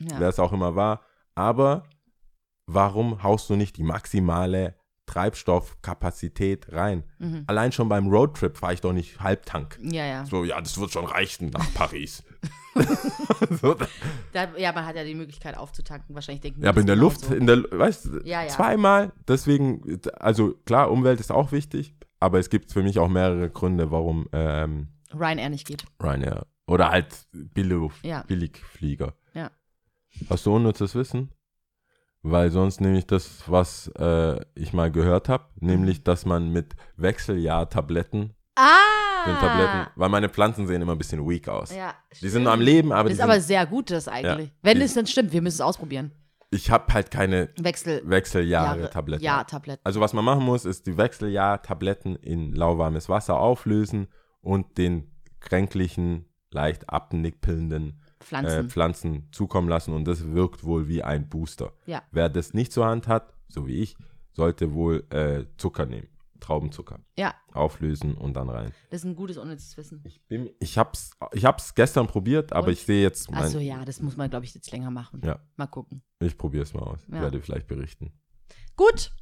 Ja. 0.00 0.18
wer 0.18 0.28
es 0.28 0.38
auch 0.38 0.52
immer 0.52 0.74
war. 0.76 1.02
Aber 1.34 1.84
warum 2.66 3.22
haust 3.22 3.48
du 3.50 3.56
nicht 3.56 3.76
die 3.76 3.82
maximale 3.82 4.74
Treibstoffkapazität 5.06 6.72
rein? 6.72 7.04
Mhm. 7.18 7.44
Allein 7.46 7.72
schon 7.72 7.88
beim 7.88 8.08
Roadtrip 8.08 8.56
fahre 8.56 8.74
ich 8.74 8.80
doch 8.80 8.92
nicht 8.92 9.20
Halbtank. 9.20 9.78
ja, 9.82 10.04
ja. 10.04 10.24
So, 10.24 10.44
ja, 10.44 10.60
das 10.60 10.78
wird 10.78 10.90
schon 10.92 11.04
reichen 11.06 11.50
nach 11.50 11.72
Paris. 11.74 12.22
so, 13.60 13.74
Da, 14.32 14.48
ja, 14.56 14.72
man 14.72 14.86
hat 14.86 14.96
ja 14.96 15.04
die 15.04 15.14
Möglichkeit 15.14 15.56
aufzutanken. 15.56 16.14
Wahrscheinlich 16.14 16.40
denken 16.42 16.62
Ja, 16.62 16.70
aber 16.70 16.80
in 16.80 16.86
der 16.86 16.96
Luft, 16.96 17.22
genauso. 17.22 17.36
in 17.36 17.46
der, 17.46 17.78
weißt 17.78 18.04
du, 18.06 18.20
Ja, 18.24 18.42
ja. 18.42 18.48
zweimal, 18.48 19.12
deswegen, 19.28 20.00
also 20.18 20.54
klar, 20.66 20.90
Umwelt 20.90 21.20
ist 21.20 21.32
auch 21.32 21.52
wichtig, 21.52 21.94
aber 22.20 22.38
es 22.38 22.48
gibt 22.50 22.72
für 22.72 22.82
mich 22.82 22.98
auch 22.98 23.08
mehrere 23.08 23.50
Gründe, 23.50 23.90
warum 23.90 24.28
ähm, 24.32 24.88
Ryanair 25.12 25.50
nicht 25.50 25.66
geht. 25.66 25.84
Ryanair 26.00 26.46
oder 26.66 26.90
halt 26.90 27.26
Billig, 27.32 27.90
Ja. 28.02 28.22
Billigflieger. 28.22 29.14
Ja. 29.34 29.50
Hast 30.28 30.46
du 30.46 30.54
unnützes 30.54 30.94
Wissen? 30.94 31.32
Weil 32.22 32.50
sonst 32.50 32.80
nehme 32.80 32.98
ich 32.98 33.06
das, 33.06 33.44
was 33.46 33.88
äh, 33.98 34.38
ich 34.54 34.72
mal 34.74 34.90
gehört 34.90 35.28
habe, 35.30 35.44
nämlich, 35.56 36.04
dass 36.04 36.26
man 36.26 36.50
mit 36.50 36.74
Wechseljahrtabletten, 36.96 38.34
Ah! 38.56 39.26
den 39.26 39.36
Tabletten, 39.36 39.90
weil 39.96 40.08
meine 40.10 40.28
Pflanzen 40.28 40.66
sehen 40.66 40.82
immer 40.82 40.92
ein 40.92 40.98
bisschen 40.98 41.26
weak 41.26 41.48
aus. 41.48 41.74
Ja, 41.74 41.94
Die 42.20 42.28
sind 42.28 42.46
am 42.46 42.60
Leben, 42.60 42.92
aber, 42.92 43.04
Das 43.08 43.16
die 43.16 43.20
ist 43.20 43.24
aber 43.24 43.34
sind, 43.34 43.46
sehr 43.46 43.66
gut, 43.66 43.90
das 43.90 44.06
eigentlich. 44.08 44.48
Ja. 44.48 44.54
Wenn 44.62 44.80
es 44.82 44.94
dann 44.94 45.06
stimmt, 45.06 45.32
wir 45.32 45.40
müssen 45.40 45.56
es 45.56 45.60
ausprobieren. 45.62 46.12
ich 46.50 46.70
habe 46.70 46.92
halt 46.92 47.10
keine 47.10 47.48
Wechsel. 47.58 48.02
Wechseljahre-Tabletten. 48.04 49.24
Ja, 49.24 49.44
Tabletten. 49.44 49.80
Also 49.84 50.00
was 50.00 50.12
man 50.12 50.24
machen 50.24 50.44
muss, 50.44 50.64
ist 50.66 50.86
die 50.86 50.96
Wechseljahr-Tabletten 50.98 52.16
in 52.16 52.52
lauwarmes 52.52 53.08
Wasser 53.08 53.38
auflösen 53.38 54.08
und 54.42 54.76
den 54.76 55.10
kränklichen, 55.40 56.26
leicht 56.50 56.90
abnippelnden 56.90 57.99
Pflanzen. 58.20 58.66
äh, 58.66 58.68
Pflanzen 58.68 59.28
zukommen 59.32 59.68
lassen 59.68 59.92
und 59.94 60.04
das 60.04 60.26
wirkt 60.32 60.64
wohl 60.64 60.88
wie 60.88 61.02
ein 61.02 61.28
Booster. 61.28 61.72
Ja. 61.86 62.02
Wer 62.12 62.28
das 62.28 62.54
nicht 62.54 62.72
zur 62.72 62.86
Hand 62.86 63.08
hat, 63.08 63.34
so 63.48 63.66
wie 63.66 63.76
ich, 63.80 63.96
sollte 64.32 64.72
wohl 64.74 65.04
äh, 65.10 65.44
Zucker 65.56 65.86
nehmen, 65.86 66.08
Traubenzucker, 66.38 67.00
ja, 67.18 67.34
auflösen 67.52 68.14
und 68.14 68.34
dann 68.34 68.48
rein. 68.48 68.72
das 68.90 69.00
ist 69.00 69.04
ein 69.06 69.16
gutes 69.16 69.36
unnützes 69.38 69.76
Wissen. 69.76 70.02
Ich, 70.04 70.22
bin, 70.28 70.50
ich 70.60 70.78
hab's, 70.78 71.10
ich 71.32 71.44
hab's 71.44 71.74
gestern 71.74 72.06
probiert, 72.06 72.52
aber 72.52 72.68
Und? 72.68 72.72
ich 72.74 72.82
sehe 72.84 73.02
jetzt, 73.02 73.30
mein, 73.30 73.42
Achso, 73.42 73.58
ja, 73.58 73.84
das 73.84 74.00
muss 74.00 74.16
man, 74.16 74.30
glaube 74.30 74.44
ich, 74.44 74.54
jetzt 74.54 74.70
länger 74.70 74.90
machen. 74.90 75.20
Ja. 75.24 75.40
Mal 75.56 75.66
gucken. 75.66 76.02
ich 76.20 76.36
probiere 76.38 76.62
es 76.62 76.72
mal 76.74 76.82
aus, 76.82 77.00
Ja. 77.10 77.20
werde 77.22 77.40
vielleicht 77.40 77.66
berichten. 77.66 78.12
Gut. 78.76 79.12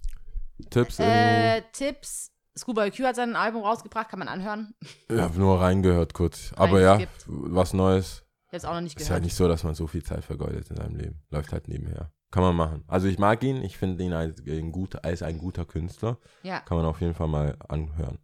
Tipps 0.70 0.98
Äh, 0.98 1.62
Tipps. 1.72 2.32
Schoolboy 2.58 2.90
Q 2.90 3.04
hat 3.04 3.14
sein 3.16 3.36
Album 3.36 3.62
rausgebracht, 3.62 4.08
kann 4.08 4.18
man 4.18 4.26
anhören. 4.28 4.74
Ich 5.08 5.16
habe 5.18 5.38
nur 5.38 5.60
reingehört 5.60 6.12
kurz, 6.12 6.52
aber 6.56 6.80
ja, 6.80 6.98
was 7.26 7.72
Neues. 7.72 8.24
Ich 8.48 8.52
habe 8.52 8.56
es 8.56 8.64
auch 8.64 8.72
noch 8.72 8.80
nicht 8.80 8.96
Ist 8.98 9.08
ja 9.08 9.08
gehört. 9.08 9.24
nicht 9.24 9.34
so, 9.34 9.46
dass 9.46 9.62
man 9.62 9.74
so 9.74 9.86
viel 9.86 10.02
Zeit 10.02 10.24
vergeudet 10.24 10.70
in 10.70 10.76
seinem 10.76 10.96
Leben. 10.96 11.22
Läuft 11.28 11.52
halt 11.52 11.68
nebenher. 11.68 12.10
Kann 12.30 12.42
man 12.42 12.56
machen. 12.56 12.82
Also 12.86 13.06
ich 13.06 13.18
mag 13.18 13.42
ihn, 13.42 13.62
ich 13.62 13.76
finde 13.76 14.02
ihn 14.02 14.14
als 14.14 14.40
ein, 14.46 14.72
guter, 14.72 15.04
als 15.04 15.22
ein 15.22 15.36
guter 15.36 15.66
Künstler. 15.66 16.18
Ja. 16.42 16.60
Kann 16.60 16.78
man 16.78 16.86
auf 16.86 17.00
jeden 17.02 17.14
Fall 17.14 17.28
mal 17.28 17.56
anhören. 17.68 18.18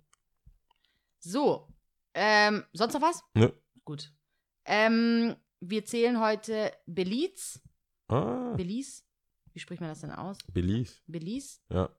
So. 1.19 1.69
Ähm, 2.15 2.65
sonst 2.73 2.95
noch 2.95 3.03
was? 3.03 3.23
Nö. 3.35 3.51
Gut. 3.85 4.15
Ähm, 4.65 5.37
wir 5.61 5.85
zählen 5.85 6.19
heute 6.19 6.73
Belize. 6.87 7.61
Ah, 8.09 8.55
Belize. 8.57 9.03
Wie 9.53 9.59
spricht 9.59 9.81
man 9.83 9.91
das 9.91 10.01
denn 10.01 10.11
aus? 10.11 10.39
Belize. 10.53 11.03
Belize. 11.07 11.61
Ja. 11.71 11.91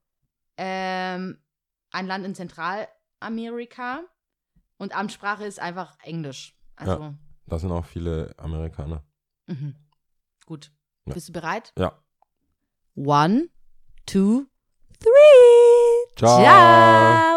Ähm, 0.58 1.38
ein 1.92 2.08
Land 2.08 2.26
in 2.26 2.34
Zentralamerika. 2.34 4.04
Und 4.78 4.96
Amtssprache 4.96 5.46
ist 5.46 5.60
einfach 5.60 5.98
Englisch. 6.02 6.58
Also, 6.76 7.14
Da 7.48 7.60
sind 7.60 7.72
auch 7.72 7.86
viele 7.86 8.34
Amerikaner. 8.38 9.04
mhm. 9.48 9.76
gut. 10.46 10.72
Ja. 11.06 11.14
Bist 11.14 11.30
du 11.30 11.34
bereit? 11.34 11.72
Ja. 11.78 11.93
One, 12.96 13.50
two, 14.06 14.46
three. 15.00 16.16
Ciao. 16.16 16.41
Ciao. 16.41 17.35